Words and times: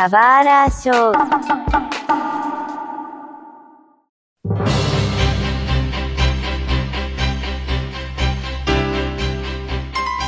Kawara 0.00 0.66
Show. 0.70 1.12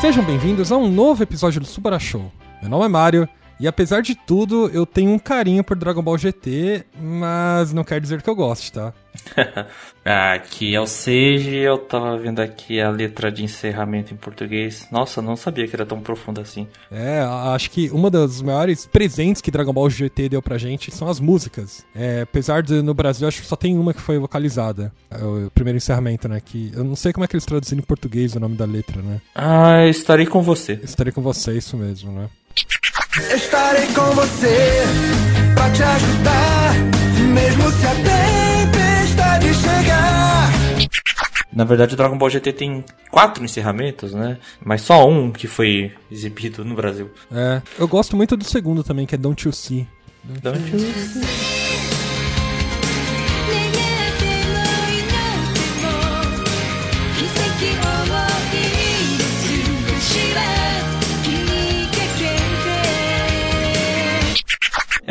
Sejam 0.03 0.22
bem-vindos 0.24 0.71
a 0.71 0.77
um 0.77 0.90
novo 0.90 1.22
episódio 1.22 1.58
do 1.58 1.66
Subara 1.66 1.98
Show. 1.98 2.30
Meu 2.61 2.71
nome 2.71 2.85
é 2.85 2.88
Mário 2.88 3.27
e 3.62 3.69
apesar 3.69 4.03
de 4.03 4.17
tudo, 4.17 4.69
eu 4.74 4.85
tenho 4.85 5.13
um 5.13 5.21
carinho 5.21 5.62
por 5.62 5.76
Dragon 5.76 6.03
Ball 6.03 6.19
GT, 6.19 6.85
mas 7.01 7.72
não 7.72 7.85
quer 7.85 8.01
dizer 8.01 8.21
que 8.21 8.29
eu 8.29 8.35
goste, 8.35 8.72
tá? 8.72 8.92
aqui 10.04 10.74
é 10.74 10.81
o 10.81 10.87
Seiji, 10.87 11.58
eu 11.58 11.79
tava 11.79 12.19
vendo 12.19 12.40
aqui 12.40 12.80
a 12.80 12.90
letra 12.90 13.30
de 13.30 13.44
encerramento 13.44 14.12
em 14.12 14.17
português. 14.17 14.88
Nossa, 14.90 15.22
não 15.22 15.37
sabia 15.37 15.69
que 15.69 15.76
era 15.76 15.87
tão 15.87 16.01
profundo 16.01 16.41
assim. 16.41 16.66
É, 16.91 17.20
acho 17.55 17.70
que 17.70 17.88
uma 17.91 18.11
das 18.11 18.43
maiores 18.43 18.84
presentes 18.84 19.41
que 19.41 19.51
Dragon 19.51 19.73
Ball 19.73 19.88
GT 19.88 20.30
deu 20.30 20.42
pra 20.42 20.59
gente 20.59 20.91
são 20.91 21.09
as 21.09 21.21
músicas. 21.21 21.85
É, 21.95 22.23
apesar 22.23 22.63
de 22.63 22.83
no 22.83 22.95
Brasil, 22.95 23.29
acho 23.29 23.43
que 23.43 23.47
só 23.47 23.55
tem 23.55 23.79
uma 23.79 23.95
que 23.95 24.01
foi 24.01 24.19
vocalizada. 24.19 24.93
É 25.09 25.23
o 25.23 25.51
primeiro 25.55 25.77
encerramento, 25.77 26.29
né? 26.29 26.41
Que 26.45 26.73
eu 26.74 26.83
não 26.83 26.97
sei 26.97 27.13
como 27.13 27.24
é 27.24 27.29
que 27.29 27.37
eles 27.37 27.47
traduziram 27.47 27.80
em 27.80 27.87
português 27.87 28.35
o 28.35 28.41
nome 28.41 28.57
da 28.57 28.65
letra, 28.65 29.01
né? 29.01 29.21
Ah, 29.35 29.87
estarei 29.87 30.27
com 30.27 30.43
você. 30.43 30.80
Estarei 30.83 31.13
com 31.13 31.23
você, 31.23 31.57
isso 31.57 31.77
mesmo, 31.77 32.10
né? 32.10 32.29
Estarei 33.34 33.87
com 33.88 34.11
você 34.15 34.83
pra 35.55 35.70
te 35.70 35.83
ajudar, 35.83 36.74
mesmo 37.33 37.70
se 37.70 37.87
a 37.87 37.95
tempestade 37.95 39.55
chegar. 39.55 40.52
Na 41.52 41.65
verdade, 41.65 41.95
o 41.95 41.96
Dragon 41.96 42.16
Ball 42.16 42.30
GT 42.30 42.52
tem 42.52 42.84
quatro 43.10 43.45
encerramentos, 43.45 44.15
né? 44.15 44.38
Mas 44.65 44.83
só 44.83 45.07
um 45.07 45.30
que 45.30 45.46
foi 45.46 45.93
exibido 46.10 46.65
no 46.65 46.74
Brasil. 46.74 47.10
É, 47.30 47.60
eu 47.79 47.87
gosto 47.87 48.16
muito 48.16 48.37
do 48.37 48.45
segundo 48.45 48.82
também, 48.82 49.07
que 49.07 49.15
é 49.15 49.19
Don't 49.19 49.46
You 49.46 49.52
See. 49.52 49.87
Don't, 50.24 50.41
Don't 50.41 50.71
You 50.71 50.79
See. 50.79 51.62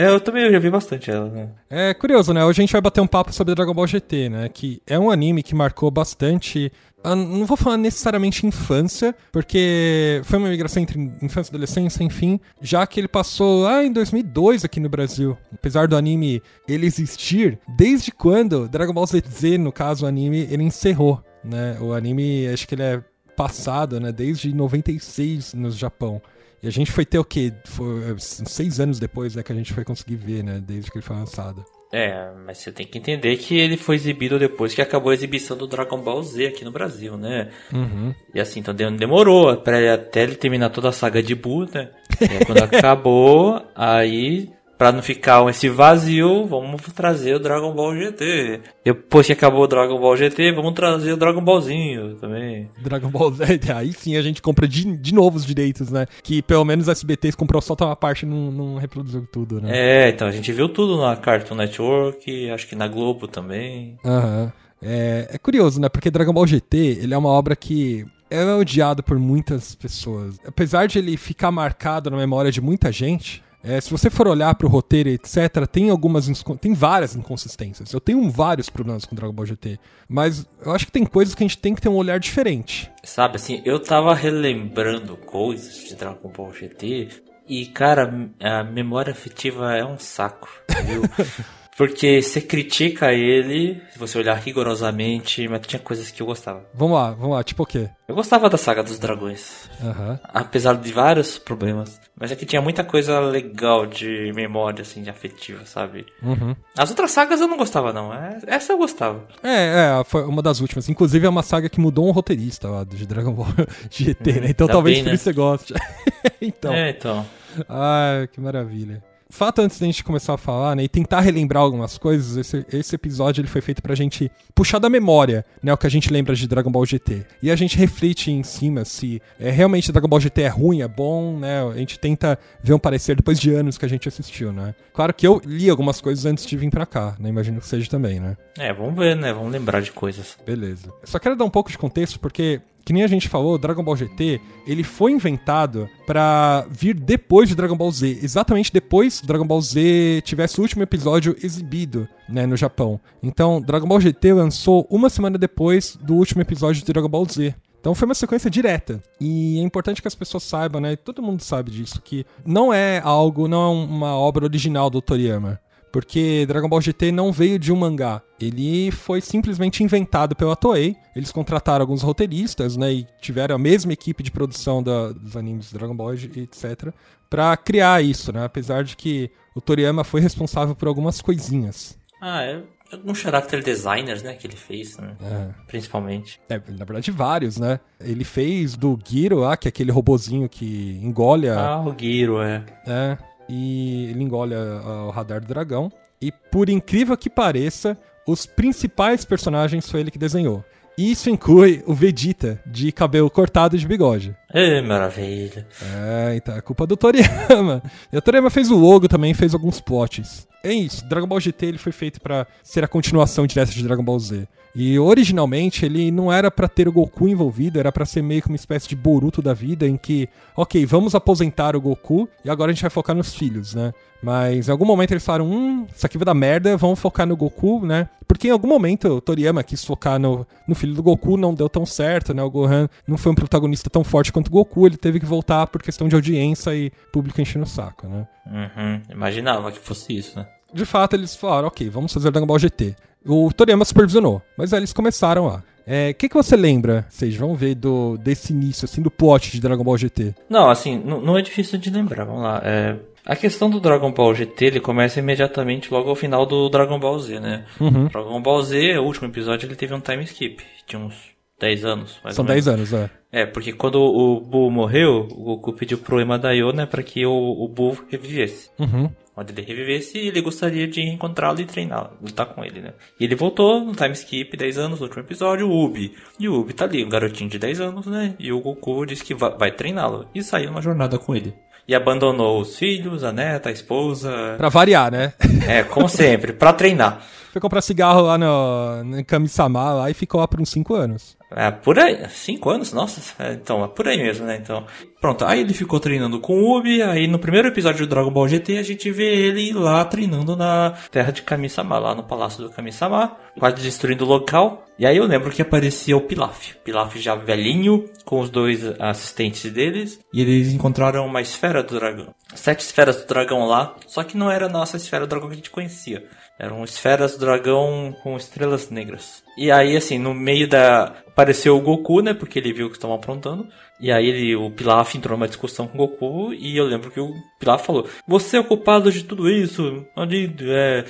É, 0.02 0.08
eu 0.08 0.20
também 0.20 0.52
já 0.52 0.58
vi 0.58 0.68
bastante 0.68 1.12
ela, 1.12 1.30
né? 1.30 1.50
É 1.70 1.94
curioso, 1.94 2.34
né? 2.34 2.44
Hoje 2.44 2.60
a 2.60 2.64
gente 2.64 2.72
vai 2.72 2.82
bater 2.82 3.02
um 3.02 3.08
papo 3.08 3.32
sobre 3.32 3.54
Dragon 3.54 3.72
Ball 3.72 3.86
GT, 3.86 4.30
né? 4.30 4.50
Que 4.50 4.82
é 4.88 4.98
um 4.98 5.12
anime 5.12 5.44
que 5.44 5.54
marcou 5.54 5.92
bastante. 5.92 6.72
Não 7.06 7.46
vou 7.46 7.56
falar 7.56 7.78
necessariamente 7.78 8.48
infância, 8.48 9.16
porque 9.32 10.20
foi 10.24 10.40
uma 10.40 10.50
migração 10.50 10.82
entre 10.82 11.00
infância 11.22 11.52
e 11.52 11.54
adolescência, 11.54 12.04
enfim, 12.04 12.40
já 12.60 12.86
que 12.88 13.00
ele 13.00 13.08
passou 13.08 13.62
lá 13.62 13.84
em 13.84 13.94
2002 13.94 14.66
aqui 14.66 14.80
no 14.80 14.90
Brasil. 14.90 15.38
Apesar 15.54 15.88
do 15.88 15.96
anime 15.96 16.42
ele 16.68 16.88
existir, 16.88 17.60
desde 17.78 18.12
quando 18.12 18.68
Dragon 18.68 18.94
Ball 18.94 19.06
Z, 19.06 19.60
no 19.60 19.72
caso 19.72 20.06
o 20.06 20.08
anime, 20.08 20.48
ele 20.50 20.64
encerrou, 20.64 21.24
né? 21.44 21.78
O 21.80 21.94
anime, 21.94 22.48
acho 22.48 22.68
que 22.68 22.74
ele 22.74 22.84
é 22.84 23.04
passado, 23.38 24.00
né? 24.00 24.12
Desde 24.12 24.52
96 24.52 25.54
no 25.54 25.70
Japão. 25.70 26.20
E 26.64 26.68
a 26.68 26.72
gente 26.72 26.92
foi 26.92 27.06
ter 27.06 27.18
o 27.18 27.26
quê? 27.26 27.52
Foi 27.66 28.16
seis 28.18 28.80
anos 28.80 29.00
depois 29.00 29.36
né, 29.36 29.44
que 29.44 29.52
a 29.52 29.56
gente 29.56 29.74
foi 29.74 29.84
conseguir 29.84 30.16
ver, 30.16 30.44
né? 30.44 30.62
Desde 30.64 30.92
que 30.92 30.98
ele 30.98 31.06
foi 31.06 31.16
lançado. 31.16 31.66
É, 31.94 32.32
mas 32.46 32.60
você 32.60 32.72
tem 32.72 32.88
que 32.88 32.98
entender 32.98 33.36
que 33.36 33.58
ele 33.58 33.76
foi 33.76 33.96
exibido 33.96 34.40
depois 34.40 34.74
que 34.74 34.82
acabou 34.82 35.12
a 35.12 35.14
exibição 35.14 35.58
do 35.58 35.68
Dragon 35.68 35.98
Ball 35.98 36.24
Z 36.24 36.48
aqui 36.48 36.64
no 36.64 36.72
Brasil, 36.72 37.18
né? 37.18 37.50
Uhum. 37.74 38.16
E 38.34 38.40
assim, 38.40 38.62
então 38.62 38.74
demorou 38.74 39.58
pra, 39.58 39.94
até 39.94 40.24
ele 40.24 40.36
terminar 40.36 40.70
toda 40.70 40.88
a 40.88 40.94
saga 40.94 41.22
de 41.22 41.36
Buu, 41.36 41.66
né? 41.66 41.90
E 42.22 42.46
quando 42.46 42.64
acabou, 42.64 43.62
aí 43.76 44.50
Pra 44.82 44.92
não 44.92 45.04
ficar 45.04 45.48
esse 45.48 45.70
vazio, 45.70 46.48
vamos 46.48 46.82
trazer 46.96 47.36
o 47.36 47.40
Dragon 47.40 47.72
Ball 47.72 47.96
GT. 47.96 48.62
Depois 48.84 49.28
que 49.28 49.34
acabou 49.34 49.62
o 49.62 49.68
Dragon 49.68 50.00
Ball 50.00 50.18
GT, 50.18 50.54
vamos 50.54 50.74
trazer 50.74 51.14
o 51.14 51.18
Dragon 51.18 51.40
Ballzinho 51.40 52.16
também. 52.16 52.68
Dragon 52.82 53.10
Ball 53.10 53.32
Z, 53.32 53.60
aí 53.76 53.94
sim 53.94 54.18
a 54.18 54.24
gente 54.24 54.42
compra 54.42 54.68
de, 54.68 54.98
de 54.98 55.14
novo 55.14 55.38
os 55.38 55.46
direitos, 55.46 55.92
né? 55.92 56.08
Que 56.24 56.42
pelo 56.42 56.66
menos 56.66 56.90
a 56.90 56.94
SBT 56.94 57.34
comprou 57.34 57.62
só 57.62 57.76
uma 57.80 57.96
parte 57.96 58.24
e 58.24 58.26
não, 58.26 58.52
não 58.52 58.78
reproduziu 58.78 59.24
tudo, 59.32 59.62
né? 59.62 59.70
É, 59.72 60.10
então 60.10 60.28
a 60.28 60.32
gente 60.32 60.52
viu 60.52 60.68
tudo 60.68 61.00
na 61.00 61.16
Cartoon 61.16 61.54
Network, 61.54 62.50
acho 62.50 62.68
que 62.68 62.76
na 62.76 62.88
Globo 62.88 63.28
também. 63.28 64.00
Aham. 64.04 64.52
É, 64.82 65.28
é 65.30 65.38
curioso, 65.38 65.80
né? 65.80 65.90
Porque 65.90 66.10
Dragon 66.10 66.34
Ball 66.34 66.48
GT, 66.48 66.78
ele 67.04 67.14
é 67.14 67.18
uma 67.20 67.30
obra 67.30 67.56
que 67.56 68.04
é 68.32 68.44
odiado 68.46 69.04
por 69.04 69.20
muitas 69.20 69.76
pessoas. 69.76 70.40
Apesar 70.44 70.88
de 70.88 70.98
ele 70.98 71.18
ficar 71.18 71.52
marcado 71.52 72.10
na 72.10 72.18
memória 72.18 72.52
de 72.52 72.60
muita 72.62 72.92
gente, 72.92 73.44
é, 73.64 73.80
se 73.80 73.92
você 73.92 74.10
for 74.10 74.28
olhar 74.28 74.54
para 74.56 74.66
o 74.66 74.70
roteiro, 74.70 75.10
etc., 75.10 75.68
tem 75.72 75.90
algumas 75.90 76.28
tem 76.60 76.74
várias 76.74 77.16
inconsistências. 77.16 77.94
Eu 77.94 78.02
tenho 78.02 78.30
vários 78.30 78.70
problemas 78.70 79.06
com 79.06 79.16
Dragon 79.16 79.34
Ball 79.34 79.46
GT, 79.46 79.80
mas 80.08 80.48
eu 80.66 80.72
acho 80.72 80.86
que 80.86 80.92
tem 80.92 81.06
coisas 81.06 81.36
que 81.36 81.44
a 81.44 81.48
gente 81.48 81.58
tem 81.58 81.76
que 81.76 81.82
ter 81.82 81.90
um 81.90 81.96
olhar 81.96 82.20
diferente. 82.20 82.92
Sabe, 83.04 83.36
assim, 83.36 83.62
eu 83.66 83.80
tava 83.80 84.14
relembrando 84.16 85.16
coisas 85.18 85.76
de 85.88 85.96
Dragon 85.96 86.30
Ball 86.30 86.54
GT 86.54 87.10
e, 87.48 87.66
cara, 87.68 88.30
a 88.40 88.64
memória 88.64 89.12
afetiva 89.12 89.76
é 89.76 89.86
um 89.86 90.00
saco, 90.00 90.50
viu? 90.86 91.04
Porque 91.78 92.22
você 92.22 92.42
critica 92.42 93.14
ele, 93.14 93.82
se 93.92 93.98
você 93.98 94.18
olhar 94.18 94.36
rigorosamente, 94.36 95.48
mas 95.48 95.66
tinha 95.66 95.80
coisas 95.80 96.12
que 96.12 96.22
eu 96.22 96.26
gostava. 96.26 96.66
Vamos 96.74 96.96
lá, 96.96 97.12
vamos 97.12 97.36
lá, 97.36 97.44
tipo 97.44 97.64
o 97.64 97.66
quê? 97.66 97.90
Eu 98.08 98.16
gostava 98.16 98.50
da 98.50 98.58
saga 98.58 98.84
dos 98.84 99.00
dragões. 99.00 99.70
Uhum. 99.82 100.20
Apesar 100.26 100.76
de 100.76 100.92
vários 100.92 101.38
problemas. 101.38 102.00
Mas 102.20 102.32
é 102.32 102.36
que 102.36 102.46
tinha 102.46 102.62
muita 102.62 102.84
coisa 102.84 103.20
legal 103.22 103.88
de 103.88 104.32
memória, 104.36 104.82
assim, 104.82 105.02
de 105.02 105.10
afetiva, 105.10 105.66
sabe? 105.66 106.06
Uhum. 106.22 106.56
As 106.78 106.90
outras 106.90 107.12
sagas 107.12 107.40
eu 107.40 107.48
não 107.48 107.58
gostava, 107.58 107.94
não. 107.94 108.14
É, 108.14 108.40
essa 108.48 108.74
eu 108.74 108.78
gostava. 108.78 109.24
É, 109.42 110.00
é, 110.00 110.04
foi 110.04 110.26
uma 110.26 110.42
das 110.42 110.60
últimas. 110.60 110.90
Inclusive 110.90 111.26
é 111.26 111.30
uma 111.30 111.42
saga 111.42 111.70
que 111.70 111.80
mudou 111.80 112.08
um 112.08 112.12
roteirista 112.12 112.70
lá 112.70 112.84
de 112.84 113.08
Dragon 113.08 113.32
Ball 113.32 113.48
GT, 113.90 114.42
né? 114.42 114.48
Então 114.50 114.68
tá 114.68 114.74
talvez 114.74 114.98
bem, 114.98 115.04
por 115.06 115.10
né? 115.10 115.16
isso 115.16 115.24
você 115.24 115.34
goste. 115.34 115.74
então. 116.42 116.74
É, 116.74 116.90
então. 116.90 117.26
Ai, 117.68 118.28
que 118.28 118.42
maravilha 118.42 119.02
fato 119.32 119.62
antes 119.62 119.80
da 119.80 119.86
gente 119.86 120.04
começar 120.04 120.34
a 120.34 120.38
falar, 120.38 120.76
né, 120.76 120.84
e 120.84 120.90
tentar 120.90 121.22
relembrar 121.22 121.64
algumas 121.64 121.98
coisas, 121.98 122.38
esse, 122.38 122.66
esse 122.72 122.96
episódio 122.96 123.42
ele 123.42 123.48
foi 123.48 123.62
feito 123.62 123.82
pra 123.82 123.96
gente 123.96 124.32
puxar 124.54 124.80
da 124.80 124.90
memória, 124.90 125.46
né, 125.64 125.74
o 125.74 125.78
que 125.78 125.88
a 125.88 125.90
gente 125.90 126.12
lembra 126.12 126.36
de 126.36 126.48
Dragon 126.48 126.72
Ball 126.72 126.86
GT. 126.86 127.26
E 127.42 127.50
a 127.50 127.56
gente 127.56 127.78
reflete 127.78 128.32
em 128.32 128.44
cima 128.44 128.86
se 128.86 129.22
é, 129.40 129.50
realmente 129.50 129.92
Dragon 129.92 130.08
Ball 130.08 130.20
GT 130.20 130.42
é 130.42 130.48
ruim, 130.48 130.82
é 130.82 130.88
bom, 130.88 131.40
né, 131.40 131.64
a 131.64 131.78
gente 131.78 131.98
tenta 131.98 132.38
ver 132.62 132.74
um 132.74 132.80
parecer 132.80 133.16
depois 133.16 133.40
de 133.40 133.54
anos 133.54 133.78
que 133.78 133.86
a 133.86 133.90
gente 133.90 134.08
assistiu, 134.08 134.52
né. 134.52 134.76
Claro 134.94 135.14
que 135.14 135.26
eu 135.26 135.42
li 135.46 135.70
algumas 135.70 136.02
coisas 136.02 136.26
antes 136.26 136.46
de 136.46 136.58
vir 136.58 136.70
pra 136.70 136.86
cá, 136.86 137.16
né, 137.20 137.30
imagino 137.30 137.60
que 137.60 137.68
seja 137.68 137.90
também, 137.90 138.20
né. 138.20 138.38
É, 138.58 138.74
vamos 138.74 138.96
ver, 138.96 139.16
né, 139.16 139.34
vamos 139.34 139.52
lembrar 139.52 139.82
de 139.82 139.92
coisas. 139.92 140.38
Beleza. 140.46 140.92
Só 141.04 141.18
quero 141.20 141.36
dar 141.36 141.46
um 141.46 141.50
pouco 141.50 141.72
de 141.72 141.78
contexto, 141.78 142.20
porque 142.20 142.62
que 142.84 142.94
nem 142.94 143.04
a 143.04 143.08
gente 143.08 143.30
falou, 143.30 143.58
Dragon 143.58 143.84
Ball 143.84 143.96
GT, 143.96 144.42
ele 144.66 144.84
foi 144.84 145.12
inventado 145.12 145.90
para 146.06 146.66
vir 146.70 146.94
depois 146.94 147.50
de 147.50 147.56
Dragon 147.56 147.76
Ball 147.76 147.92
Z, 147.92 148.20
exatamente 148.22 148.72
depois 148.72 149.22
do 149.22 149.28
Dragon 149.28 149.46
Ball 149.46 149.62
Z 149.62 150.22
tivesse 150.24 150.60
o 150.60 150.62
último 150.62 150.84
episódio 150.84 151.36
exibido, 151.42 152.08
né, 152.28 152.46
no 152.46 152.58
Japão. 152.58 153.00
Então, 153.22 153.62
Dragon 153.62 153.88
Ball 153.88 154.02
GT 154.02 154.34
lançou 154.34 154.88
uma 154.90 155.10
semana 155.10 155.38
depois 155.38 155.98
do 156.02 156.16
último 156.16 156.42
episódio 156.42 156.84
de 156.84 156.92
Dragon 156.92 157.10
Ball 157.10 157.26
Z. 157.26 157.56
Então 157.82 157.96
foi 157.96 158.06
uma 158.06 158.14
sequência 158.14 158.50
direta. 158.50 159.02
E 159.20 159.60
é 159.60 159.64
importante 159.64 160.04
que 160.04 160.08
as 160.08 160.14
pessoas 160.14 160.44
saibam, 160.44 160.80
né? 160.80 160.96
Todo 160.96 161.22
mundo 161.22 161.42
sabe 161.42 161.72
disso, 161.72 162.00
que 162.00 162.24
não 162.46 162.72
é 162.72 163.02
algo, 163.04 163.48
não 163.48 163.64
é 163.64 163.70
uma 163.70 164.16
obra 164.16 164.46
original 164.46 164.88
do 164.88 165.02
Toriyama. 165.02 165.60
Porque 165.92 166.46
Dragon 166.48 166.70
Ball 166.70 166.82
GT 166.82 167.12
não 167.12 167.32
veio 167.32 167.60
de 167.60 167.72
um 167.72 167.76
mangá. 167.76 168.22
Ele 168.40 168.92
foi 168.92 169.20
simplesmente 169.20 169.84
inventado 169.84 170.36
pela 170.36 170.56
Toei. 170.56 170.96
Eles 171.16 171.32
contrataram 171.32 171.84
alguns 171.84 172.02
roteiristas, 172.02 172.78
né? 172.78 172.94
E 172.94 173.08
tiveram 173.20 173.56
a 173.56 173.60
mesma 173.60 173.92
equipe 173.92 174.24
de 174.24 174.32
produção 174.32 174.82
da, 174.82 175.12
dos 175.12 175.36
animes 175.36 175.72
Dragon 175.72 175.96
Ball, 175.96 176.14
etc. 176.14 176.94
para 177.30 177.56
criar 177.58 178.02
isso, 178.02 178.32
né? 178.32 178.46
Apesar 178.46 178.84
de 178.84 178.96
que 178.96 179.30
o 179.54 179.60
Toriyama 179.60 180.04
foi 180.04 180.22
responsável 180.22 180.76
por 180.76 180.88
algumas 180.88 181.22
coisinhas. 181.22 181.98
Ah, 182.22 182.44
é 182.44 182.62
alguns 182.94 183.20
character 183.20 183.64
designers, 183.64 184.22
né, 184.22 184.34
que 184.34 184.46
ele 184.46 184.56
fez, 184.56 184.98
né? 184.98 185.16
é. 185.22 185.50
principalmente. 185.68 186.40
É, 186.50 186.56
na 186.56 186.86
verdade, 186.86 187.12
vários, 187.12 187.58
né? 187.58 187.80
Ele 188.00 188.24
fez 188.24 188.76
do 188.76 189.00
Giro 189.04 189.40
lá, 189.40 189.56
que 189.56 189.68
é 189.68 189.70
aquele 189.70 189.92
robozinho 189.92 190.50
que 190.50 191.00
engole 191.02 191.48
a... 191.50 191.60
Ah, 191.60 191.82
o 191.82 191.96
Giro, 191.98 192.42
é. 192.42 192.64
É, 192.86 193.18
e 193.52 194.08
ele 194.10 194.24
engole 194.24 194.56
o 194.56 195.10
radar 195.10 195.42
do 195.42 195.48
dragão. 195.48 195.92
E 196.22 196.32
por 196.32 196.70
incrível 196.70 197.18
que 197.18 197.30
pareça, 197.30 197.98
os 198.26 198.46
principais 198.46 199.26
personagens 199.26 199.90
foi 199.90 200.00
ele 200.00 200.12
que 200.12 200.18
desenhou. 200.18 200.64
E 200.98 201.12
isso 201.12 201.30
inclui 201.30 201.84
o 201.86 201.94
Vegeta, 201.94 202.62
de 202.66 202.92
cabelo 202.92 203.30
cortado 203.30 203.76
e 203.76 203.80
de 203.80 203.88
bigode. 203.88 204.36
Ê, 204.54 204.82
maravilha. 204.82 205.68
É, 205.96 206.36
então 206.36 206.56
é 206.56 206.62
culpa 206.62 206.86
do 206.86 206.96
Toriyama. 206.96 207.82
E 208.12 208.18
o 208.18 208.22
Toriyama 208.22 208.50
fez 208.50 208.70
o 208.72 208.78
logo 208.78 209.08
também, 209.08 209.34
fez 209.34 209.54
alguns 209.54 209.82
plots. 209.82 210.48
É 210.64 210.72
isso, 210.72 211.04
Dragon 211.06 211.28
Ball 211.28 211.40
GT 211.40 211.66
ele 211.66 211.78
foi 211.78 211.92
feito 211.92 212.22
pra 212.22 212.46
ser 212.64 212.84
a 212.84 212.88
continuação 212.88 213.48
direta 213.48 213.72
de 213.72 213.84
Dragon 213.84 214.04
Ball 214.04 214.20
Z. 214.20 214.48
E 214.74 214.98
originalmente 214.98 215.86
ele 215.86 216.12
não 216.12 216.32
era 216.32 216.50
pra 216.50 216.68
ter 216.68 216.88
o 216.88 216.92
Goku 216.92 217.28
envolvido, 217.28 217.80
era 217.80 217.92
pra 217.92 218.06
ser 218.06 218.22
meio 218.22 218.42
que 218.42 218.48
uma 218.48 218.56
espécie 218.56 218.88
de 218.88 218.96
Boruto 218.96 219.42
da 219.42 219.54
vida 219.54 219.88
em 219.88 219.98
que, 219.98 220.30
ok, 220.56 220.86
vamos 220.86 221.14
aposentar 221.14 221.76
o 221.76 221.82
Goku 221.82 222.28
e 222.44 222.50
agora 222.50 222.72
a 222.72 222.74
gente 222.74 222.82
vai 222.82 222.90
focar 222.90 223.16
nos 223.16 223.36
filhos, 223.36 223.76
né? 223.76 223.94
Mas 224.24 224.70
em 224.70 224.72
algum 224.72 224.86
momento 224.86 225.12
eles 225.12 225.26
falaram, 225.26 225.50
hum, 225.50 225.88
isso 225.94 226.06
aqui 226.06 226.18
vai 226.18 226.26
dar 226.26 226.34
merda, 226.34 226.78
vamos 226.78 227.00
focar 227.00 227.28
no 227.28 227.36
Goku, 227.36 227.86
né? 227.86 228.08
Porque 228.28 228.48
em 228.48 228.52
algum 228.52 228.68
momento 228.68 229.08
o 229.10 229.22
Toriyama 229.22 229.64
quis 229.64 229.84
focar 229.84 230.20
no, 230.20 230.48
no 230.68 230.76
filho 230.76 230.94
do 230.94 231.04
Goku, 231.04 231.36
não 231.36 231.54
deu 231.54 231.68
tão 231.68 231.86
certo, 231.86 232.34
né? 232.34 232.42
O 232.42 232.50
Gohan 232.50 232.88
não 233.06 233.18
foi 233.18 233.32
um 233.32 233.36
protagonista 233.36 233.90
tão 233.90 234.04
forte 234.04 234.32
quanto 234.32 234.48
o 234.48 234.52
Goku, 234.52 234.86
ele 234.86 234.96
teve 234.96 235.20
que 235.20 235.26
voltar 235.26 235.68
por 235.68 235.82
questão 235.82 236.08
de 236.08 236.16
audiência 236.16 236.74
e 236.74 236.92
público 237.12 237.42
enchendo 237.42 237.66
o 237.66 237.68
saco, 237.68 238.08
né? 238.08 238.28
Uhum. 238.46 239.02
Imaginava 239.10 239.72
que 239.72 239.80
fosse 239.80 240.16
isso, 240.16 240.38
né? 240.38 240.48
De 240.74 240.86
fato, 240.86 241.16
eles 241.16 241.36
falaram, 241.36 241.68
ok, 241.68 241.90
vamos 241.90 242.14
fazer 242.14 242.32
Dragon 242.32 242.48
Ball 242.48 242.60
GT. 242.60 242.96
O 243.26 243.52
Toriyama 243.54 243.86
supervisionou, 243.86 244.42
mas 244.58 244.74
aí 244.74 244.80
eles 244.80 244.94
começaram 244.94 245.46
lá. 245.46 245.64
É, 245.86 246.10
O 246.12 246.16
que, 246.16 246.30
que 246.30 246.36
você 246.36 246.56
lembra, 246.56 247.06
vocês 247.10 247.36
vão 247.36 247.56
ver 247.56 247.76
do, 247.76 248.18
desse 248.18 248.54
início, 248.54 248.86
assim, 248.86 249.02
do 249.02 249.12
plot 249.12 249.52
de 249.52 249.62
Dragon 249.62 249.84
Ball 249.84 249.98
GT? 249.98 250.36
Não, 250.50 250.70
assim, 250.70 250.98
não, 250.98 251.38
é 251.38 251.42
difícil 251.42 251.78
de 251.80 251.90
lembrar, 251.90 252.26
vamos 252.26 252.44
lá. 252.44 252.62
É, 252.64 252.96
a 253.26 253.36
questão 253.36 253.70
do 253.70 253.80
Dragon 253.80 254.12
Ball 254.12 254.34
GT, 254.34 254.66
ele 254.66 254.80
começa 254.80 255.20
imediatamente 255.20 255.92
logo 255.94 256.10
ao 256.10 256.16
final 256.16 256.46
do 256.46 256.70
Dragon 256.70 257.00
Ball 257.00 257.20
Z, 257.20 257.40
né? 257.40 257.66
Uhum. 257.80 258.08
Dragon 258.08 258.42
Ball 258.42 258.62
Z, 258.64 258.98
o 258.98 259.04
último 259.04 259.28
episódio, 259.28 259.68
ele 259.68 259.76
teve 259.76 259.94
um 259.94 260.00
time 260.00 260.24
skip. 260.24 260.64
Tinha 260.88 261.02
uns 261.02 261.16
10 261.60 261.86
anos, 261.86 262.20
mais 262.24 262.36
São 262.36 262.44
ou 262.44 262.50
menos. 262.50 262.66
10 262.66 262.76
anos, 262.80 262.94
é. 262.94 263.10
É, 263.32 263.46
porque 263.46 263.72
quando 263.72 263.96
o 264.02 264.40
Buu 264.42 264.70
morreu, 264.72 265.28
o 265.32 265.44
Goku 265.44 265.74
pediu 265.74 265.98
pro 265.98 266.20
Emadaio, 266.20 266.74
né, 266.74 266.86
pra 266.86 267.04
que 267.04 267.26
o, 267.26 267.32
o 267.32 267.68
Buu 267.68 267.98
revivesse. 268.10 268.70
Uhum. 268.80 269.10
Quando 269.34 269.50
ele 269.52 269.62
revivesse, 269.62 270.18
ele 270.18 270.42
gostaria 270.42 270.88
de 270.88 271.02
encontrá-lo 271.02 271.62
e 271.62 271.66
treiná-lo, 271.66 272.12
lutar 272.22 272.48
com 272.48 272.66
ele, 272.66 272.82
né? 272.82 272.94
E 273.20 273.24
ele 273.24 273.36
voltou 273.36 273.80
no 273.80 273.94
time 273.94 274.12
skip, 274.12 274.58
10 274.58 274.78
anos, 274.78 275.00
no 275.00 275.06
último 275.06 275.24
episódio, 275.24 275.70
o 275.70 275.86
Ubi. 275.86 276.14
E 276.38 276.50
o 276.50 276.60
Ubi 276.60 276.74
tá 276.74 276.86
ali, 276.86 277.04
um 277.06 277.10
garotinho 277.10 277.50
de 277.50 277.58
10 277.58 277.80
anos, 277.80 278.06
né? 278.08 278.36
E 278.38 278.52
o 278.52 278.60
Goku 278.60 279.06
disse 279.06 279.24
que 279.24 279.34
vai, 279.34 279.58
vai 279.58 279.72
treiná-lo. 279.72 280.28
E 280.36 280.44
saiu 280.44 280.68
numa 280.68 280.82
jornada 280.82 281.18
com 281.18 281.34
ele. 281.34 281.54
E 281.88 281.96
abandonou 281.96 282.60
os 282.60 282.78
filhos, 282.78 283.24
a 283.24 283.32
neta, 283.32 283.70
a 283.70 283.72
esposa. 283.72 284.56
Pra 284.58 284.70
variar, 284.70 285.12
né? 285.12 285.34
É, 285.68 285.84
como 285.84 286.08
sempre, 286.10 286.52
pra 286.52 286.74
treinar. 286.74 287.26
Foi 287.52 287.62
comprar 287.62 287.82
cigarro 287.82 288.22
lá 288.22 288.38
no, 288.38 289.04
no 289.04 289.26
Kami-sama 289.26 289.94
lá 289.94 290.10
e 290.10 290.14
ficou 290.14 290.40
lá 290.42 290.48
por 290.48 290.62
uns 290.62 290.70
5 290.70 290.94
anos. 290.94 291.38
É, 291.54 291.70
por 291.70 292.00
aí. 292.00 292.30
Cinco 292.30 292.70
anos? 292.70 292.94
Nossa, 292.94 293.22
então, 293.52 293.84
é 293.84 293.88
por 293.88 294.08
aí 294.08 294.18
mesmo, 294.18 294.46
né? 294.46 294.58
Então. 294.62 294.86
Pronto, 295.22 295.46
aí 295.46 295.60
ele 295.60 295.72
ficou 295.76 296.00
treinando 296.00 296.40
com 296.40 296.64
o 296.64 296.76
Ubi, 296.76 297.04
aí 297.04 297.28
no 297.28 297.38
primeiro 297.38 297.68
episódio 297.68 298.08
do 298.08 298.10
Dragon 298.10 298.32
Ball 298.32 298.48
GT 298.48 298.80
a 298.80 298.84
gente 298.84 299.12
vê 299.12 299.36
ele 299.36 299.72
lá 299.72 300.04
treinando 300.04 300.56
na 300.56 300.96
terra 301.12 301.32
de 301.32 301.44
Kami-sama, 301.44 302.00
lá 302.00 302.16
no 302.16 302.24
palácio 302.24 302.64
do 302.64 302.72
Kami-sama, 302.72 303.38
quase 303.60 303.84
destruindo 303.84 304.26
o 304.26 304.28
local. 304.28 304.84
E 304.98 305.06
aí 305.06 305.18
eu 305.18 305.26
lembro 305.26 305.52
que 305.52 305.62
aparecia 305.62 306.18
o 306.18 306.22
Pilaf. 306.22 306.74
Pilaf 306.84 307.16
já 307.20 307.36
velhinho, 307.36 308.10
com 308.26 308.40
os 308.40 308.50
dois 308.50 308.84
assistentes 309.00 309.72
deles, 309.72 310.20
e 310.34 310.42
eles 310.42 310.74
encontraram 310.74 311.24
uma 311.24 311.40
esfera 311.42 311.84
do 311.84 312.00
dragão. 312.00 312.34
Sete 312.56 312.80
esferas 312.80 313.18
do 313.18 313.28
dragão 313.28 313.68
lá, 313.68 313.96
só 314.08 314.24
que 314.24 314.36
não 314.36 314.50
era 314.50 314.66
a 314.66 314.70
nossa 314.70 314.98
esfera 314.98 315.28
do 315.28 315.30
dragão 315.30 315.50
que 315.50 315.54
a 315.54 315.58
gente 315.58 315.70
conhecia. 315.70 316.26
Eram 316.62 316.84
esferas 316.84 317.34
do 317.34 317.40
dragão 317.40 318.16
com 318.22 318.38
estrelas 318.38 318.90
negras. 318.92 319.44
E 319.58 319.72
aí, 319.72 319.98
assim, 319.98 320.20
no 320.20 320.34
meio 320.34 320.68
da. 320.68 321.16
Apareceu 321.28 321.76
o 321.76 321.82
Goku, 321.82 322.22
né? 322.22 322.36
Porque 322.36 322.60
ele 322.60 322.72
viu 322.72 322.88
que 322.88 322.98
estavam 322.98 323.16
aprontando. 323.16 323.68
E 324.02 324.12
aí 324.12 324.28
ele, 324.28 324.56
o 324.56 324.72
Pilaf 324.72 325.16
entrou 325.16 325.38
numa 325.38 325.48
discussão 325.48 325.88
com 325.88 325.96
o 325.98 326.08
Goku. 326.08 326.54
E 326.54 326.76
eu 326.76 326.86
lembro 326.86 327.12
que 327.12 327.20
o 327.20 327.34
Pilaf 327.60 327.86
falou: 327.86 328.08
Você 328.28 328.58
é 328.58 328.60
o 328.60 328.64
culpado 328.64 329.12
de 329.12 329.24
tudo 329.24 329.50
isso. 329.50 330.06
Onde, 330.18 330.52
é, 330.64 331.06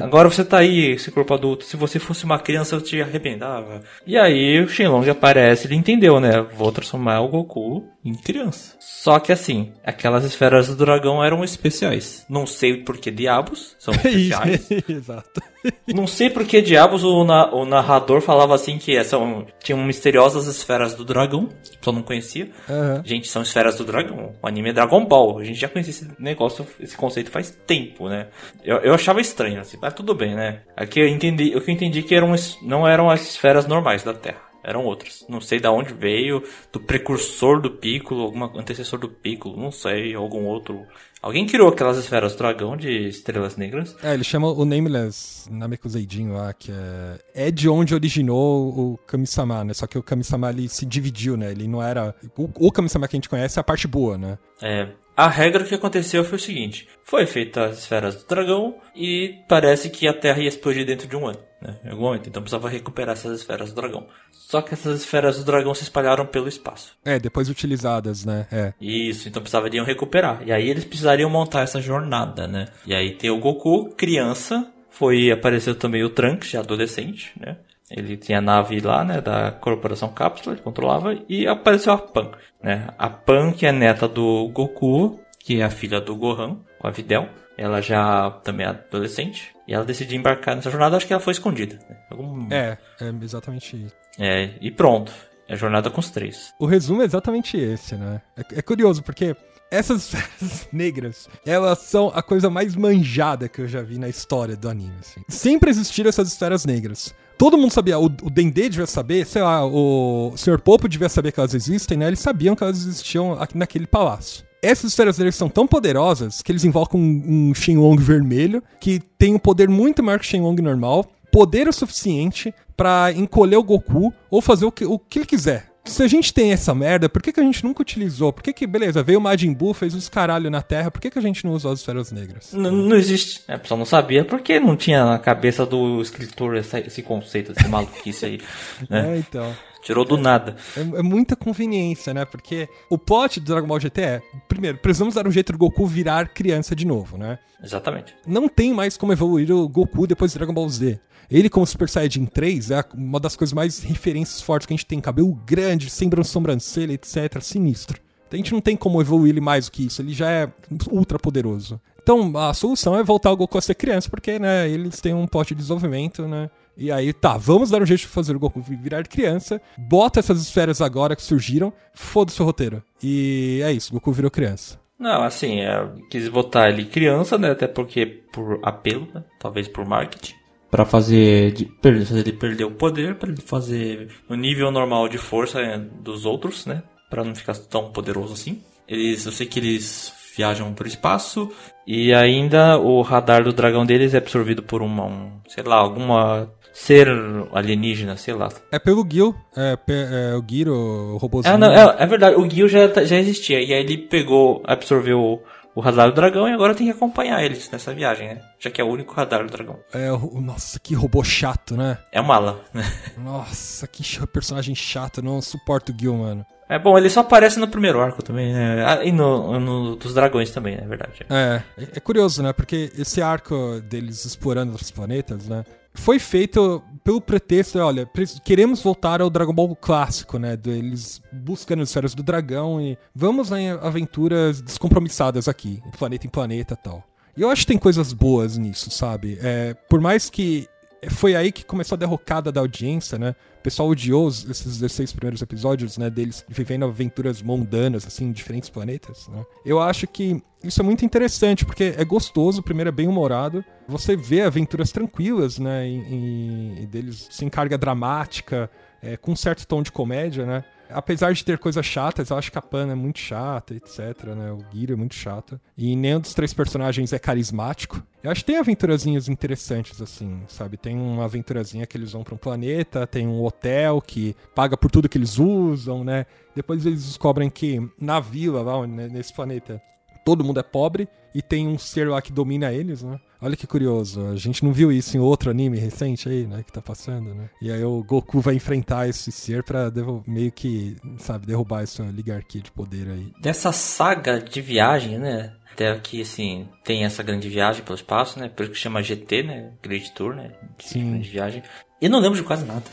agora 0.00 0.28
você 0.28 0.44
tá 0.44 0.58
aí, 0.58 0.92
esse 0.92 1.10
corpo 1.10 1.32
adulto. 1.32 1.64
Se 1.64 1.76
você 1.76 1.98
fosse 1.98 2.24
uma 2.24 2.38
criança, 2.38 2.74
eu 2.74 2.80
te 2.80 3.00
arrebentava. 3.00 3.80
E 4.04 4.18
aí 4.18 4.60
o 4.60 4.68
Shenlong 4.68 5.08
aparece, 5.08 5.66
ele 5.66 5.76
entendeu, 5.76 6.18
né? 6.18 6.44
Vou 6.56 6.72
transformar 6.72 7.20
o 7.20 7.28
Goku 7.28 7.84
em 8.08 8.14
criança. 8.14 8.74
Só 8.78 9.18
que 9.18 9.32
assim, 9.32 9.72
aquelas 9.84 10.24
esferas 10.24 10.68
do 10.68 10.76
dragão 10.76 11.22
eram 11.22 11.42
especiais. 11.44 12.24
Não 12.28 12.46
sei 12.46 12.78
por 12.82 12.96
que 12.98 13.10
diabos 13.10 13.76
são 13.78 13.92
especiais. 13.94 14.68
Exato. 14.88 15.40
Não 15.88 16.06
sei 16.06 16.30
por 16.30 16.44
que 16.44 16.62
diabos 16.62 17.02
o, 17.02 17.24
na- 17.24 17.52
o 17.52 17.64
narrador 17.64 18.20
falava 18.20 18.54
assim 18.54 18.78
que 18.78 19.02
são, 19.02 19.46
tinham 19.62 19.82
misteriosas 19.84 20.46
esferas 20.46 20.94
do 20.94 21.04
dragão. 21.04 21.48
Só 21.82 21.90
não 21.92 22.02
conhecia. 22.02 22.50
Aham. 22.68 23.02
Gente, 23.04 23.26
são 23.28 23.42
esferas 23.42 23.76
do 23.76 23.84
dragão. 23.84 24.34
O 24.42 24.46
anime 24.46 24.70
é 24.70 24.72
Dragon 24.72 25.04
Ball. 25.04 25.38
A 25.40 25.44
gente 25.44 25.58
já 25.58 25.68
conhecia 25.68 25.90
esse 25.90 26.08
negócio, 26.18 26.66
esse 26.78 26.96
conceito 26.96 27.30
faz 27.30 27.50
tempo, 27.66 28.08
né? 28.08 28.28
Eu, 28.64 28.76
eu 28.78 28.94
achava 28.94 29.20
estranho, 29.20 29.60
assim, 29.60 29.76
mas 29.80 29.92
tudo 29.94 30.14
bem, 30.14 30.34
né? 30.36 30.60
Aqui 30.76 31.00
eu 31.00 31.08
entendi, 31.08 31.50
eu 31.52 31.62
entendi 31.66 32.02
que 32.02 32.14
eram, 32.14 32.32
não 32.62 32.86
eram 32.86 33.10
as 33.10 33.22
esferas 33.22 33.66
normais 33.66 34.02
da 34.04 34.14
Terra. 34.14 34.45
Eram 34.66 34.84
outras. 34.84 35.24
Não 35.28 35.40
sei 35.40 35.60
da 35.60 35.70
onde 35.70 35.94
veio, 35.94 36.42
do 36.72 36.80
precursor 36.80 37.60
do 37.60 37.70
Piccolo, 37.70 38.22
algum 38.22 38.58
antecessor 38.58 38.98
do 38.98 39.08
Piccolo, 39.08 39.56
não 39.56 39.70
sei, 39.70 40.12
algum 40.12 40.44
outro. 40.44 40.84
Alguém 41.22 41.46
criou 41.46 41.68
aquelas 41.68 41.96
esferas 41.96 42.32
do 42.32 42.38
dragão 42.38 42.76
de 42.76 43.08
estrelas 43.08 43.56
negras. 43.56 43.96
É, 44.02 44.12
ele 44.12 44.24
chama 44.24 44.50
o 44.50 44.64
Nameless 44.64 45.48
Namekuseidin 45.48 46.30
lá, 46.30 46.52
que 46.52 46.72
é... 46.72 47.46
É 47.46 47.50
de 47.52 47.68
onde 47.68 47.94
originou 47.94 48.68
o 48.68 48.98
Kami-sama, 49.06 49.62
né? 49.62 49.72
Só 49.72 49.86
que 49.86 49.96
o 49.96 50.02
Kami-sama, 50.02 50.50
ele 50.50 50.68
se 50.68 50.84
dividiu, 50.84 51.36
né? 51.36 51.52
Ele 51.52 51.68
não 51.68 51.80
era... 51.80 52.12
O, 52.36 52.66
o 52.66 52.72
Kami-sama 52.72 53.06
que 53.06 53.14
a 53.14 53.18
gente 53.18 53.28
conhece 53.28 53.58
é 53.58 53.60
a 53.60 53.64
parte 53.64 53.86
boa, 53.86 54.18
né? 54.18 54.36
É, 54.60 54.88
a 55.16 55.28
regra 55.28 55.64
que 55.64 55.74
aconteceu 55.74 56.22
foi 56.22 56.36
o 56.36 56.40
seguinte: 56.40 56.86
foi 57.02 57.24
feita 57.24 57.64
as 57.64 57.78
esferas 57.78 58.16
do 58.16 58.26
dragão 58.26 58.76
e 58.94 59.36
parece 59.48 59.88
que 59.88 60.06
a 60.06 60.12
Terra 60.12 60.42
ia 60.42 60.48
explodir 60.48 60.84
dentro 60.84 61.08
de 61.08 61.16
um 61.16 61.26
ano, 61.26 61.38
né? 61.60 61.76
Em 61.84 61.90
algum 61.90 62.04
momento. 62.04 62.28
Então 62.28 62.42
precisava 62.42 62.68
recuperar 62.68 63.14
essas 63.14 63.40
esferas 63.40 63.72
do 63.72 63.76
dragão. 63.76 64.06
Só 64.30 64.62
que 64.62 64.74
essas 64.74 65.00
esferas 65.00 65.38
do 65.38 65.44
dragão 65.44 65.74
se 65.74 65.82
espalharam 65.82 66.26
pelo 66.26 66.48
espaço. 66.48 66.96
É, 67.04 67.18
depois 67.18 67.48
utilizadas, 67.48 68.24
né? 68.24 68.46
É. 68.50 68.72
Isso, 68.80 69.28
então 69.28 69.42
precisariam 69.42 69.84
recuperar. 69.84 70.42
E 70.46 70.52
aí 70.52 70.68
eles 70.68 70.84
precisariam 70.84 71.30
montar 71.30 71.62
essa 71.62 71.80
jornada, 71.80 72.46
né? 72.46 72.68
E 72.86 72.94
aí 72.94 73.14
tem 73.14 73.30
o 73.30 73.40
Goku, 73.40 73.94
criança, 73.96 74.70
foi 74.90 75.30
apareceu 75.30 75.74
também 75.74 76.04
o 76.04 76.10
Trunks, 76.10 76.50
já 76.50 76.60
adolescente, 76.60 77.32
né? 77.38 77.56
Ele 77.90 78.16
tinha 78.16 78.38
a 78.38 78.42
nave 78.42 78.80
lá, 78.80 79.04
né, 79.04 79.20
da 79.20 79.52
Corporação 79.52 80.08
Cápsula, 80.08 80.56
ele 80.56 80.62
controlava, 80.62 81.16
e 81.28 81.46
apareceu 81.46 81.92
a 81.92 81.98
Pan, 81.98 82.32
né? 82.60 82.88
A 82.98 83.08
Pan, 83.08 83.52
que 83.52 83.64
é 83.64 83.70
neta 83.70 84.08
do 84.08 84.48
Goku, 84.48 85.20
que 85.38 85.60
é 85.60 85.64
a 85.64 85.70
filha 85.70 86.00
do 86.00 86.16
Gohan, 86.16 86.58
com 86.80 86.88
a 86.88 86.90
Videl. 86.90 87.28
Ela 87.58 87.80
já 87.80 88.30
também 88.44 88.66
é 88.66 88.70
adolescente, 88.70 89.54
e 89.66 89.72
ela 89.74 89.84
decidiu 89.84 90.18
embarcar 90.18 90.54
nessa 90.56 90.70
jornada, 90.70 90.96
acho 90.96 91.06
que 91.06 91.12
ela 91.12 91.22
foi 91.22 91.32
escondida. 91.32 91.78
Né? 91.88 91.96
Algum- 92.10 92.52
É, 92.52 92.76
é 93.00 93.12
exatamente 93.22 93.76
isso. 93.84 93.94
É, 94.18 94.50
e 94.60 94.70
pronto. 94.70 95.12
É 95.48 95.52
a 95.54 95.56
jornada 95.56 95.88
com 95.90 96.00
os 96.00 96.10
três. 96.10 96.52
O 96.58 96.66
resumo 96.66 97.02
é 97.02 97.04
exatamente 97.04 97.56
esse, 97.56 97.94
né? 97.94 98.20
É, 98.36 98.58
é 98.58 98.62
curioso, 98.62 99.00
porque 99.02 99.36
essas 99.70 100.02
esferas 100.12 100.68
negras, 100.72 101.28
elas 101.46 101.78
são 101.78 102.10
a 102.12 102.20
coisa 102.20 102.50
mais 102.50 102.74
manjada 102.74 103.48
que 103.48 103.60
eu 103.60 103.68
já 103.68 103.80
vi 103.80 103.96
na 103.96 104.08
história 104.08 104.56
do 104.56 104.68
anime, 104.68 104.94
assim. 105.00 105.22
Sempre 105.28 105.70
existiram 105.70 106.08
essas 106.08 106.28
esferas 106.32 106.64
negras. 106.64 107.14
Todo 107.38 107.56
mundo 107.58 107.70
sabia, 107.70 107.98
o, 107.98 108.06
o 108.06 108.30
Dendê 108.30 108.68
devia 108.68 108.86
saber, 108.86 109.24
sei 109.26 109.42
lá, 109.42 109.64
o 109.64 110.32
Sr. 110.36 110.58
Popo 110.58 110.88
devia 110.88 111.08
saber 111.08 111.30
que 111.32 111.38
elas 111.38 111.54
existem, 111.54 111.96
né? 111.98 112.06
Eles 112.08 112.18
sabiam 112.20 112.56
que 112.56 112.64
elas 112.64 112.78
existiam 112.78 113.34
aqui 113.34 113.56
naquele 113.56 113.86
palácio. 113.86 114.44
Essas 114.62 114.90
esferas 114.90 115.18
negras 115.18 115.36
são 115.36 115.48
tão 115.48 115.66
poderosas 115.66 116.42
que 116.42 116.50
eles 116.50 116.64
invocam 116.64 116.98
um, 116.98 117.50
um 117.50 117.54
Shenlong 117.54 117.96
vermelho, 117.96 118.62
que 118.80 119.00
tem 119.18 119.34
um 119.34 119.38
poder 119.38 119.68
muito 119.68 120.02
maior 120.02 120.18
que 120.18 120.24
o 120.24 120.28
Shenlong 120.28 120.60
normal, 120.60 121.04
poder 121.30 121.68
o 121.68 121.72
suficiente 121.72 122.54
pra 122.76 123.12
encolher 123.12 123.56
o 123.56 123.62
Goku 123.62 124.12
ou 124.30 124.40
fazer 124.40 124.64
o 124.64 124.72
que, 124.72 124.84
o 124.84 124.98
que 124.98 125.20
ele 125.20 125.26
quiser. 125.26 125.70
Se 125.86 126.02
a 126.02 126.08
gente 126.08 126.34
tem 126.34 126.52
essa 126.52 126.74
merda, 126.74 127.08
por 127.08 127.22
que, 127.22 127.32
que 127.32 127.40
a 127.40 127.42
gente 127.42 127.64
nunca 127.64 127.80
utilizou? 127.82 128.32
Por 128.32 128.42
que 128.42 128.52
que, 128.52 128.66
beleza, 128.66 129.02
veio 129.02 129.18
o 129.18 129.22
Majin 129.22 129.52
Buu, 129.52 129.72
fez 129.72 129.94
os 129.94 130.08
caralho 130.08 130.50
na 130.50 130.60
Terra, 130.60 130.90
por 130.90 131.00
que, 131.00 131.10
que 131.10 131.18
a 131.18 131.22
gente 131.22 131.44
não 131.46 131.52
usou 131.54 131.72
as 131.72 131.78
esferas 131.80 132.10
negras? 132.12 132.52
N- 132.52 132.70
Não 132.70 132.96
existe. 132.96 133.42
É, 133.48 133.56
o 133.56 133.60
pessoal 133.60 133.78
não 133.78 133.86
sabia 133.86 134.24
porque 134.24 134.58
não 134.60 134.76
tinha 134.76 135.04
na 135.04 135.18
cabeça 135.18 135.64
do 135.64 136.02
escritor 136.02 136.56
essa- 136.56 136.80
esse 136.80 137.02
conceito, 137.02 137.52
esse 137.52 137.68
maluquice 137.68 138.26
aí. 138.26 138.40
Né? 138.90 139.14
É, 139.14 139.18
então. 139.18 139.54
Tirou 139.82 140.04
do 140.04 140.16
nada. 140.16 140.56
É, 140.76 140.80
é 140.98 141.02
muita 141.02 141.36
conveniência, 141.36 142.12
né? 142.12 142.24
Porque 142.24 142.68
o 142.90 142.98
plot 142.98 143.38
do 143.38 143.46
Dragon 143.46 143.68
Ball 143.68 143.78
GT 143.78 144.00
é, 144.00 144.22
primeiro, 144.48 144.78
precisamos 144.78 145.14
dar 145.14 145.26
um 145.28 145.30
jeito 145.30 145.52
do 145.52 145.58
Goku 145.58 145.86
virar 145.86 146.28
criança 146.28 146.74
de 146.74 146.84
novo, 146.84 147.16
né? 147.16 147.38
Exatamente. 147.62 148.12
não 148.26 148.48
tem 148.48 148.74
mais 148.74 148.96
como 148.96 149.12
evoluir 149.12 149.50
o 149.52 149.68
Goku 149.68 150.06
depois 150.06 150.32
de 150.32 150.38
Dragon 150.38 150.52
Ball 150.52 150.68
Z. 150.68 150.98
Ele, 151.30 151.48
como 151.48 151.66
Super 151.66 151.88
Saiyajin 151.88 152.26
3, 152.26 152.70
é 152.70 152.84
uma 152.94 153.18
das 153.20 153.34
coisas 153.36 153.52
mais 153.52 153.80
referências 153.82 154.40
fortes 154.40 154.66
que 154.66 154.72
a 154.72 154.76
gente 154.76 154.86
tem. 154.86 155.00
Cabelo 155.00 155.34
grande, 155.46 155.90
sem 155.90 156.08
bran- 156.08 156.22
sobrancelha, 156.24 156.92
etc. 156.92 157.40
Sinistro. 157.40 158.00
A 158.32 158.36
gente 158.36 158.52
não 158.52 158.60
tem 158.60 158.76
como 158.76 159.00
evoluir 159.00 159.30
ele 159.30 159.40
mais 159.40 159.66
do 159.66 159.72
que 159.72 159.86
isso. 159.86 160.02
Ele 160.02 160.12
já 160.12 160.30
é 160.30 160.48
ultra 160.90 161.18
poderoso. 161.18 161.80
Então, 162.02 162.36
a 162.36 162.52
solução 162.54 162.96
é 162.96 163.02
voltar 163.02 163.32
o 163.32 163.36
Goku 163.36 163.58
a 163.58 163.60
ser 163.60 163.74
criança, 163.74 164.08
porque, 164.08 164.38
né, 164.38 164.68
eles 164.68 165.00
têm 165.00 165.12
um 165.14 165.26
pote 165.26 165.54
de 165.54 165.60
desenvolvimento, 165.60 166.26
né? 166.28 166.48
E 166.76 166.92
aí, 166.92 167.12
tá, 167.12 167.36
vamos 167.36 167.70
dar 167.70 167.82
um 167.82 167.86
jeito 167.86 168.00
de 168.00 168.06
fazer 168.06 168.36
o 168.36 168.38
Goku 168.38 168.60
virar 168.60 169.02
criança, 169.08 169.60
bota 169.78 170.20
essas 170.20 170.40
esferas 170.42 170.80
agora 170.80 171.16
que 171.16 171.22
surgiram, 171.22 171.72
foda-se 171.94 172.40
o 172.40 172.44
roteiro. 172.44 172.82
E 173.02 173.60
é 173.64 173.72
isso, 173.72 173.92
Goku 173.92 174.12
virou 174.12 174.30
criança. 174.30 174.78
Não, 174.98 175.22
assim, 175.22 175.60
é, 175.60 175.88
quis 176.10 176.28
botar 176.28 176.68
ele 176.68 176.84
criança, 176.84 177.36
né? 177.38 177.50
Até 177.50 177.66
porque 177.66 178.06
por 178.32 178.60
apelo, 178.62 179.08
né? 179.14 179.24
Talvez 179.40 179.66
por 179.66 179.84
marketing. 179.86 180.34
Pra 180.76 180.84
fazer, 180.84 181.52
de, 181.52 181.72
fazer 181.80 182.20
ele 182.20 182.34
perder 182.34 182.64
o 182.64 182.70
poder, 182.70 183.14
pra 183.14 183.30
ele 183.30 183.40
fazer 183.40 184.10
o 184.28 184.34
nível 184.34 184.70
normal 184.70 185.08
de 185.08 185.16
força 185.16 185.58
é, 185.58 185.78
dos 185.78 186.26
outros, 186.26 186.66
né? 186.66 186.82
Pra 187.08 187.24
não 187.24 187.34
ficar 187.34 187.56
tão 187.56 187.90
poderoso 187.90 188.34
assim. 188.34 188.60
Eles, 188.86 189.24
eu 189.24 189.32
sei 189.32 189.46
que 189.46 189.58
eles 189.58 190.12
viajam 190.36 190.74
por 190.74 190.86
espaço 190.86 191.50
e 191.86 192.12
ainda 192.12 192.78
o 192.78 193.00
radar 193.00 193.42
do 193.42 193.54
dragão 193.54 193.86
deles 193.86 194.12
é 194.12 194.18
absorvido 194.18 194.62
por 194.62 194.82
uma, 194.82 195.06
um, 195.06 195.40
sei 195.48 195.64
lá, 195.64 195.76
alguma 195.76 196.46
ser 196.74 197.08
alienígena, 197.54 198.18
sei 198.18 198.34
lá. 198.34 198.50
É 198.70 198.78
pelo 198.78 199.06
Gil, 199.10 199.34
é, 199.56 199.78
é 199.88 200.36
o 200.36 200.44
Giro, 200.46 200.74
o 200.74 201.16
robôzinho. 201.16 201.54
É, 201.54 201.56
não, 201.56 201.72
é, 201.72 201.96
é, 202.00 202.06
verdade, 202.06 202.36
o 202.36 202.50
Gil 202.50 202.68
já, 202.68 202.86
já 203.02 203.16
existia, 203.16 203.62
e 203.62 203.72
aí 203.72 203.80
ele 203.80 203.96
pegou, 203.96 204.62
absorveu 204.62 205.42
o, 205.76 205.80
o 205.80 205.82
radar 205.82 206.08
do 206.08 206.14
dragão 206.14 206.48
e 206.48 206.52
agora 206.52 206.74
tem 206.74 206.86
que 206.86 206.92
acompanhar 206.92 207.44
eles 207.44 207.70
nessa 207.70 207.94
viagem, 207.94 208.28
né? 208.28 208.42
Já 208.58 208.70
que 208.70 208.80
é 208.80 208.84
o 208.84 208.88
único 208.88 209.14
radar 209.14 209.44
do 209.44 209.50
dragão. 209.50 209.78
É, 209.92 210.10
o, 210.10 210.40
nossa, 210.40 210.80
que 210.80 210.94
robô 210.94 211.22
chato, 211.22 211.76
né? 211.76 211.98
É 212.10 212.20
mala, 212.22 212.60
né? 212.72 212.82
Nossa, 213.18 213.86
que 213.86 214.04
personagem 214.26 214.74
chato, 214.74 215.22
não 215.22 215.40
suporto 215.40 215.92
o 215.92 215.98
Gil, 215.98 216.14
mano. 216.14 216.44
É 216.68 216.78
bom, 216.78 216.98
ele 216.98 217.08
só 217.08 217.20
aparece 217.20 217.60
no 217.60 217.68
primeiro 217.68 218.00
arco 218.00 218.22
também, 218.22 218.52
né? 218.52 218.84
Ah, 218.84 219.04
e 219.04 219.12
no, 219.12 219.60
no 219.60 219.96
dos 219.96 220.14
dragões 220.14 220.50
também, 220.50 220.76
né? 220.76 220.82
é 220.84 220.88
verdade. 220.88 221.26
É, 221.30 221.62
é 221.94 222.00
curioso, 222.00 222.42
né? 222.42 222.52
Porque 222.52 222.90
esse 222.98 223.22
arco 223.22 223.80
deles 223.82 224.24
explorando 224.24 224.72
outros 224.72 224.90
planetas, 224.90 225.46
né? 225.46 225.64
foi 225.96 226.18
feito 226.18 226.82
pelo 227.06 227.20
pretexto, 227.20 227.78
olha, 227.78 228.10
queremos 228.44 228.82
voltar 228.82 229.22
ao 229.22 229.30
Dragon 229.30 229.52
Ball 229.52 229.76
clássico, 229.76 230.40
né? 230.40 230.58
Eles 230.66 231.22
buscando 231.32 231.80
as 231.80 231.88
esferas 231.88 232.16
do 232.16 232.22
dragão 232.22 232.80
e 232.80 232.98
vamos 233.14 233.52
em 233.52 233.70
aventuras 233.70 234.60
descompromissadas 234.60 235.46
aqui, 235.46 235.80
planeta 235.96 236.26
em 236.26 236.30
planeta 236.30 236.74
tal. 236.74 237.04
E 237.36 237.42
eu 237.42 237.48
acho 237.48 237.62
que 237.62 237.68
tem 237.68 237.78
coisas 237.78 238.12
boas 238.12 238.58
nisso, 238.58 238.90
sabe? 238.90 239.38
É, 239.40 239.74
por 239.88 240.00
mais 240.00 240.28
que 240.28 240.66
foi 241.10 241.36
aí 241.36 241.52
que 241.52 241.64
começou 241.64 241.96
a 241.96 241.98
derrocada 241.98 242.50
da 242.50 242.60
audiência, 242.60 243.18
né? 243.18 243.34
O 243.58 243.62
pessoal 243.62 243.88
odiou 243.88 244.28
esses 244.28 244.78
16 244.78 245.12
primeiros 245.12 245.42
episódios, 245.42 245.98
né? 245.98 246.08
Deles 246.08 246.44
vivendo 246.48 246.84
aventuras 246.84 247.42
mundanas, 247.42 248.06
assim, 248.06 248.26
em 248.26 248.32
diferentes 248.32 248.70
planetas, 248.70 249.28
né? 249.28 249.44
Eu 249.64 249.80
acho 249.80 250.06
que 250.06 250.42
isso 250.62 250.80
é 250.80 250.84
muito 250.84 251.04
interessante, 251.04 251.64
porque 251.64 251.94
é 251.96 252.04
gostoso, 252.04 252.62
primeiro 252.62 252.88
é 252.88 252.92
bem 252.92 253.08
humorado. 253.08 253.64
Você 253.88 254.16
vê 254.16 254.42
aventuras 254.42 254.90
tranquilas, 254.90 255.58
né? 255.58 255.88
E, 255.88 256.82
e 256.82 256.86
deles 256.86 257.28
sem 257.30 257.48
carga 257.48 257.76
dramática, 257.76 258.70
é, 259.02 259.16
com 259.16 259.32
um 259.32 259.36
certo 259.36 259.66
tom 259.66 259.82
de 259.82 259.92
comédia, 259.92 260.46
né? 260.46 260.64
Apesar 260.90 261.32
de 261.32 261.44
ter 261.44 261.58
coisas 261.58 261.84
chatas, 261.84 262.30
eu 262.30 262.36
acho 262.36 262.50
que 262.50 262.58
a 262.58 262.62
Pan 262.62 262.90
é 262.90 262.94
muito 262.94 263.18
chata, 263.18 263.74
etc, 263.74 264.24
né? 264.36 264.52
O 264.52 264.58
Guiro 264.72 264.92
é 264.92 264.96
muito 264.96 265.14
chato. 265.14 265.60
E 265.76 265.94
nenhum 265.96 266.20
dos 266.20 266.34
três 266.34 266.52
personagens 266.52 267.12
é 267.12 267.18
carismático. 267.18 268.02
Eu 268.22 268.30
acho 268.30 268.40
que 268.40 268.46
tem 268.46 268.58
aventurazinhas 268.58 269.28
interessantes, 269.28 270.00
assim, 270.00 270.42
sabe? 270.48 270.76
Tem 270.76 270.96
uma 270.96 271.24
aventurazinha 271.24 271.86
que 271.86 271.96
eles 271.96 272.12
vão 272.12 272.24
para 272.24 272.34
um 272.34 272.38
planeta, 272.38 273.06
tem 273.06 273.26
um 273.26 273.42
hotel 273.42 274.00
que 274.00 274.34
paga 274.54 274.76
por 274.76 274.90
tudo 274.90 275.08
que 275.08 275.18
eles 275.18 275.38
usam, 275.38 276.02
né? 276.02 276.26
Depois 276.54 276.84
eles 276.84 277.04
descobrem 277.04 277.50
que 277.50 277.80
na 278.00 278.18
vila, 278.18 278.62
lá 278.62 278.86
nesse 278.86 279.32
planeta, 279.32 279.80
todo 280.26 280.42
mundo 280.42 280.58
é 280.58 280.62
pobre 280.64 281.08
e 281.32 281.40
tem 281.40 281.68
um 281.68 281.78
ser 281.78 282.08
lá 282.08 282.20
que 282.20 282.32
domina 282.32 282.72
eles, 282.72 283.00
né? 283.00 283.20
Olha 283.40 283.54
que 283.54 283.64
curioso, 283.64 284.26
a 284.26 284.34
gente 284.34 284.64
não 284.64 284.72
viu 284.72 284.90
isso 284.90 285.16
em 285.16 285.20
outro 285.20 285.50
anime 285.50 285.78
recente 285.78 286.28
aí, 286.28 286.46
né, 286.48 286.64
que 286.66 286.72
tá 286.72 286.82
passando, 286.82 287.32
né? 287.32 287.48
E 287.62 287.70
aí 287.70 287.84
o 287.84 288.02
Goku 288.02 288.40
vai 288.40 288.54
enfrentar 288.54 289.08
esse 289.08 289.30
ser 289.30 289.62
pra 289.62 289.92
meio 290.26 290.50
que, 290.50 290.96
sabe, 291.18 291.46
derrubar 291.46 291.82
essa 291.82 292.02
oligarquia 292.02 292.60
de 292.60 292.72
poder 292.72 293.08
aí. 293.08 293.32
Dessa 293.40 293.70
saga 293.70 294.40
de 294.40 294.60
viagem, 294.60 295.16
né? 295.18 295.52
Até 295.72 295.90
aqui, 295.90 296.22
assim, 296.22 296.66
tem 296.82 297.04
essa 297.04 297.22
grande 297.22 297.48
viagem 297.48 297.84
pelo 297.84 297.94
espaço, 297.94 298.40
né? 298.40 298.48
Por 298.48 298.64
isso 298.64 298.72
que 298.72 298.78
chama 298.78 299.02
GT, 299.02 299.42
né? 299.44 299.72
Great 299.80 300.12
Tour, 300.12 300.34
né? 300.34 300.54
Sim. 300.78 301.10
Grande 301.10 301.28
viagem. 301.28 301.62
Eu 302.00 302.10
não 302.10 302.18
lembro 302.18 302.38
de 302.38 302.42
quase 302.42 302.64
nada. 302.64 302.84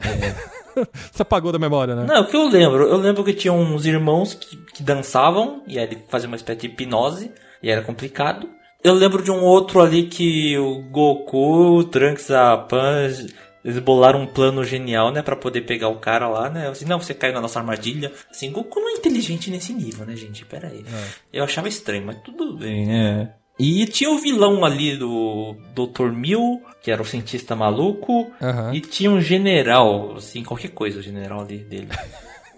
Você 1.12 1.22
apagou 1.22 1.52
da 1.52 1.58
memória, 1.58 1.94
né? 1.94 2.04
Não, 2.04 2.22
o 2.22 2.26
que 2.26 2.36
eu 2.36 2.48
lembro? 2.48 2.84
Eu 2.84 2.96
lembro 2.96 3.22
que 3.22 3.32
tinha 3.32 3.52
uns 3.52 3.86
irmãos 3.86 4.34
que, 4.34 4.56
que 4.56 4.82
dançavam, 4.82 5.62
e 5.66 5.78
aí 5.78 5.84
ele 5.84 6.04
fazia 6.08 6.26
uma 6.26 6.36
espécie 6.36 6.62
de 6.62 6.66
hipnose, 6.66 7.30
e 7.62 7.70
era 7.70 7.82
complicado. 7.82 8.48
Eu 8.82 8.92
lembro 8.92 9.22
de 9.22 9.30
um 9.30 9.42
outro 9.42 9.80
ali 9.80 10.08
que 10.08 10.58
o 10.58 10.82
Goku, 10.90 11.78
o 11.78 11.84
Trunks, 11.84 12.30
a 12.30 12.56
Pan, 12.56 13.08
eles 13.64 13.78
bolaram 13.78 14.20
um 14.20 14.26
plano 14.26 14.62
genial, 14.62 15.10
né, 15.10 15.22
para 15.22 15.34
poder 15.34 15.62
pegar 15.62 15.88
o 15.88 15.98
cara 15.98 16.28
lá, 16.28 16.50
né? 16.50 16.68
Assim, 16.68 16.84
não, 16.84 17.00
você 17.00 17.14
caiu 17.14 17.32
na 17.32 17.40
nossa 17.40 17.58
armadilha. 17.58 18.12
Assim, 18.30 18.52
Goku 18.52 18.78
não 18.78 18.90
é 18.90 18.98
inteligente 18.98 19.50
nesse 19.50 19.72
nível, 19.72 20.04
né, 20.04 20.14
gente? 20.14 20.44
Pera 20.44 20.68
aí. 20.68 20.80
É. 20.80 21.38
Eu 21.38 21.44
achava 21.44 21.68
estranho, 21.68 22.04
mas 22.04 22.18
tudo 22.22 22.58
bem, 22.58 22.86
né? 22.86 23.32
E 23.58 23.86
tinha 23.86 24.10
o 24.10 24.18
vilão 24.18 24.64
ali 24.64 24.96
do 24.96 25.56
Dr. 25.74 26.10
Mil, 26.12 26.60
que 26.84 26.90
era 26.90 27.00
o 27.00 27.04
cientista 27.04 27.56
maluco, 27.56 28.30
uhum. 28.40 28.74
e 28.74 28.80
tinha 28.82 29.10
um 29.10 29.18
general, 29.18 30.16
assim, 30.16 30.44
qualquer 30.44 30.68
coisa, 30.68 30.98
o 30.98 31.02
general 31.02 31.40
ali 31.40 31.56
dele. 31.58 31.88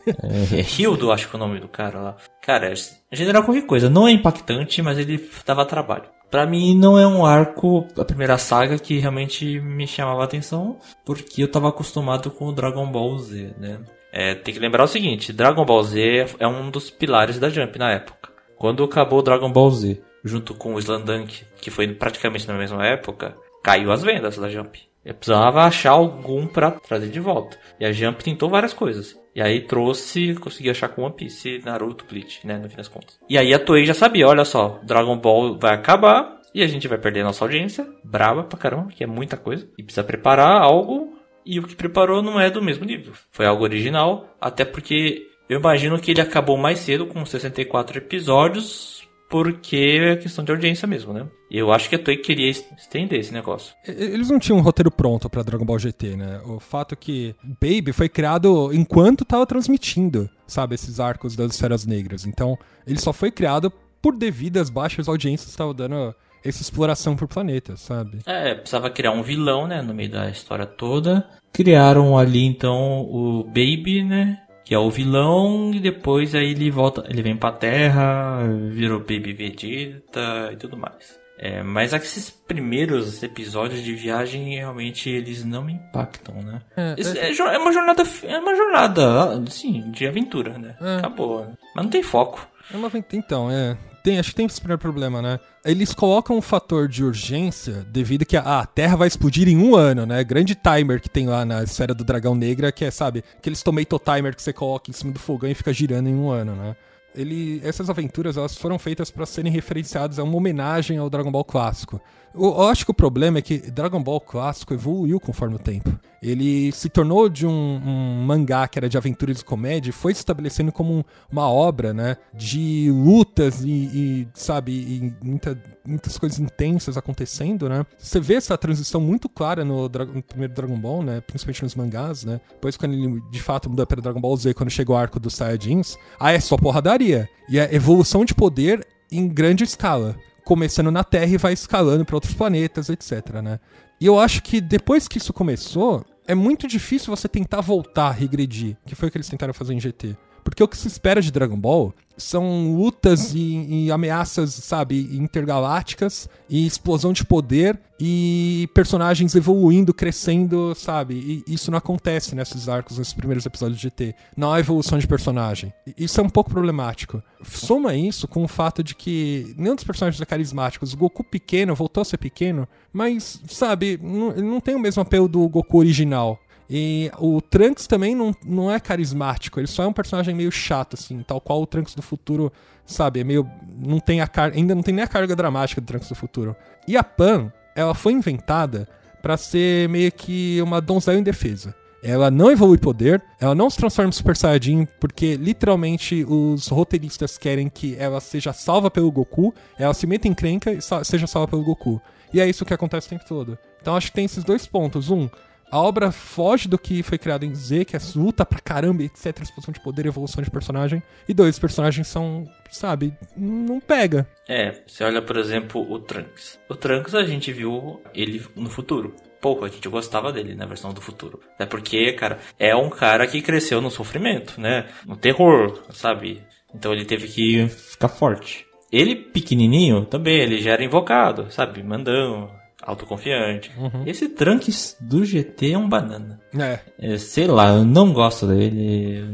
É, 0.05 0.65
Hildo, 0.83 1.13
acho 1.13 1.29
que 1.29 1.37
é 1.37 1.39
o 1.39 1.41
nome 1.41 1.61
do 1.61 1.69
cara 1.69 2.01
lá. 2.01 2.17
Cara, 2.43 2.75
general 3.13 3.45
qualquer 3.45 3.65
coisa. 3.67 3.89
Não 3.89 4.09
é 4.09 4.11
impactante, 4.11 4.83
mas 4.83 4.99
ele 4.99 5.31
dava 5.47 5.65
trabalho. 5.65 6.07
Pra 6.29 6.45
mim 6.45 6.77
não 6.77 6.99
é 6.99 7.07
um 7.07 7.25
arco, 7.25 7.87
a 7.97 8.05
primeira 8.05 8.37
saga, 8.37 8.81
que 8.81 8.99
realmente 8.99 9.61
me 9.61 9.87
chamava 9.87 10.23
a 10.23 10.25
atenção, 10.25 10.77
porque 11.05 11.41
eu 11.41 11.49
tava 11.49 11.69
acostumado 11.69 12.29
com 12.29 12.47
o 12.47 12.53
Dragon 12.53 12.91
Ball 12.91 13.17
Z, 13.21 13.55
né? 13.59 13.79
É, 14.13 14.35
tem 14.35 14.53
que 14.53 14.59
lembrar 14.59 14.83
o 14.83 14.89
seguinte, 14.89 15.33
Dragon 15.33 15.65
Ball 15.65 15.85
Z 15.85 16.35
é 16.41 16.49
um 16.49 16.69
dos 16.69 16.91
pilares 16.91 17.39
da 17.39 17.49
Jump 17.49 17.79
na 17.79 17.93
época. 17.93 18.31
Quando 18.59 18.83
acabou 18.83 19.21
o 19.21 19.23
Dragon 19.23 19.53
Ball 19.53 19.71
Z, 19.71 20.03
junto 20.25 20.53
com 20.53 20.75
o 20.75 20.79
Slandunk, 20.81 21.45
que 21.61 21.71
foi 21.71 21.87
praticamente 21.87 22.49
na 22.49 22.55
mesma 22.55 22.85
época, 22.85 23.37
caiu 23.67 23.91
as 23.91 24.05
vendas 24.05 24.39
da 24.39 24.49
Jump. 24.49 24.79
Eu 25.05 25.13
precisava 25.13 25.65
achar 25.65 25.91
algum 25.91 26.47
para 26.47 26.71
trazer 26.71 27.09
de 27.09 27.19
volta. 27.19 27.59
E 27.81 27.85
a 27.85 27.91
Jump 27.91 28.23
tentou 28.23 28.49
várias 28.49 28.73
coisas. 28.73 29.21
E 29.35 29.43
aí 29.43 29.61
trouxe, 29.61 30.37
consegui 30.37 30.71
achar 30.71 30.89
com 30.89 31.03
One 31.03 31.17
Piece, 31.17 31.61
Naruto, 31.65 32.05
Bleach, 32.09 32.47
né, 32.47 32.59
no 32.59 32.71
fim 32.71 32.77
das 32.77 32.87
contas. 32.87 33.19
E 33.29 33.37
aí 33.37 33.53
a 33.53 33.59
Toei 33.59 33.85
já 33.85 33.93
sabia, 33.93 34.29
olha 34.29 34.45
só, 34.45 34.81
Dragon 34.85 35.19
Ball 35.19 35.59
vai 35.59 35.75
acabar 35.75 36.41
e 36.55 36.63
a 36.63 36.67
gente 36.69 36.87
vai 36.87 36.97
perder 36.97 37.25
nossa 37.25 37.45
audiência, 37.45 37.85
braba 38.05 38.45
pra 38.45 38.57
caramba, 38.57 38.93
que 38.93 39.03
é 39.03 39.07
muita 39.07 39.37
coisa. 39.37 39.69
E 39.77 39.83
precisa 39.83 40.05
preparar 40.05 40.63
algo 40.63 41.19
e 41.45 41.59
o 41.59 41.65
que 41.65 41.75
preparou 41.75 42.23
não 42.23 42.41
é 42.41 42.49
do 42.49 42.63
mesmo 42.63 42.85
nível. 42.85 43.15
Foi 43.33 43.47
algo 43.47 43.65
original, 43.65 44.29
até 44.41 44.65
porque 44.65 45.27
eu 45.49 45.59
imagino 45.59 45.99
que 45.99 46.13
ele 46.13 46.21
acabou 46.21 46.57
mais 46.57 46.79
cedo 46.79 47.07
com 47.07 47.27
64 47.27 47.99
episódios, 47.99 49.06
porque 49.29 49.99
é 50.01 50.17
questão 50.17 50.45
de 50.45 50.53
audiência 50.53 50.87
mesmo, 50.87 51.13
né? 51.13 51.27
Eu 51.51 51.73
acho 51.73 51.89
que 51.89 51.95
a 51.95 51.99
Toei 51.99 52.17
queria 52.17 52.51
estender 52.51 53.19
esse 53.19 53.33
negócio. 53.33 53.75
Eles 53.87 54.31
não 54.31 54.39
tinham 54.39 54.59
um 54.59 54.63
roteiro 54.63 54.91
pronto 54.91 55.29
para 55.31 55.43
Dragon 55.43 55.65
Ball 55.65 55.79
GT, 55.79 56.17
né? 56.17 56.41
O 56.45 56.59
fato 56.59 56.93
é 56.93 56.97
que 56.97 57.35
Baby 57.43 57.93
foi 57.93 58.09
criado 58.09 58.73
enquanto 58.73 59.25
tava 59.25 59.47
transmitindo, 59.47 60.29
sabe, 60.47 60.75
esses 60.75 60.99
arcos 61.01 61.37
das 61.37 61.53
esferas 61.53 61.87
negras. 61.87 62.27
Então, 62.27 62.59
ele 62.87 62.99
só 62.99 63.13
foi 63.13 63.31
criado 63.31 63.73
por 64.03 64.17
devido 64.17 64.59
às 64.59 64.71
baixas 64.71 65.09
audiências 65.09 65.47
que 65.47 65.51
estavam 65.51 65.75
dando 65.75 66.15
essa 66.45 66.63
exploração 66.63 67.17
por 67.17 67.27
planeta, 67.27 67.77
sabe? 67.77 68.19
É, 68.25 68.55
precisava 68.55 68.91
criar 68.91 69.13
um 69.13 69.23
vilão, 69.23 69.67
né, 69.67 69.83
no 69.83 69.93
meio 69.93 70.11
da 70.11 70.31
história 70.31 70.67
toda. 70.67 71.29
Criaram 71.53 72.17
ali 72.17 72.45
então 72.45 73.01
o 73.03 73.45
Baby, 73.45 74.05
né? 74.05 74.43
Que 74.67 74.75
é 74.75 74.79
o 74.79 74.91
vilão, 74.91 75.71
e 75.73 75.79
depois 75.79 76.35
aí 76.35 76.51
ele 76.51 76.73
volta, 76.73 77.05
ele 77.09 77.23
vem 77.23 77.37
pra 77.37 77.53
Terra, 77.53 78.41
virou 78.69 78.99
Baby 78.99 79.33
Vegeta 79.33 80.51
e 80.53 80.57
tudo 80.57 80.77
mais. 80.77 81.17
É, 81.39 81.63
mas 81.63 81.93
esses 81.93 82.31
primeiros 82.31 83.23
episódios 83.23 83.81
de 83.81 83.95
viagem 83.95 84.57
realmente 84.57 85.09
eles 85.09 85.45
não 85.45 85.63
me 85.63 85.75
impactam, 85.75 86.43
né? 86.43 86.63
É, 86.77 86.97
é, 86.99 87.31
é, 87.31 87.55
é 87.55 87.59
uma 87.59 87.73
jornada, 87.73 88.03
é 88.25 88.39
uma 88.39 88.57
jornada, 88.57 89.45
sim, 89.49 89.89
de 89.93 90.05
aventura, 90.05 90.59
né? 90.59 90.75
É. 90.81 90.97
Acabou. 90.97 91.45
Né? 91.45 91.53
Mas 91.73 91.85
não 91.85 91.91
tem 91.91 92.03
foco. 92.03 92.45
É 92.73 92.77
uma, 92.77 92.91
então, 93.13 93.49
é. 93.49 93.77
Tem, 94.07 94.21
acho 94.21 94.31
que 94.31 94.37
tem 94.37 94.47
esse 94.47 94.61
primeiro 94.61 94.79
problema, 94.79 95.21
né? 95.21 95.41
Eles 95.65 95.93
colocam 95.93 96.39
um 96.39 96.41
fator 96.41 96.87
de 96.87 97.03
urgência 97.03 97.85
devido 97.89 98.25
que 98.25 98.37
a, 98.37 98.65
Terra 98.65 98.95
vai 98.95 99.09
explodir 99.09 99.49
em 99.49 99.57
um 99.57 99.75
ano, 99.75 100.07
né? 100.07 100.23
Grande 100.23 100.55
timer 100.55 101.01
que 101.01 101.11
tem 101.11 101.27
lá 101.27 101.45
na 101.45 101.65
esfera 101.65 101.93
do 101.93 102.05
dragão 102.05 102.33
negra, 102.33 102.71
que 102.71 102.85
é, 102.85 102.91
sabe, 102.93 103.25
aqueles 103.37 103.65
tomato 103.65 103.99
timer 103.99 104.37
que 104.37 104.41
você 104.41 104.53
coloca 104.53 104.89
em 104.89 104.95
cima 104.95 105.13
do 105.13 105.19
fogão 105.19 105.51
e 105.51 105.55
fica 105.57 105.73
girando 105.73 106.09
em 106.09 106.15
um 106.15 106.31
ano, 106.31 106.55
né? 106.55 106.77
Ele, 107.17 107.61
essas 107.65 107.91
aventuras 107.91 108.37
elas 108.37 108.57
foram 108.57 108.79
feitas 108.79 109.11
para 109.11 109.27
serem 109.27 109.51
referenciadas 109.51 110.21
a 110.21 110.23
uma 110.23 110.37
homenagem 110.37 110.99
ao 110.99 111.11
Dragon 111.11 111.33
Ball 111.33 111.45
clássico. 111.45 112.01
Eu, 112.37 112.69
acho 112.69 112.85
que 112.85 112.91
o 112.91 112.95
problema 112.95 113.39
é 113.39 113.43
que 113.43 113.59
Dragon 113.71 114.03
Ball 114.03 114.21
clássico 114.21 114.75
evoluiu 114.75 115.19
conforme 115.19 115.57
o 115.57 115.59
tempo. 115.59 115.99
Ele 116.23 116.73
se 116.73 116.89
tornou 116.89 117.29
de 117.29 117.47
um, 117.47 117.81
um 117.85 118.25
mangá 118.27 118.67
que 118.67 118.79
era 118.79 118.89
de 118.89 118.97
aventuras 118.99 119.41
e 119.41 119.45
comédia 119.45 119.91
e 119.91 119.93
foi 119.93 120.13
se 120.13 120.21
estabelecendo 120.21 120.73
como 120.73 120.93
um- 120.99 121.05
uma 121.31 121.49
obra, 121.49 121.95
né? 121.95 122.17
De 122.35 122.91
lutas 122.91 123.63
e, 123.63 123.71
e, 123.71 124.29
sabe, 124.35 124.73
e 124.73 125.15
muita- 125.25 125.57
muitas 125.87 126.19
coisas 126.19 126.39
intensas 126.39 126.97
acontecendo, 126.97 127.69
né? 127.69 127.87
Você 127.99 128.19
vê 128.19 128.35
essa 128.35 128.57
transição 128.59 129.01
muito 129.01 129.29
clara 129.29 129.65
no, 129.65 129.83
no 129.85 130.23
primeiro 130.23 130.53
Dragon 130.55 130.77
Ball, 130.79 131.03
né? 131.03 131.21
Principalmente 131.21 131.63
nos 131.63 131.75
mangás, 131.75 132.25
né? 132.25 132.41
Depois, 132.51 132.77
quando 132.77 132.95
ele 132.95 133.23
de 133.31 133.41
fato 133.41 133.71
mudou 133.71 133.87
para 133.87 134.01
Dragon 134.03 134.21
Ball 134.21 134.37
Z, 134.37 134.53
quando 134.55 134.71
chegou 134.71 134.97
o 134.97 134.99
arco 134.99 135.21
dos 135.21 135.35
Saiyajins, 135.35 135.97
aí 136.19 136.37
é 136.37 136.41
só 136.41 136.57
porradaria. 136.57 137.29
E 137.49 137.59
é 137.59 137.73
evolução 137.75 138.25
de 138.25 138.35
poder 138.35 138.85
em 139.13 139.29
grande 139.29 139.63
escala. 139.65 140.17
Começando 140.47 140.93
na 140.93 141.03
Terra 141.03 141.35
e 141.35 141.37
vai 141.37 141.53
escalando 141.53 142.05
para 142.05 142.15
outros 142.15 142.33
planetas, 142.33 142.89
etc, 142.89 143.43
né? 143.43 143.59
E 144.01 144.07
eu 144.07 144.17
acho 144.17 144.45
que 144.45 144.61
depois 144.61 145.09
que 145.09 145.19
isso 145.19 145.33
começou, 145.33 146.07
é 146.25 146.37
muito 146.37 146.69
difícil 146.69 147.15
você 147.15 147.27
tentar 147.27 147.61
voltar, 147.61 148.13
regredir, 148.13 148.77
que 148.87 148.95
foi 148.95 149.09
o 149.09 149.11
que 149.11 149.19
eles 149.19 149.29
tentaram 149.29 149.53
fazer 149.53 149.75
em 149.75 149.81
GT. 149.81 150.17
Porque 150.47 150.63
o 150.63 150.69
que 150.69 150.77
se 150.77 150.87
espera 150.87 151.21
de 151.21 151.33
Dragon 151.33 151.59
Ball 151.59 151.93
são 152.17 152.73
lutas 152.77 153.35
e, 153.35 153.87
e 153.87 153.91
ameaças, 153.91 154.55
sabe, 154.55 155.11
intergalácticas 155.19 156.29
e 156.49 156.65
explosão 156.65 157.13
de 157.13 157.25
poder 157.25 157.77
e 157.99 158.69
personagens 158.73 159.35
evoluindo, 159.35 159.93
crescendo, 159.93 160.73
sabe? 160.77 161.43
E 161.47 161.53
isso 161.53 161.69
não 161.69 161.79
acontece 161.79 162.37
nesses 162.37 162.69
arcos, 162.69 162.97
nesses 162.97 163.13
primeiros 163.13 163.45
episódios 163.45 163.81
de 163.81 163.89
GT. 163.89 164.15
Não 164.37 164.53
há 164.53 164.61
evolução 164.61 165.01
de 165.01 165.07
personagem. 165.09 165.75
Isso 165.99 166.21
é 166.21 166.23
um 166.23 166.31
pouco 166.31 166.49
problemático. 166.49 167.21
Soma 167.43 167.97
isso 167.97 168.29
com 168.29 168.45
o 168.45 168.49
fato 168.49 168.85
de 168.85 168.95
que 168.95 169.53
nenhum 169.59 169.75
dos 169.75 169.85
personagens 169.85 170.21
é 170.21 170.25
carismático. 170.25 170.87
O 170.87 170.97
Goku 170.97 171.25
pequeno 171.25 171.75
voltou 171.75 172.03
a 172.03 172.05
ser 172.05 172.19
pequeno, 172.19 172.69
mas, 172.93 173.43
sabe, 173.49 173.99
não, 174.01 174.33
não 174.37 174.61
tem 174.61 174.77
o 174.77 174.81
mesmo 174.81 175.03
apelo 175.03 175.27
do 175.27 175.49
Goku 175.49 175.79
original. 175.79 176.39
E 176.69 177.11
o 177.19 177.41
Trunks 177.41 177.87
também 177.87 178.15
não, 178.15 178.35
não 178.45 178.71
é 178.71 178.81
carismático, 178.81 179.61
ele 179.61 179.67
só 179.69 179.85
é 179.85 179.87
um 179.87 179.93
personagem 179.93 180.35
meio 180.35 180.51
chato, 180.51 180.95
assim, 180.95 181.23
tal 181.23 181.41
qual 181.41 181.63
o 181.63 181.67
Trunks 181.67 181.95
do 181.95 182.03
futuro, 182.03 182.53
sabe? 182.85 183.21
É 183.21 183.25
meio. 183.25 183.49
Não 183.79 184.01
tem 184.01 184.21
a 184.21 184.27
car 184.27 184.53
ainda 184.55 184.75
não 184.75 184.83
tem 184.83 184.95
nem 184.95 185.05
a 185.05 185.09
carga 185.09 185.37
dramática 185.37 185.81
do 185.81 185.87
Trunks 185.87 186.09
do 186.09 186.15
futuro. 186.15 186.57
E 186.89 186.97
a 186.97 187.05
Pan, 187.05 187.53
ela 187.75 187.95
foi 187.95 188.13
inventada 188.13 188.89
pra 189.23 189.37
ser 189.37 189.89
meio 189.89 190.11
que 190.13 190.61
uma 190.63 190.81
donzela 190.81 191.19
indefesa. 191.19 191.75
Ela 192.03 192.31
não 192.31 192.51
evolui 192.53 192.79
poder, 192.79 193.21
ela 193.41 193.55
não 193.55 193.69
se 193.69 193.77
transforma 193.79 194.11
em 194.11 194.13
Super 194.13 194.37
Saiyajin, 194.37 194.87
porque 195.01 195.35
literalmente 195.37 196.25
os 196.29 196.69
roteiristas 196.69 197.37
querem 197.37 197.69
que 197.69 197.97
ela 197.99 198.21
seja 198.21 198.53
salva 198.53 198.91
pelo 198.91 199.11
Goku, 199.11 199.53
ela 199.77 199.93
se 199.95 200.07
meta 200.07 200.29
em 200.29 200.35
crenca 200.35 200.73
e 200.73 200.81
sa- 200.81 201.03
seja 201.03 201.27
salva 201.27 201.49
pelo 201.49 201.65
Goku. 201.65 202.01
E 202.33 202.41
é 202.41 202.49
isso 202.49 202.65
que 202.65 202.75
acontece 202.75 203.07
o 203.09 203.11
tempo 203.11 203.25
todo. 203.27 203.59
Então 203.81 203.97
acho 203.97 204.09
que 204.09 204.15
tem 204.15 204.25
esses 204.27 204.45
dois 204.45 204.67
pontos. 204.67 205.11
Um, 205.11 205.29
a 205.71 205.81
obra 205.81 206.13
foge 206.13 206.69
do 206.69 206.79
que 206.79 207.03
foi 207.03 207.19
criado 207.19 207.45
em 207.45 207.55
Z, 207.55 207.85
que 207.85 207.97
é 207.97 208.01
luta 208.15 208.47
pra 208.47 208.61
caramba, 208.61 209.03
etc, 209.03 209.41
explosão 209.41 209.73
de 209.73 209.81
poder, 209.81 210.07
evolução 210.07 210.43
de 210.43 210.51
personagem. 210.51 211.03
E 211.29 211.35
dois, 211.35 211.57
os 211.57 211.59
personagens 211.59 212.07
são, 212.07 212.49
sabe, 212.71 213.13
não 213.37 213.81
pega. 213.81 214.29
É, 214.49 214.83
você 214.87 215.05
olha, 215.05 215.21
por 215.21 215.37
exemplo, 215.37 215.81
o 215.91 215.99
Trunks. 215.99 216.59
O 216.69 216.75
Trunks 216.75 217.15
a 217.15 217.25
gente 217.25 217.53
viu 217.53 218.01
ele 218.15 218.45
no 218.55 218.71
futuro. 218.71 219.15
Pouco, 219.41 219.65
a 219.65 219.69
gente 219.69 219.89
gostava 219.89 220.33
dele 220.33 220.55
na 220.55 220.67
versão 220.67 220.93
do 220.93 221.01
futuro. 221.01 221.41
É 221.59 221.67
porque, 221.67 222.13
cara, 222.13 222.39
é 222.59 222.75
um 222.75 222.89
cara 222.89 223.27
que 223.27 223.43
cresceu 223.43 223.81
no 223.81 223.91
sofrimento, 223.91 224.61
né? 224.61 224.89
No 225.07 225.17
terror, 225.17 225.83
sabe? 225.91 226.43
Então 226.75 226.93
ele 226.93 227.05
teve 227.05 227.29
que 227.29 227.69
ficar 227.69 228.09
forte. 228.09 228.67
Ele, 228.91 229.17
pequenininho, 229.17 230.05
também, 230.05 230.39
ele 230.39 230.59
já 230.59 230.73
era 230.73 230.85
invocado, 230.85 231.51
sabe? 231.51 231.83
Mandão, 231.83 232.51
autoconfiante. 232.87 233.73
Esse 234.07 234.29
Trunks 234.29 234.97
do 235.01 235.25
GT 235.25 235.73
é 235.73 235.79
um 235.79 235.89
banana. 235.89 236.41
É. 236.57 236.79
É, 236.99 237.19
sei 237.19 237.47
lá, 237.47 237.75
eu 237.75 237.85
não 237.85 238.13
gosto 238.13 238.47
dele. 238.47 239.25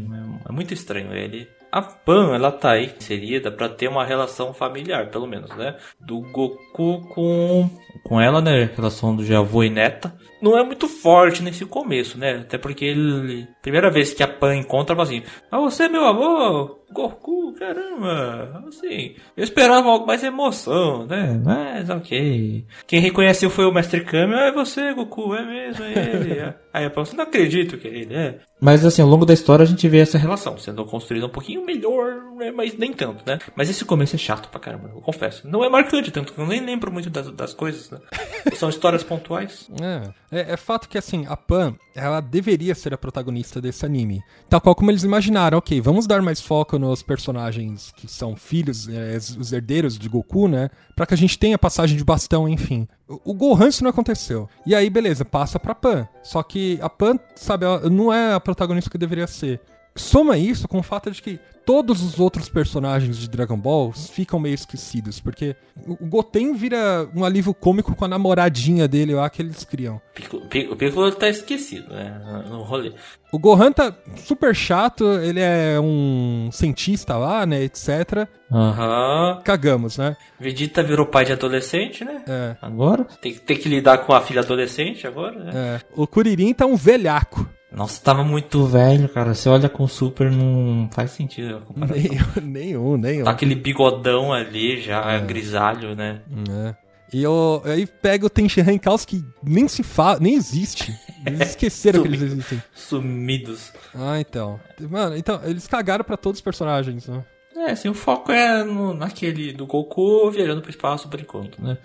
É, 0.49 0.53
muito 0.53 0.73
estranho 0.73 1.13
ele. 1.15 1.47
A 1.71 1.81
Pan, 1.81 2.35
ela 2.35 2.53
tá 2.53 2.73
aí 2.73 2.93
inserida 2.99 3.51
pra 3.51 3.69
ter 3.69 3.89
uma 3.89 4.05
relação 4.05 4.53
familiar, 4.53 5.11
pelo 5.11 5.27
menos, 5.27 5.55
né? 5.57 5.77
Do 5.99 6.21
Goku 6.21 7.01
com 7.09 7.71
com 8.05 8.21
ela, 8.21 8.43
né? 8.43 8.71
Relação 8.77 9.17
do 9.17 9.25
de 9.25 9.35
avô 9.35 9.63
e 9.63 9.71
neta. 9.71 10.15
Não 10.41 10.59
é 10.59 10.65
muito 10.65 10.89
forte 10.89 11.43
nesse 11.43 11.65
começo, 11.65 12.19
né? 12.19 12.41
Até 12.41 12.59
porque 12.59 12.85
ele. 12.85 13.49
Primeira 13.63 13.91
vez 13.91 14.13
que 14.13 14.23
a 14.23 14.29
Pan 14.29 14.57
encontra, 14.57 14.95
fala 14.95 15.09
assim: 15.09 15.23
Ah, 15.51 15.61
você 15.61 15.85
é 15.85 15.89
meu 15.89 16.05
avô? 16.05 16.82
Goku, 16.93 17.53
caramba! 17.55 18.65
Assim, 18.69 19.17
eu 19.37 19.45
esperava 19.45 19.89
algo 19.89 20.07
mais 20.07 20.23
emoção, 20.23 21.07
né? 21.07 21.41
Mas 21.43 21.89
ok. 21.89 22.67
Quem 22.87 23.01
reconheceu 23.01 23.51
foi 23.51 23.65
o 23.65 23.73
Mestre 23.73 24.05
Kami. 24.05 24.35
Ah, 24.35 24.47
é 24.47 24.53
você, 24.53 24.93
Goku, 24.93 25.35
é 25.35 25.45
mesmo, 25.45 25.85
é 25.85 25.93
ele. 25.93 26.55
Aí 26.73 26.87
a 26.87 26.91
Pan, 26.91 27.05
você 27.05 27.15
não 27.15 27.25
acredito 27.25 27.77
que 27.77 27.87
ele 27.87 28.15
é. 28.15 28.39
Mas 28.59 28.85
assim, 28.85 29.03
ao 29.03 29.09
longo 29.09 29.27
da 29.27 29.35
história 29.35 29.63
a 29.63 29.67
gente 29.67 29.87
vê 29.89 29.99
essa 29.99 30.17
relação 30.17 30.57
sendo 30.57 30.85
construída 30.87 31.27
um 31.27 31.31
pouquinho 31.31 31.67
melhor, 31.67 32.15
né? 32.39 32.51
Mas 32.51 32.79
nem 32.79 32.93
tanto, 32.93 33.23
né? 33.27 33.39
Mas 33.55 33.69
esse 33.69 33.85
começo 33.85 34.17
é 34.17 34.19
chato 34.19 34.49
pra 34.49 34.61
caramba, 34.61 34.91
eu 34.95 35.01
confesso. 35.03 35.47
Não 35.47 35.63
é 35.63 35.69
marcante 35.69 36.11
tanto, 36.11 36.33
que 36.33 36.39
eu 36.39 36.47
nem 36.47 36.65
lembro 36.65 36.91
muito 36.91 37.11
das, 37.11 37.31
das 37.33 37.53
coisas, 37.53 37.91
né? 37.91 37.99
São 38.57 38.71
histórias 38.71 39.03
pontuais. 39.03 39.69
É, 39.83 40.39
é, 40.39 40.53
é 40.53 40.57
fato 40.57 40.89
que 40.89 40.97
assim, 40.97 41.27
a 41.29 41.37
Pan, 41.37 41.75
ela 41.95 42.21
deveria 42.21 42.75
ser 42.75 42.95
a 42.95 42.99
protagonista 42.99 43.61
desse 43.61 43.85
anime. 43.85 44.23
Tal 44.49 44.61
qual 44.61 44.75
como 44.75 44.91
eles 44.91 45.03
imaginaram, 45.03 45.59
ok, 45.59 45.79
vamos 45.81 46.07
dar 46.07 46.23
mais 46.23 46.41
foco 46.41 46.79
nos 46.83 47.03
personagens 47.03 47.93
que 47.97 48.09
são 48.09 48.35
filhos, 48.35 48.89
é, 48.89 49.17
os 49.17 49.53
herdeiros 49.53 49.97
de 49.97 50.09
Goku, 50.09 50.49
né? 50.49 50.69
Pra 50.97 51.07
que 51.07 51.15
a 51.15 51.17
gente 51.17 51.39
tenha 51.39 51.57
passagem 51.57 51.97
de 51.97 52.05
bastão, 52.05 52.49
enfim. 52.49 52.89
O, 53.09 53.31
o 53.31 53.35
Gohan 53.35 53.69
isso 53.69 53.85
não 53.85 53.91
aconteceu. 53.91 54.49
E 54.67 54.75
aí, 54.75 54.91
beleza, 54.91 55.25
passa 55.25 55.61
pra 55.61 55.75
Pan. 55.75 56.09
Só 56.23 56.43
que 56.43 56.79
a 56.83 56.91
Pan, 56.91 57.19
sabe, 57.37 57.65
ela 57.65 57.89
não 57.89 58.13
é 58.13 58.35
a 58.35 58.41
protagonista 58.41 58.91
que 58.91 58.99
deveria 58.99 59.27
ser. 59.27 59.61
Soma 59.95 60.37
isso 60.37 60.67
com 60.67 60.79
o 60.79 60.83
fato 60.83 61.11
de 61.11 61.23
que 61.23 61.39
todos 61.65 62.03
os 62.03 62.19
outros 62.19 62.49
personagens 62.49 63.17
de 63.19 63.29
Dragon 63.29 63.57
Ball 63.57 63.93
ficam 63.93 64.39
meio 64.41 64.55
esquecidos, 64.55 65.21
porque 65.21 65.55
o 65.87 66.07
Goten 66.07 66.55
vira 66.55 67.09
um 67.15 67.25
alívio 67.25 67.55
cômico 67.55 67.95
com 67.95 68.05
a 68.05 68.09
namoradinha 68.09 68.87
dele 68.89 69.15
lá 69.15 69.29
que 69.31 69.43
eles 69.43 69.65
criam. 69.65 70.01
Piccolo- 70.15 70.45
O 70.71 70.77
Piccolo 70.77 71.13
tá 71.13 71.29
esquecido, 71.29 71.89
né? 71.95 72.45
No 72.49 72.63
rolê. 72.63 72.93
O 73.33 73.39
Gohan 73.39 73.73
tá 73.73 73.95
super 74.17 74.55
chato, 74.55 75.05
ele 75.21 75.41
é 75.41 75.79
um 75.81 76.51
cientista 76.53 77.17
lá, 77.17 77.47
né, 77.47 77.63
etc. 77.63 78.29
Aham. 78.51 79.41
Cagamos, 79.43 79.97
né? 79.97 80.17
Vegeta 80.39 80.83
virou 80.83 81.07
pai 81.07 81.25
de 81.25 81.33
adolescente, 81.33 82.05
né? 82.05 82.23
É, 82.29 82.57
Agora? 82.61 83.05
Tem, 83.21 83.35
tem 83.35 83.57
que 83.57 83.69
lidar 83.69 83.99
com 83.99 84.13
a 84.13 84.21
filha 84.21 84.41
adolescente 84.43 85.07
agora, 85.07 85.43
né? 85.45 85.51
é. 85.55 85.81
O 85.97 86.07
Kuririn 86.07 86.53
tá 86.53 86.67
um 86.67 86.77
velhaco. 86.77 87.49
Nossa, 87.75 88.01
tava 88.03 88.23
muito 88.23 88.67
velho, 88.67 89.09
cara. 89.09 89.35
Você 89.35 89.49
olha 89.49 89.69
com 89.69 89.85
o 89.85 89.89
Super, 89.89 90.31
não 90.31 90.89
faz 90.93 91.13
sentido 91.13 91.57
a 91.57 91.61
comparação. 91.65 91.97
Nenhum, 92.03 92.25
nenhum, 92.43 92.97
nenhum. 92.97 93.25
Tá 93.25 93.31
aquele 93.31 93.55
bigodão 93.55 94.33
ali 94.33 94.81
já, 94.81 95.19
grisalho, 95.19 95.95
né? 95.95 96.21
É. 96.51 96.75
E 97.13 97.23
eu, 97.23 97.63
aí 97.67 97.87
pega 97.87 98.25
o 98.25 98.31
Tenshinhan 98.31 98.79
Caos 98.79 99.05
que 99.05 99.23
nem 99.43 99.69
se 99.69 99.83
fala, 99.83 100.19
nem 100.19 100.35
existe. 100.35 100.99
Eles 101.27 101.51
esqueceram 101.51 102.03
que 102.03 102.09
eles 102.09 102.21
existem. 102.21 102.61
Sumidos. 102.75 103.71
Ah, 103.95 104.19
então. 104.19 104.59
Mano, 104.91 105.17
então, 105.17 105.41
eles 105.45 105.69
cagaram 105.69 106.03
pra 106.03 106.17
todos 106.17 106.39
os 106.39 106.43
personagens, 106.43 107.07
né? 107.07 107.25
É, 107.57 107.73
assim, 107.73 107.89
o 107.89 107.95
foco 107.95 108.33
é 108.33 108.65
no, 108.65 108.95
naquele 108.95 109.53
do 109.53 109.67
Goku 109.67 110.31
viajando 110.31 110.61
pro 110.63 110.71
espaço 110.71 111.09
por 111.09 111.21
enquanto, 111.21 111.63
né? 111.63 111.77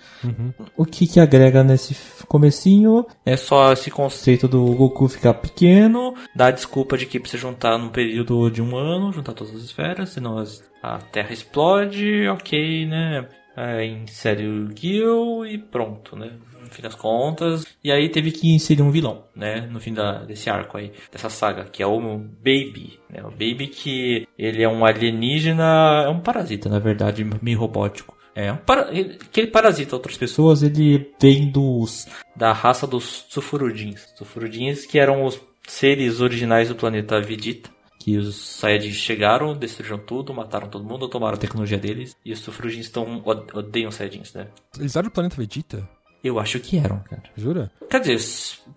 O 0.75 0.86
que 0.86 1.06
que 1.06 1.19
agrega 1.19 1.63
nesse 1.63 1.95
comecinho 2.27 3.06
é 3.25 3.36
só 3.36 3.73
esse 3.73 3.91
conceito 3.91 4.47
do 4.47 4.63
Goku 4.75 5.08
ficar 5.08 5.34
pequeno, 5.36 6.15
dar 6.36 6.51
desculpa 6.51 6.97
de 6.97 7.06
que 7.06 7.19
precisa 7.19 7.41
juntar 7.41 7.77
num 7.77 7.89
período 7.89 8.49
de 8.49 8.62
um 8.62 8.75
ano, 8.77 9.12
juntar 9.12 9.34
todas 9.34 9.53
as 9.56 9.62
esferas, 9.63 10.10
senão 10.10 10.38
as- 10.38 10.63
a 10.82 10.97
Terra 10.99 11.34
explode, 11.34 12.27
ok, 12.30 12.86
né? 12.88 13.27
Aí 13.56 13.89
insere 13.89 14.47
o 14.47 14.69
Gil 14.75 15.45
e 15.45 15.58
pronto, 15.58 16.15
né? 16.15 16.32
No 16.67 16.73
fim 16.73 16.82
das 16.82 16.95
contas. 16.95 17.65
E 17.84 17.91
aí 17.91 18.10
teve 18.10 18.32
que 18.32 18.53
inserir 18.53 18.82
um 18.82 18.91
vilão, 18.91 19.23
né? 19.36 19.62
No 19.71 19.80
fim 19.80 19.93
da, 19.93 20.23
desse 20.23 20.49
arco 20.49 20.77
aí, 20.77 20.91
dessa 21.12 21.30
saga, 21.30 21.63
que 21.65 21.82
é 21.82 21.88
o 21.88 21.99
Baby, 22.17 22.99
né? 23.10 23.21
O 23.23 23.32
Baby 23.32 23.67
que 23.67 24.27
ele 24.38 24.62
é 24.63 24.69
um 24.69 24.86
alienígena, 24.86 26.03
é 26.06 26.10
um 26.10 26.19
parasita, 26.19 26.69
na 26.69 26.80
verdade, 26.80 27.25
meio 27.41 27.60
robótico. 27.60 28.15
É, 28.36 28.51
um 28.51 28.58
para... 28.58 28.93
ele- 28.93 29.17
que 29.32 29.39
ele 29.41 29.51
parasita 29.51 29.95
outras 29.95 30.15
pessoas, 30.15 30.62
ele 30.62 31.12
vem 31.19 31.49
dos 31.51 32.08
da 32.36 32.53
raça 32.53 32.86
dos 32.86 33.25
Sufurudins. 33.30 34.13
Sufurudins 34.15 34.86
que 34.86 34.99
eram 34.99 35.25
os 35.25 35.39
seres 35.67 36.21
originais 36.21 36.69
do 36.69 36.75
planeta 36.75 37.19
Vegeta. 37.19 37.69
Que 37.99 38.15
os 38.15 38.36
Saiyajins 38.38 38.95
chegaram, 38.95 39.53
destruíram 39.53 39.97
tudo, 39.97 40.34
mataram 40.34 40.69
todo 40.69 40.86
mundo, 40.86 41.10
tomaram 41.10 41.34
a 41.36 41.39
tecnologia 41.39 41.77
deles. 41.80 42.15
E 42.23 42.32
os 42.32 42.39
Sufurudins 42.39 42.86
estão, 42.86 43.21
odeiam 43.53 43.89
os 43.89 43.95
Saiyajins, 43.95 44.34
né? 44.34 44.47
Eles 44.80 44.95
eram 44.95 45.10
do 45.10 45.12
planeta 45.12 45.36
Vegeta? 45.36 45.89
Eu 46.28 46.40
acho 46.40 46.60
que 46.60 46.78
eram, 46.78 47.00
cara. 47.00 47.24
Jura? 47.36 47.72
Quer 47.90 48.02
dizer, 48.02 48.20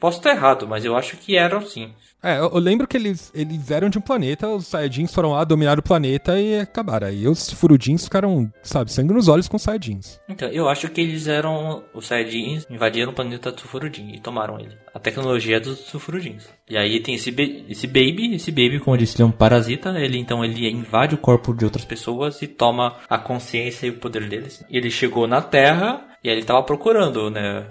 Posso 0.00 0.16
estar 0.16 0.30
errado, 0.30 0.66
mas 0.66 0.82
eu 0.82 0.96
acho 0.96 1.18
que 1.18 1.36
eram 1.36 1.60
sim. 1.60 1.92
É, 2.22 2.38
eu, 2.38 2.50
eu 2.52 2.58
lembro 2.58 2.86
que 2.86 2.96
eles, 2.96 3.30
eles 3.34 3.70
eram 3.70 3.90
de 3.90 3.98
um 3.98 4.00
planeta, 4.00 4.48
os 4.48 4.66
Saiyajins 4.66 5.12
foram 5.12 5.32
lá, 5.32 5.44
dominaram 5.44 5.80
o 5.80 5.82
planeta 5.82 6.38
e 6.40 6.60
acabaram. 6.60 7.06
Aí 7.06 7.28
os 7.28 7.50
Furudins 7.50 8.04
ficaram, 8.04 8.50
sabe, 8.62 8.92
sangue 8.92 9.12
nos 9.12 9.28
olhos 9.28 9.46
com 9.48 9.56
os 9.56 9.62
Saiyajins. 9.62 10.18
Então, 10.28 10.48
eu 10.48 10.68
acho 10.68 10.88
que 10.88 11.00
eles 11.02 11.26
eram. 11.26 11.82
Os 11.94 12.06
Saiyajins 12.06 12.66
invadiram 12.70 13.12
o 13.12 13.14
planeta 13.14 13.52
do 13.52 13.60
Furudin 13.60 14.12
e 14.14 14.20
tomaram 14.20 14.58
ele. 14.58 14.76
A 14.94 14.98
tecnologia 14.98 15.56
é 15.56 15.60
dos 15.60 15.90
Furudins. 15.90 16.48
E 16.68 16.76
aí 16.76 17.00
tem 17.00 17.14
esse, 17.14 17.34
esse 17.68 17.86
Baby. 17.86 18.34
Esse 18.34 18.50
Baby, 18.50 18.80
como 18.80 18.96
eu 18.96 18.98
disse, 18.98 19.16
ele 19.16 19.24
é 19.24 19.26
um 19.26 19.32
parasita. 19.32 19.90
Ele 19.98 20.18
então 20.18 20.44
ele 20.44 20.66
invade 20.70 21.14
o 21.14 21.18
corpo 21.18 21.54
de 21.54 21.64
outras 21.64 21.84
pessoas 21.84 22.40
e 22.40 22.46
toma 22.46 22.96
a 23.08 23.18
consciência 23.18 23.86
e 23.86 23.90
o 23.90 23.98
poder 23.98 24.28
deles. 24.28 24.64
E 24.70 24.76
ele 24.76 24.90
chegou 24.90 25.26
na 25.26 25.42
Terra 25.42 26.09
e 26.22 26.28
aí 26.30 26.36
ele 26.36 26.44
tava 26.44 26.62
procurando, 26.62 27.30
né? 27.30 27.66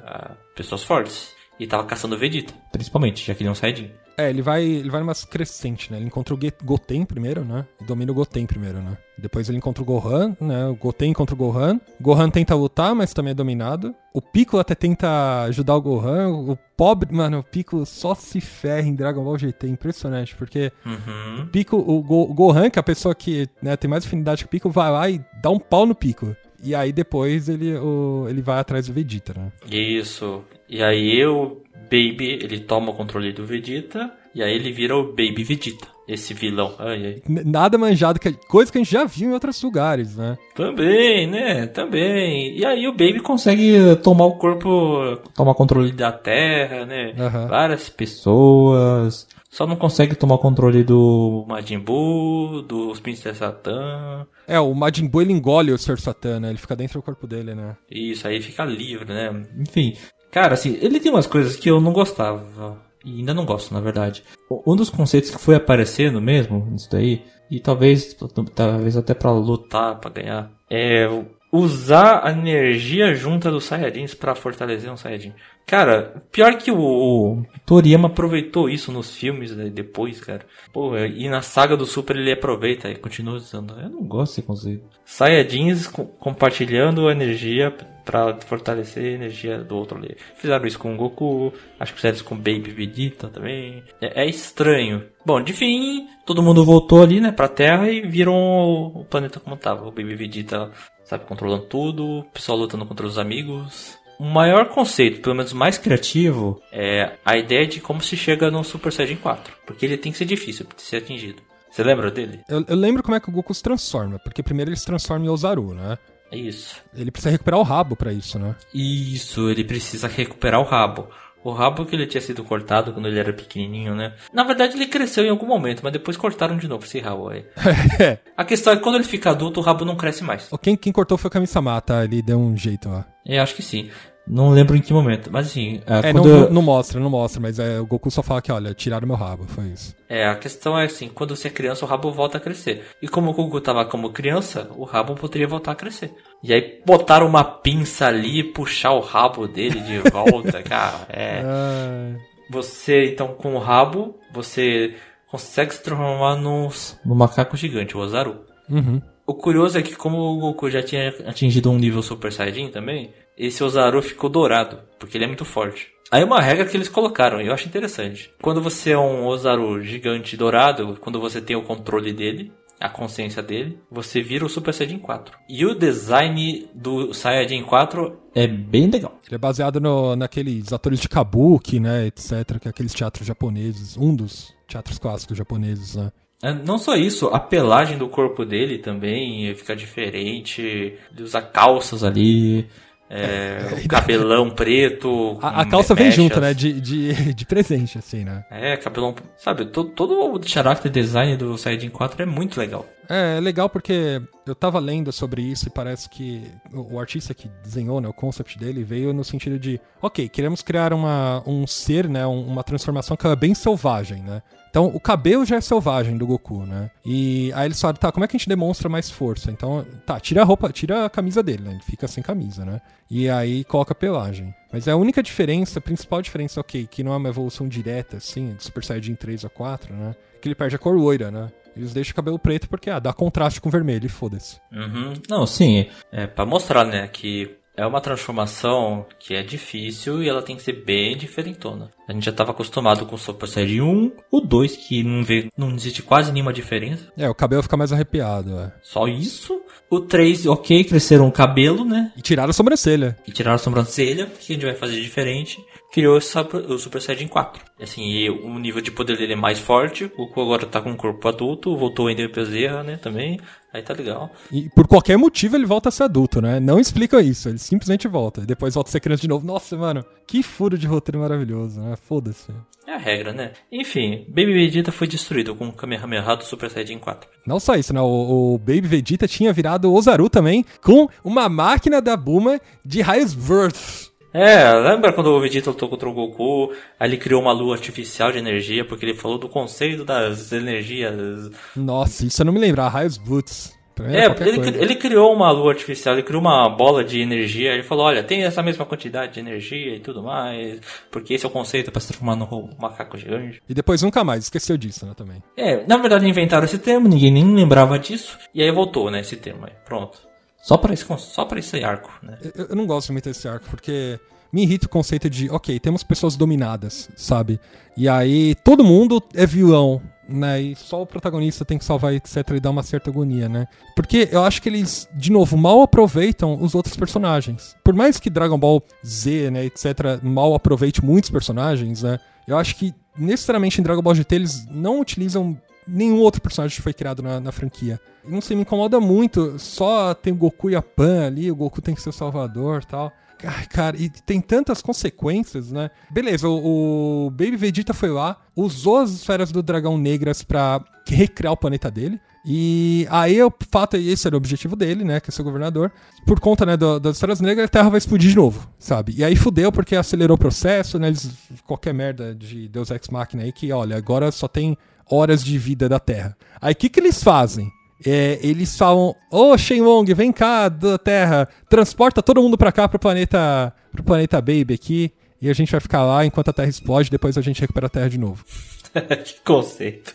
pessoas 0.56 0.84
fortes. 0.84 1.38
E 1.60 1.68
tava 1.68 1.84
caçando 1.84 2.16
o 2.16 2.18
Vegeta. 2.18 2.54
Principalmente, 2.72 3.26
já 3.28 3.36
que 3.36 3.42
ele 3.44 3.50
é 3.50 3.52
um 3.52 3.56
Saiyajin. 3.56 3.92
É, 4.18 4.30
ele 4.30 4.42
vai, 4.42 4.64
ele 4.64 4.90
vai 4.90 5.02
numa 5.02 5.14
crescente, 5.14 5.92
né? 5.92 5.98
Ele 5.98 6.06
encontra 6.06 6.34
o 6.34 6.40
Goten 6.64 7.04
primeiro, 7.04 7.44
né? 7.44 7.66
E 7.82 7.84
domina 7.84 8.12
o 8.14 8.16
Goten 8.16 8.46
primeiro, 8.46 8.82
né? 8.82 8.98
Depois 9.18 9.50
ele 9.50 9.58
encontra 9.58 9.84
o 9.84 9.86
Gohan, 9.86 10.38
né? 10.40 10.68
O 10.68 10.76
Goten 10.76 11.12
encontra 11.12 11.36
o 11.36 11.38
Gohan. 11.38 11.80
Gohan 12.00 12.30
tenta 12.30 12.56
lutar, 12.56 12.96
mas 12.96 13.14
também 13.14 13.32
é 13.32 13.34
dominado. 13.34 13.94
O 14.14 14.22
Piccolo 14.22 14.62
até 14.62 14.74
tenta 14.74 15.42
ajudar 15.44 15.76
o 15.76 15.82
Gohan. 15.82 16.30
O 16.30 16.58
pobre, 16.78 17.14
mano, 17.14 17.40
o 17.40 17.44
Piccolo 17.44 17.86
só 17.86 18.16
se 18.16 18.40
ferra 18.40 18.88
em 18.88 18.96
Dragon 18.96 19.22
Ball 19.24 19.38
GT. 19.38 19.68
Impressionante, 19.68 20.36
porque 20.38 20.72
Uhum. 20.86 21.44
o 21.44 21.48
Piccolo, 21.48 21.84
o, 21.90 22.02
Go- 22.02 22.24
o 22.30 22.34
Gohan, 22.34 22.70
que 22.70 22.80
é 22.80 22.82
a 22.82 22.84
pessoa 22.84 23.14
que 23.14 23.50
né, 23.62 23.76
tem 23.76 23.90
mais 23.90 24.06
afinidade 24.06 24.44
com 24.46 24.48
o 24.48 24.52
Piccolo, 24.52 24.74
vai 24.74 24.90
lá 24.92 25.10
e 25.10 25.22
dá 25.42 25.50
um 25.50 25.60
pau 25.60 25.86
no 25.86 25.94
Piccolo. 25.96 26.36
E 26.64 26.76
aí 26.76 26.92
depois 26.92 27.50
ele, 27.50 27.76
o, 27.76 28.28
ele 28.30 28.42
vai 28.42 28.60
atrás 28.60 28.88
do 28.88 28.94
Vegeta, 28.94 29.34
né? 29.34 29.52
Isso. 29.72 30.44
E 30.68 30.84
aí 30.84 31.26
o 31.26 31.62
Baby, 31.84 32.40
ele 32.42 32.60
toma 32.60 32.92
o 32.92 32.96
controle 32.96 33.34
do 33.34 33.46
Vegeta. 33.46 34.12
E 34.34 34.44
aí 34.44 34.54
ele 34.54 34.72
vira 34.72 34.96
o 34.96 35.08
Baby 35.08 35.44
Vegeta. 35.44 35.88
Esse 36.08 36.34
vilão. 36.34 36.74
Ai, 36.80 37.06
ai. 37.06 37.44
Nada 37.46 37.78
manjado, 37.78 38.20
que, 38.20 38.32
coisa 38.48 38.72
que 38.72 38.80
a 38.80 38.82
gente 38.82 38.92
já 38.92 39.06
viu 39.06 39.30
em 39.30 39.34
outros 39.34 39.62
lugares, 39.62 40.16
né? 40.16 40.40
Também, 40.56 41.28
né? 41.28 41.68
Também. 41.68 42.58
E 42.58 42.66
aí 42.66 42.88
o 42.88 42.92
Baby 42.92 43.20
consegue 43.20 43.96
tomar 44.04 44.26
o 44.26 44.38
corpo, 44.38 45.18
tomar 45.36 45.54
controle 45.54 45.92
da 45.92 46.12
Terra, 46.12 46.84
né? 46.84 47.14
Aham. 47.16 47.48
Várias 47.48 47.90
pessoas. 47.90 49.28
Só 49.50 49.66
não 49.66 49.76
consegue 49.76 50.16
tomar 50.16 50.38
controle 50.38 50.84
do 50.84 51.44
Majin 51.48 51.80
Buu, 51.80 52.62
dos 52.62 53.00
Princesa 53.00 53.40
Satan. 53.40 54.28
É, 54.48 54.60
o 54.60 54.74
Majin 54.74 55.08
Buu 55.08 55.22
ele 55.22 55.34
engole 55.34 55.72
o 55.72 55.78
Sr. 55.78 56.00
Satan, 56.00 56.40
né? 56.40 56.50
Ele 56.50 56.58
fica 56.58 56.76
dentro 56.76 57.00
do 57.00 57.04
corpo 57.04 57.26
dele, 57.26 57.56
né? 57.56 57.76
Isso, 57.90 58.28
aí 58.28 58.42
fica 58.42 58.64
livre, 58.64 59.12
né? 59.12 59.48
Enfim. 59.58 59.96
Cara, 60.32 60.54
assim, 60.54 60.78
ele 60.80 61.00
tem 61.00 61.12
umas 61.12 61.26
coisas 61.26 61.56
que 61.56 61.70
eu 61.70 61.82
não 61.82 61.92
gostava. 61.92 62.78
E 63.04 63.20
ainda 63.20 63.34
não 63.34 63.46
gosto, 63.46 63.74
na 63.74 63.80
verdade. 63.80 64.24
Um 64.68 64.76
dos 64.76 64.90
conceitos 64.90 65.32
que 65.32 65.42
foi 65.42 65.56
aparecendo 65.56 66.22
mesmo, 66.22 66.68
nisso 66.70 66.90
daí, 66.92 67.24
e 67.50 67.60
talvez, 67.60 68.16
talvez 68.54 68.98
até 68.98 69.14
pra 69.14 69.32
lutar, 69.32 70.00
pra 70.00 70.12
ganhar, 70.12 70.52
é 70.70 71.08
usar 71.52 72.22
a 72.24 72.32
energia 72.32 73.16
junta 73.16 73.50
dos 73.50 73.64
Saiyajins 73.66 74.14
pra 74.14 74.36
fortalecer 74.36 74.92
um 74.92 74.98
Saiyajin. 74.98 75.34
Cara, 75.70 76.24
pior 76.32 76.58
que 76.58 76.72
o, 76.72 76.80
o 76.80 77.44
Toriyama 77.64 78.08
aproveitou 78.08 78.68
isso 78.68 78.92
nos 78.92 79.16
filmes 79.16 79.56
né, 79.56 79.70
depois, 79.70 80.20
cara. 80.20 80.42
Pô, 80.74 80.98
e 80.98 81.30
na 81.30 81.44
saga 81.44 81.78
do 81.78 81.86
Super 81.86 82.16
ele 82.16 82.32
aproveita 82.32 82.90
e 82.90 82.96
continua 82.96 83.36
usando. 83.36 83.80
Eu 83.80 83.88
não 83.90 84.02
gosto 84.02 84.32
desse 84.32 84.42
conceito. 84.42 84.84
Saiyajins 85.06 85.86
co- 85.86 86.06
compartilhando 86.06 87.08
a 87.08 87.12
energia 87.12 87.70
pra 88.04 88.36
fortalecer 88.42 89.04
a 89.04 89.16
energia 89.16 89.60
do 89.60 89.78
outro 89.78 90.00
ali. 90.00 90.18
Fizeram 90.38 90.66
isso 90.66 90.80
com 90.80 90.92
o 90.92 90.98
Goku, 90.98 91.54
acho 91.80 91.92
que 91.94 92.00
fizeram 92.00 92.16
isso 92.16 92.26
com 92.26 92.34
o 92.34 92.38
Baby 92.40 92.72
Vegeta 92.72 93.28
também. 93.28 93.84
É, 94.02 94.24
é 94.24 94.26
estranho. 94.28 95.04
Bom, 95.24 95.40
de 95.40 95.54
fim, 95.54 96.08
todo 96.26 96.42
mundo 96.42 96.66
voltou 96.66 97.04
ali, 97.04 97.20
né, 97.22 97.32
pra 97.32 97.48
Terra 97.48 97.92
e 97.92 98.02
viram 98.02 98.34
o 98.34 99.06
planeta 99.08 99.40
como 99.40 99.56
tava. 99.56 99.84
O 99.88 99.92
Baby 99.92 100.16
Vegeta, 100.16 100.72
sabe, 101.04 101.26
controlando 101.26 101.66
tudo, 101.66 102.22
o 102.22 102.24
pessoal 102.24 102.58
lutando 102.58 102.88
contra 102.88 103.06
os 103.06 103.20
amigos. 103.20 104.00
O 104.20 104.26
maior 104.26 104.68
conceito, 104.68 105.22
pelo 105.22 105.34
menos 105.34 105.54
mais 105.54 105.78
criativo, 105.78 106.62
é 106.74 107.14
a 107.24 107.38
ideia 107.38 107.66
de 107.66 107.80
como 107.80 108.02
se 108.02 108.18
chega 108.18 108.52
no 108.52 108.66
Super 108.66 108.92
Saiyajin 108.92 109.16
4. 109.16 109.54
Porque 109.66 109.86
ele 109.86 109.98
tem 109.98 110.12
que 110.12 110.18
ser 110.18 110.26
difícil 110.26 110.68
de 110.76 110.82
ser 110.82 110.98
atingido. 110.98 111.42
Você 111.72 111.82
lembra 111.84 112.12
dele? 112.12 112.42
Eu, 112.50 112.66
eu 112.68 112.76
lembro 112.76 113.02
como 113.02 113.16
é 113.16 113.20
que 113.22 113.30
o 113.30 113.32
Goku 113.32 113.54
se 113.54 113.64
transforma, 113.64 114.20
porque 114.20 114.44
primeiro 114.44 114.70
ele 114.70 114.78
se 114.78 114.86
transforma 114.86 115.26
em 115.26 115.30
Ozaru, 115.30 115.74
né? 115.74 115.98
É 116.32 116.38
isso. 116.38 116.76
Ele 116.94 117.12
precisa 117.12 117.32
recuperar 117.32 117.60
o 117.60 117.64
rabo 117.64 117.96
pra 117.96 118.12
isso, 118.12 118.38
né? 118.38 118.56
Isso, 118.74 119.50
ele 119.50 119.64
precisa 119.64 120.08
recuperar 120.08 120.60
o 120.60 120.66
rabo. 120.66 121.08
O 121.44 121.52
rabo 121.52 121.86
que 121.86 121.96
ele 121.96 122.06
tinha 122.06 122.22
sido 122.22 122.44
cortado 122.44 122.92
quando 122.92 123.08
ele 123.08 123.20
era 123.20 123.32
pequenininho, 123.32 123.96
né? 123.96 124.14
Na 124.34 124.44
verdade, 124.44 124.76
ele 124.76 124.88
cresceu 124.88 125.24
em 125.24 125.30
algum 125.30 125.46
momento, 125.46 125.82
mas 125.84 125.94
depois 125.94 126.18
cortaram 126.18 126.58
de 126.58 126.68
novo 126.68 126.86
esse 126.86 127.00
rabo 127.00 127.30
aí. 127.30 127.46
A 128.36 128.44
questão 128.44 128.74
é 128.74 128.76
que 128.76 128.82
quando 128.82 128.96
ele 128.96 129.04
fica 129.04 129.32
adulto, 129.32 129.60
o 129.60 129.64
rabo 129.64 129.86
não 129.86 129.96
cresce 129.96 130.24
mais. 130.24 130.50
Quem, 130.62 130.76
quem 130.76 130.92
cortou 130.92 131.18
foi 131.18 131.30
o 131.30 131.32
Kami-sama, 131.32 131.80
tá? 131.82 132.04
Ele 132.04 132.22
deu 132.22 132.38
um 132.38 132.58
jeito 132.58 132.90
lá. 132.90 133.06
Eu 133.26 133.42
acho 133.42 133.56
que 133.56 133.62
sim. 133.62 133.90
Não 134.30 134.50
lembro 134.52 134.78
em 134.78 134.82
que 134.82 134.94
momento, 134.94 135.32
mas 135.32 135.48
assim, 135.48 135.82
é, 135.88 136.14
não, 136.14 136.22
quando 136.22 136.40
não, 136.42 136.50
não 136.52 136.62
mostra, 136.62 137.00
não 137.00 137.10
mostra, 137.10 137.42
mas 137.42 137.58
é, 137.58 137.80
o 137.80 137.86
Goku 137.86 138.12
só 138.12 138.22
fala 138.22 138.42
que, 138.42 138.52
olha, 138.52 138.74
tiraram 138.76 139.08
meu 139.08 139.16
rabo, 139.16 139.46
foi 139.48 139.66
isso. 139.66 139.96
É, 140.08 140.28
a 140.28 140.36
questão 140.36 140.78
é 140.78 140.86
assim, 140.86 141.10
quando 141.10 141.36
você 141.36 141.48
é 141.48 141.52
criança, 141.52 141.84
o 141.84 141.88
rabo 141.88 142.12
volta 142.12 142.38
a 142.38 142.42
crescer. 142.42 142.84
E 143.02 143.08
como 143.08 143.32
o 143.32 143.34
Goku 143.34 143.60
tava 143.60 143.84
como 143.86 144.12
criança, 144.12 144.70
o 144.78 144.84
rabo 144.84 145.16
poderia 145.16 145.48
voltar 145.48 145.72
a 145.72 145.76
crescer. 145.76 146.14
E 146.44 146.54
aí 146.54 146.80
botaram 146.86 147.26
uma 147.26 147.44
pinça 147.44 148.06
ali 148.08 148.40
e 148.40 148.44
puxar 148.44 148.92
o 148.92 149.00
rabo 149.00 149.48
dele 149.48 149.80
de 149.80 149.98
volta, 150.12 150.62
cara. 150.62 151.08
É. 151.10 151.42
Ah, 151.44 152.16
Você, 152.52 153.12
então, 153.12 153.30
com 153.30 153.56
o 153.56 153.60
rabo, 153.60 154.16
você 154.34 154.94
consegue 155.28 155.74
se 155.74 155.84
transformar 155.84 156.36
num, 156.36 156.70
num 157.06 157.16
macaco 157.16 157.58
gigante, 157.58 157.96
o 157.98 158.00
Ozaru. 158.00 158.42
uhum. 158.70 159.02
O 159.28 159.34
curioso 159.36 159.78
é 159.78 159.84
que 159.84 159.96
como 159.96 160.18
o 160.18 160.40
Goku 160.40 160.72
já 160.72 160.82
tinha 160.82 161.10
atingido 161.28 161.70
um 161.70 161.78
nível 161.78 162.02
Super 162.02 162.34
Saiyajin 162.34 162.70
também, 162.70 163.14
esse 163.40 163.64
Ozaru 163.64 164.02
ficou 164.02 164.30
dourado, 164.30 164.80
porque 165.00 165.18
ele 165.18 165.24
é 165.24 165.28
muito 165.28 165.46
forte. 165.46 165.88
Aí 166.12 166.24
uma 166.24 166.42
regra 166.42 166.66
que 166.66 166.76
eles 166.76 166.90
colocaram, 166.90 167.42
e 167.42 167.48
eu 167.48 167.54
acho 167.54 167.68
interessante. 167.68 168.32
Quando 168.42 168.62
você 168.62 168.92
é 168.92 168.98
um 168.98 169.26
Ozaru 169.26 169.82
gigante 169.82 170.36
dourado, 170.36 170.98
quando 171.00 171.20
você 171.20 171.40
tem 171.40 171.56
o 171.56 171.64
controle 171.64 172.12
dele, 172.12 172.52
a 172.80 172.90
consciência 172.90 173.44
dele, 173.44 173.78
você 173.92 174.22
vira 174.22 174.46
o 174.46 174.50
Super 174.50 174.74
Saiyajin 174.74 175.00
4. 175.00 175.38
E 175.50 175.66
o 175.66 175.76
design 175.76 176.68
do 176.74 177.14
Saiyajin 177.14 177.64
4 177.64 178.18
é 178.34 178.48
bem 178.48 178.90
legal. 178.90 179.20
Ele 179.28 179.36
é 179.36 179.38
baseado 179.38 179.80
no, 179.80 180.16
naqueles 180.16 180.72
atores 180.74 181.00
de 181.00 181.10
kabuki, 181.10 181.80
né, 181.80 182.08
etc, 182.08 182.60
que 182.60 182.68
é 182.68 182.72
aqueles 182.72 182.94
teatros 182.94 183.28
japoneses, 183.28 183.98
um 183.98 184.16
dos 184.16 184.54
teatros 184.68 184.98
clássicos 184.98 185.38
japoneses, 185.38 185.96
né. 185.96 186.12
É, 186.42 186.54
Não 186.54 186.78
só 186.78 186.96
isso, 186.96 187.28
a 187.28 187.40
pelagem 187.40 187.98
do 187.98 188.08
corpo 188.08 188.46
dele 188.46 188.78
também 188.78 189.54
fica 189.56 189.76
diferente. 189.76 190.62
Ele 190.62 191.24
usa 191.24 191.42
calças 191.42 192.02
ali, 192.02 192.66
é, 193.10 193.60
o 193.84 193.88
cabelão 193.88 194.50
preto. 194.50 195.38
A, 195.42 195.62
a 195.62 195.66
calça 195.66 195.96
vem 195.96 196.06
mechas. 196.06 196.24
junto, 196.24 196.40
né, 196.40 196.54
de, 196.54 196.80
de, 196.80 197.34
de 197.34 197.46
presente, 197.46 197.98
assim, 197.98 198.24
né. 198.24 198.46
É, 198.52 198.78
cabelão. 198.78 199.16
Sabe, 199.38 199.66
todo, 199.66 199.90
todo 199.90 200.14
o 200.36 200.42
character 200.48 200.92
design 200.92 201.36
do 201.36 201.58
Saiyajin 201.58 201.90
4 201.90 202.22
é 202.22 202.26
muito 202.26 202.60
legal. 202.60 202.86
É, 203.10 203.38
é 203.38 203.40
legal 203.40 203.68
porque 203.68 204.22
eu 204.46 204.54
tava 204.54 204.78
lendo 204.78 205.12
sobre 205.12 205.42
isso 205.42 205.68
e 205.68 205.72
parece 205.72 206.08
que 206.08 206.44
o, 206.72 207.00
artista 207.00 207.34
que 207.34 207.50
desenhou, 207.64 208.00
né, 208.00 208.08
o 208.08 208.14
concept 208.14 208.60
dele 208.60 208.84
veio 208.84 209.12
no 209.12 209.24
sentido 209.24 209.58
de, 209.58 209.82
ok, 210.00 210.30
queremos 210.30 210.62
criar 210.62 210.94
uma, 210.94 211.42
um 211.48 211.66
ser, 211.66 212.08
né, 212.08 212.28
um- 212.28 212.46
uma 212.46 212.64
transformação 212.64 213.18
que 213.18 213.26
é 213.26 213.36
bem 213.36 213.56
selvagem, 213.56 214.22
né. 214.22 214.44
Então, 214.70 214.86
o 214.86 215.00
cabelo 215.00 215.46
já 215.46 215.56
é 215.56 215.62
selvagem 215.62 216.18
do 216.18 216.28
Goku, 216.28 216.66
né? 216.66 216.92
E 217.06 217.52
aí 217.54 217.66
eles 217.66 217.82
falam, 217.82 217.96
tá, 217.96 218.12
como 218.12 218.24
é 218.24 218.28
que 218.28 218.36
a 218.36 218.40
gente 218.40 218.48
demonstra 218.48 218.88
mais 218.88 219.10
força? 219.10 219.52
Então, 219.52 219.86
tá, 220.06 220.20
tira 220.20 220.42
a 220.42 220.46
roupa, 220.46 220.72
tira 220.72 221.06
a 221.06 221.10
camisa 221.10 221.42
dele, 221.42 221.64
né? 221.64 221.72
Ele 221.72 221.84
fica 221.84 222.08
sem 222.08 222.24
camisa, 222.24 222.64
né? 222.64 222.80
E 223.10 223.30
aí 223.30 223.64
coloca 223.64 223.96
pelagem. 223.96 224.54
Mas 224.72 224.88
a 224.88 224.96
única 224.96 225.24
diferença, 225.24 225.80
a 225.80 225.82
principal 225.82 226.22
diferença, 226.22 226.60
ok, 226.60 226.88
que 226.90 227.04
não 227.04 227.14
é 227.14 227.18
uma 227.18 227.30
evolução 227.30 227.68
direta, 227.68 228.18
assim, 228.18 228.54
do 228.54 228.64
Super 228.64 228.84
Saiyajin 228.84 229.16
3 229.16 229.46
a 229.46 229.50
4, 229.50 229.94
né? 229.94 230.16
Que 230.40 230.48
ele 230.48 230.56
perde 230.56 230.76
a 230.76 230.80
cor 230.80 230.96
loira, 230.96 231.32
né? 231.32 231.50
Eles 231.76 231.94
deixam 231.94 232.12
o 232.12 232.16
cabelo 232.16 232.38
preto 232.38 232.68
porque, 232.70 232.90
ah, 232.90 233.00
dá 233.00 233.14
contraste 233.14 233.62
com 233.62 233.70
o 233.70 233.72
vermelho 233.72 234.06
e 234.06 234.10
foda-se. 234.10 234.60
Uhum. 234.72 235.14
Não, 235.30 235.48
sim, 235.48 235.88
é 236.12 236.28
para 236.28 236.46
mostrar, 236.46 236.84
né, 236.84 237.08
que 237.08 237.59
é 237.80 237.86
uma 237.86 238.02
transformação 238.02 239.06
que 239.18 239.34
é 239.34 239.42
difícil 239.42 240.22
e 240.22 240.28
ela 240.28 240.42
tem 240.42 240.58
que 240.58 240.62
ser 240.62 240.74
bem 240.74 241.16
diferentona. 241.16 241.90
A 242.08 242.12
gente 242.12 242.26
já 242.26 242.32
estava 242.32 242.52
acostumado 242.52 243.06
com 243.06 243.16
o 243.16 243.20
Super 243.20 243.48
Saiyajin 243.48 243.82
1, 243.82 244.12
o 244.32 244.42
2 244.42 244.76
que 244.76 245.02
não 245.02 245.24
vê, 245.24 245.48
não 245.58 245.74
existe 245.74 246.04
quase 246.04 246.32
nenhuma 246.32 246.52
diferença. 246.52 247.08
É, 247.18 247.30
o 247.30 247.36
cabelo 247.36 247.64
fica 247.64 247.78
mais 247.78 247.94
arrepiado, 247.94 248.60
é. 248.60 248.74
Só 248.84 249.08
isso. 249.08 249.62
O 249.90 250.02
3, 250.02 250.46
ok, 250.48 250.84
cresceram 250.84 251.28
o 251.28 251.32
cabelo, 251.32 251.86
né? 251.86 252.12
E 252.18 252.22
tiraram 252.22 252.50
a 252.50 252.54
sobrancelha. 252.54 253.18
E 253.26 253.32
tiraram 253.32 253.56
a 253.56 253.60
sobrancelha, 253.60 254.26
que 254.26 254.52
a 254.52 254.56
gente 254.56 254.66
vai 254.66 254.76
fazer 254.76 255.00
diferente. 255.02 255.64
Criou 255.92 256.18
o 256.18 256.22
Super, 256.22 256.60
o 256.60 257.02
Saiyajin 257.02 257.28
4. 257.28 257.64
Assim, 257.82 258.30
o 258.30 258.60
nível 258.60 258.82
de 258.82 258.92
poder 258.92 259.18
dele 259.18 259.34
é 259.34 259.36
mais 259.36 259.58
forte. 259.58 260.06
O 260.06 260.10
Goku 260.28 260.42
agora 260.42 260.66
tá 260.66 260.82
com 260.82 260.92
um 260.92 260.98
corpo 260.98 261.28
adulto, 261.28 261.76
voltou 261.76 262.06
o 262.06 262.10
Ender 262.10 262.32
Bezerra, 262.32 262.84
né, 262.84 262.98
também. 262.98 263.40
Aí 263.72 263.84
tá 263.84 263.94
legal. 263.94 264.32
E 264.52 264.68
por 264.70 264.88
qualquer 264.88 265.18
motivo 265.18 265.56
ele 265.56 265.66
volta 265.66 265.90
a 265.90 265.92
ser 265.92 266.04
adulto, 266.04 266.42
né? 266.42 266.60
Não 266.60 266.80
explica 266.80 267.22
isso, 267.22 267.50
ele 267.50 267.60
simplesmente 267.60 268.08
volta. 268.08 268.42
E 268.42 268.46
depois 268.46 268.74
volta 268.74 268.90
a 268.90 268.92
ser 268.92 269.00
criança 269.00 269.22
de 269.22 269.28
novo. 269.28 269.46
Nossa, 269.46 269.78
mano, 269.78 270.04
que 270.26 270.42
furo 270.42 270.78
de 270.78 270.88
roteiro 270.88 271.20
maravilhoso, 271.20 271.80
né? 271.80 271.96
Foda-se. 271.96 272.52
É 272.88 272.94
a 272.94 272.98
regra, 272.98 273.32
né? 273.32 273.52
Enfim, 273.72 274.26
Baby 274.28 274.54
Vegeta 274.54 274.92
foi 274.92 275.08
destruído 275.08 275.54
com 275.54 275.68
o 275.68 275.74
Kamehameha 275.74 276.36
do 276.36 276.44
Super 276.44 276.72
Saiyajin 276.72 276.98
4. 276.98 277.30
Não 277.46 277.60
só 277.60 277.76
isso, 277.76 277.94
né? 277.94 278.02
O, 278.02 278.56
o 278.56 278.58
Baby 278.58 278.82
Vegeta 278.82 279.28
tinha 279.28 279.54
virado 279.54 279.94
Ozaru 279.94 280.28
também, 280.28 280.66
com 280.82 281.08
uma 281.24 281.48
máquina 281.48 282.02
da 282.02 282.18
Buma 282.18 282.60
de 282.84 283.02
raios 283.02 283.36
Worth. 283.36 284.09
É, 284.34 284.72
lembra 284.74 285.12
quando 285.12 285.28
o 285.28 285.40
Vegeta 285.40 285.72
lutou 285.72 285.90
contra 285.90 286.08
o 286.08 286.14
Goku, 286.14 286.72
aí 287.00 287.10
ele 287.10 287.18
criou 287.18 287.42
uma 287.42 287.52
lua 287.52 287.76
artificial 287.76 288.32
de 288.32 288.38
energia, 288.38 288.86
porque 288.86 289.06
ele 289.06 289.16
falou 289.16 289.38
do 289.38 289.50
conceito 289.50 290.06
das 290.06 290.52
energias. 290.52 291.50
Nossa, 291.76 292.26
isso 292.26 292.42
eu 292.42 292.46
não 292.46 292.54
me 292.54 292.60
lembro, 292.60 292.82
raios 292.84 293.18
Boots. 293.18 293.78
É, 294.02 294.26
ele, 294.48 294.82
ele 294.82 294.96
criou 294.96 295.34
uma 295.34 295.52
lua 295.52 295.72
artificial, 295.72 296.16
ele 296.16 296.24
criou 296.24 296.42
uma 296.42 296.70
bola 296.70 297.04
de 297.04 297.20
energia, 297.20 297.74
ele 297.74 297.84
falou, 297.84 298.06
olha, 298.06 298.24
tem 298.24 298.44
essa 298.44 298.64
mesma 298.64 298.86
quantidade 298.86 299.34
de 299.34 299.40
energia 299.42 299.96
e 299.96 300.00
tudo 300.00 300.24
mais, 300.24 300.80
porque 301.12 301.34
esse 301.34 301.46
é 301.46 301.50
o 301.50 301.52
conceito 301.52 301.92
para 301.92 302.00
se 302.00 302.08
transformar 302.08 302.38
no 302.38 302.70
macaco 302.80 303.18
gigante. 303.18 303.62
E 303.68 303.74
depois 303.74 304.02
nunca 304.02 304.24
mais, 304.24 304.46
esqueceu 304.46 304.78
disso, 304.78 305.06
né, 305.06 305.14
também. 305.16 305.44
É, 305.58 305.86
na 305.86 305.98
verdade 305.98 306.28
inventaram 306.28 306.64
esse 306.64 306.78
termo, 306.78 307.10
ninguém 307.10 307.32
nem 307.32 307.54
lembrava 307.54 308.00
disso, 308.00 308.38
e 308.54 308.64
aí 308.64 308.72
voltou, 308.72 309.12
né, 309.12 309.20
esse 309.20 309.36
termo 309.36 309.66
aí, 309.66 309.74
pronto. 309.86 310.29
Só 310.62 310.78
para 310.78 310.94
esse, 310.94 311.06
só 311.18 311.46
pra 311.46 311.60
esse 311.60 311.84
arco, 311.84 312.12
né? 312.22 312.38
Eu, 312.56 312.68
eu 312.68 312.76
não 312.76 312.86
gosto 312.86 313.12
muito 313.12 313.26
desse 313.26 313.48
arco, 313.48 313.66
porque 313.70 314.20
me 314.52 314.64
irrita 314.64 314.88
o 314.88 314.90
conceito 314.90 315.30
de, 315.30 315.50
ok, 315.50 315.80
temos 315.80 316.04
pessoas 316.04 316.36
dominadas, 316.36 317.10
sabe? 317.16 317.60
E 317.96 318.10
aí 318.10 318.56
todo 318.56 318.84
mundo 318.84 319.22
é 319.34 319.46
vilão, 319.46 320.02
né? 320.28 320.62
E 320.62 320.76
só 320.76 321.02
o 321.02 321.06
protagonista 321.06 321.64
tem 321.64 321.78
que 321.78 321.86
salvar, 321.86 322.14
etc. 322.14 322.38
E 322.56 322.60
dar 322.60 322.72
uma 322.72 322.84
certa 322.84 323.10
agonia, 323.10 323.48
né? 323.48 323.68
Porque 323.96 324.28
eu 324.32 324.44
acho 324.44 324.62
que 324.62 324.70
eles, 324.70 325.08
de 325.14 325.32
novo, 325.32 325.58
mal 325.58 325.82
aproveitam 325.82 326.62
os 326.62 326.76
outros 326.76 326.96
personagens. 326.96 327.76
Por 327.84 327.94
mais 327.94 328.20
que 328.20 328.30
Dragon 328.30 328.58
Ball 328.58 328.84
Z, 329.06 329.52
né, 329.52 329.66
etc., 329.66 330.22
mal 330.22 330.54
aproveite 330.54 331.04
muitos 331.04 331.30
personagens, 331.30 332.04
né? 332.04 332.20
Eu 332.48 332.58
acho 332.58 332.76
que 332.76 332.94
necessariamente 333.18 333.80
em 333.80 333.84
Dragon 333.84 334.02
Ball 334.02 334.16
GT 334.16 334.36
eles 334.36 334.66
não 334.70 335.00
utilizam 335.00 335.58
nenhum 335.90 336.20
outro 336.20 336.42
personagem 336.42 336.80
foi 336.82 336.94
criado 336.94 337.22
na, 337.24 337.40
na 337.40 337.52
franquia. 337.52 338.00
Não 338.28 338.42
sei, 338.42 338.56
me 338.56 338.62
incomoda 338.62 339.00
muito. 339.00 339.58
Só 339.58 340.14
tem 340.14 340.32
o 340.34 340.36
Goku 340.36 340.70
e 340.70 340.76
a 340.76 340.82
Pan 340.82 341.26
ali, 341.28 341.52
o 341.52 341.56
Goku 341.56 341.82
tem 341.82 341.96
que 341.96 342.02
ser 342.02 342.10
o 342.10 342.14
salvador 342.14 342.84
tal. 342.86 343.12
Ai, 343.44 343.66
cara, 343.68 343.96
e 343.98 344.10
tem 344.10 344.42
tantas 344.42 344.82
consequências, 344.82 345.72
né? 345.72 345.90
Beleza, 346.12 346.48
o, 346.50 347.28
o 347.28 347.30
Baby 347.32 347.56
Vegeta 347.56 347.94
foi 347.94 348.10
lá, 348.10 348.36
usou 348.54 348.98
as 348.98 349.12
esferas 349.12 349.50
do 349.50 349.64
dragão 349.64 349.98
negras 349.98 350.44
pra 350.44 350.84
recriar 351.08 351.54
o 351.54 351.58
planeta 351.58 351.90
dele. 351.90 352.20
E 352.46 353.08
aí 353.10 353.42
o 353.42 353.52
fato 353.72 353.96
é 353.96 354.02
esse 354.02 354.28
era 354.28 354.36
o 354.36 354.38
objetivo 354.38 354.76
dele, 354.76 355.04
né? 355.06 355.20
Que 355.22 355.30
é 355.30 355.32
ser 355.32 355.44
governador. 355.44 355.90
Por 356.26 356.40
conta, 356.40 356.66
né, 356.66 356.76
do- 356.76 357.00
das 357.00 357.16
esferas 357.16 357.40
negras, 357.40 357.66
a 357.66 357.70
Terra 357.70 357.90
vai 357.90 357.98
explodir 357.98 358.30
de 358.30 358.36
novo, 358.36 358.68
sabe? 358.78 359.14
E 359.18 359.24
aí 359.24 359.36
fudeu 359.36 359.72
porque 359.72 359.96
acelerou 359.96 360.36
o 360.36 360.38
processo, 360.40 361.00
né? 361.00 361.08
Eles, 361.08 361.30
qualquer 361.66 361.94
merda 361.94 362.36
de 362.36 362.68
Deus 362.68 362.92
Ex 362.92 363.08
Machina 363.10 363.44
aí 363.44 363.52
que, 363.54 363.72
olha, 363.72 363.96
agora 363.98 364.32
só 364.32 364.48
tem 364.48 364.78
horas 365.10 365.44
de 365.44 365.58
vida 365.58 365.90
da 365.90 366.00
Terra. 366.00 366.38
Aí 366.62 366.74
o 366.74 366.76
que, 366.76 366.90
que 366.90 367.00
eles 367.00 367.24
fazem? 367.24 367.72
É, 368.06 368.40
eles 368.42 368.78
falam, 368.78 369.14
ô 369.30 369.58
Shenlong, 369.58 370.06
vem 370.14 370.32
cá 370.32 370.70
da 370.70 370.98
Terra, 370.98 371.48
transporta 371.68 372.24
todo 372.24 372.42
mundo 372.42 372.58
pra 372.58 372.72
cá 372.72 372.88
pro 372.88 372.98
planeta, 372.98 373.74
pro 373.92 374.04
planeta 374.04 374.40
Baby 374.40 374.74
aqui, 374.74 375.12
e 375.42 375.50
a 375.50 375.54
gente 375.54 375.72
vai 375.72 375.82
ficar 375.82 376.04
lá 376.04 376.26
enquanto 376.26 376.50
a 376.50 376.54
Terra 376.54 376.70
explode, 376.70 377.10
depois 377.10 377.38
a 377.38 377.42
gente 377.42 377.60
recupera 377.60 377.88
a 377.88 377.90
Terra 377.90 378.10
de 378.10 378.18
novo. 378.18 378.46
que 379.24 379.36
conceito. 379.44 380.14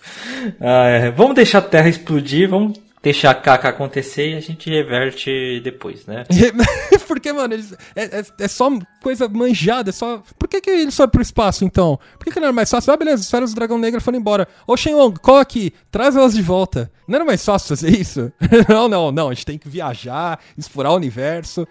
Ah, 0.60 0.86
é, 0.86 1.10
Vamos 1.10 1.34
deixar 1.34 1.58
a 1.58 1.62
Terra 1.62 1.88
explodir, 1.88 2.48
vamos 2.48 2.78
deixar 3.04 3.30
a 3.30 3.34
caca 3.34 3.68
acontecer 3.68 4.30
e 4.30 4.34
a 4.34 4.40
gente 4.40 4.68
reverte 4.70 5.60
depois, 5.62 6.06
né? 6.06 6.24
Porque, 7.06 7.32
mano, 7.32 7.52
eles, 7.54 7.72
é, 7.94 8.04
é- 8.20 8.24
é 8.40 8.48
só 8.48 8.70
coisa 9.02 9.28
manjada, 9.28 9.90
é 9.90 9.92
só. 9.92 10.22
Por 10.38 10.48
que, 10.48 10.60
que 10.60 10.70
eles 10.70 10.96
foram 10.96 11.10
pro 11.10 11.20
espaço 11.22 11.64
então? 11.64 11.98
Por 12.18 12.24
que, 12.24 12.30
que 12.32 12.40
não 12.40 12.46
era 12.46 12.52
mais 12.52 12.70
fácil? 12.70 12.92
Ah, 12.92 12.96
beleza, 12.96 13.16
as 13.16 13.26
esferas 13.26 13.50
do 13.52 13.56
dragão 13.56 13.78
negro 13.78 14.00
foram 14.00 14.18
embora. 14.18 14.48
Ô 14.66 14.76
Shenlong, 14.76 15.14
cola 15.20 15.42
aqui, 15.42 15.72
traz 15.90 16.16
elas 16.16 16.32
de 16.34 16.42
volta. 16.42 16.90
Não 17.06 17.16
era 17.16 17.24
mais 17.24 17.44
fácil 17.44 17.68
fazer 17.68 17.90
isso? 17.90 18.32
não, 18.66 18.88
não, 18.88 19.12
não. 19.12 19.28
A 19.28 19.34
gente 19.34 19.44
tem 19.44 19.58
que 19.58 19.68
viajar, 19.68 20.40
explorar 20.56 20.90
o 20.92 20.96
universo, 20.96 21.68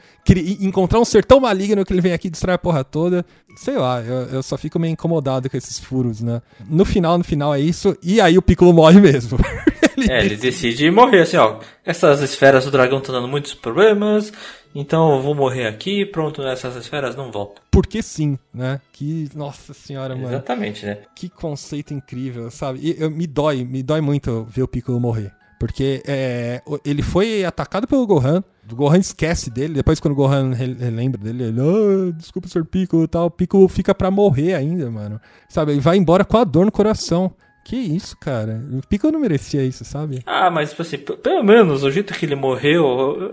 encontrar 0.62 1.00
um 1.00 1.06
ser 1.06 1.26
tão 1.26 1.40
maligno 1.40 1.84
que 1.84 1.92
ele 1.92 2.02
vem 2.02 2.14
aqui 2.14 2.28
e 2.28 2.32
destrói 2.32 2.54
a 2.54 2.60
porra 2.60 2.84
toda. 2.84 3.26
Sei 3.56 3.78
lá, 3.78 4.02
eu, 4.02 4.24
eu 4.28 4.44
só 4.44 4.58
fico 4.58 4.80
meio 4.80 4.92
incomodado 4.94 5.50
com 5.50 5.56
esses 5.58 5.80
furos, 5.80 6.22
né? 6.22 6.42
No 6.68 6.84
final, 6.86 7.18
no 7.18 7.24
final 7.24 7.54
é 7.54 7.60
isso, 7.60 7.96
e 8.02 8.20
aí 8.20 8.38
o 8.38 8.42
Piccolo 8.42 8.74
morre 8.74 9.00
mesmo. 9.00 9.38
Ele 9.96 10.12
É, 10.12 10.26
ele 10.26 10.36
decide 10.36 10.90
morrer 10.90 11.22
assim, 11.22 11.38
ó. 11.38 11.60
Essas 11.86 12.20
esferas 12.22 12.66
do 12.66 12.72
dragão 12.72 12.98
estão 12.98 13.14
dando 13.14 13.28
muitos 13.28 13.54
problemas, 13.54 14.34
então 14.74 15.14
eu 15.16 15.22
vou 15.22 15.36
morrer 15.36 15.68
aqui, 15.68 16.04
pronto, 16.04 16.42
essas 16.42 16.76
esferas 16.76 17.16
não 17.16 17.32
voltam. 17.32 17.62
Porque 17.70 18.02
sim, 18.02 18.40
né? 18.52 18.82
Que, 18.92 19.30
nossa 19.36 19.72
senhora, 19.72 20.16
mano. 20.16 20.30
Exatamente, 20.30 20.84
né? 20.84 20.98
Que 21.16 21.30
conceito 21.30 21.94
incrível, 21.94 22.50
sabe? 22.50 22.80
E 22.82 22.96
eu- 23.00 23.12
me 23.12 23.28
dói, 23.28 23.64
me 23.64 23.84
dói 23.84 24.02
muito 24.02 24.48
ver 24.50 24.64
o 24.64 24.68
Piccolo 24.68 25.00
morrer. 25.00 25.32
Porque 25.60 26.02
é, 26.08 26.60
ele 26.84 27.04
foi 27.04 27.46
atacado 27.46 27.86
pelo 27.88 28.08
Gohan, 28.08 28.44
o 28.72 28.76
Gohan 28.76 28.98
esquece 28.98 29.50
dele, 29.50 29.74
depois 29.74 30.00
quando 30.00 30.14
o 30.14 30.16
Gohan 30.16 30.54
re- 30.54 30.74
relembra 30.74 31.22
dele, 31.22 31.44
ele, 31.44 31.60
ah, 31.62 32.12
desculpa, 32.16 32.48
Sr. 32.48 32.66
Piccolo 32.66 33.04
e 33.04 33.08
tal, 33.08 33.26
o 33.28 33.32
Piccolo 33.32 33.68
fica 33.68 33.94
pra 33.94 34.10
morrer 34.12 34.54
ainda, 34.54 34.90
mano. 34.90 35.20
Sabe, 35.50 35.72
ele 35.74 35.82
vai 35.82 35.98
embora 35.98 36.24
com 36.24 36.38
a 36.38 36.44
dor 36.44 36.66
no 36.66 36.72
coração. 36.72 37.34
Que 37.66 37.78
isso, 37.78 38.18
cara? 38.20 38.62
O 38.74 38.86
Piccolo 38.86 39.14
não 39.14 39.22
merecia 39.22 39.64
isso, 39.64 39.86
sabe? 39.86 40.22
Ah, 40.26 40.52
mas 40.52 40.72
tipo 40.72 40.82
assim, 40.82 40.98
pelo 40.98 41.42
menos 41.46 41.82
o 41.86 41.90
jeito 41.90 42.14
que 42.14 42.26
ele 42.26 42.36
morreu, 42.36 42.84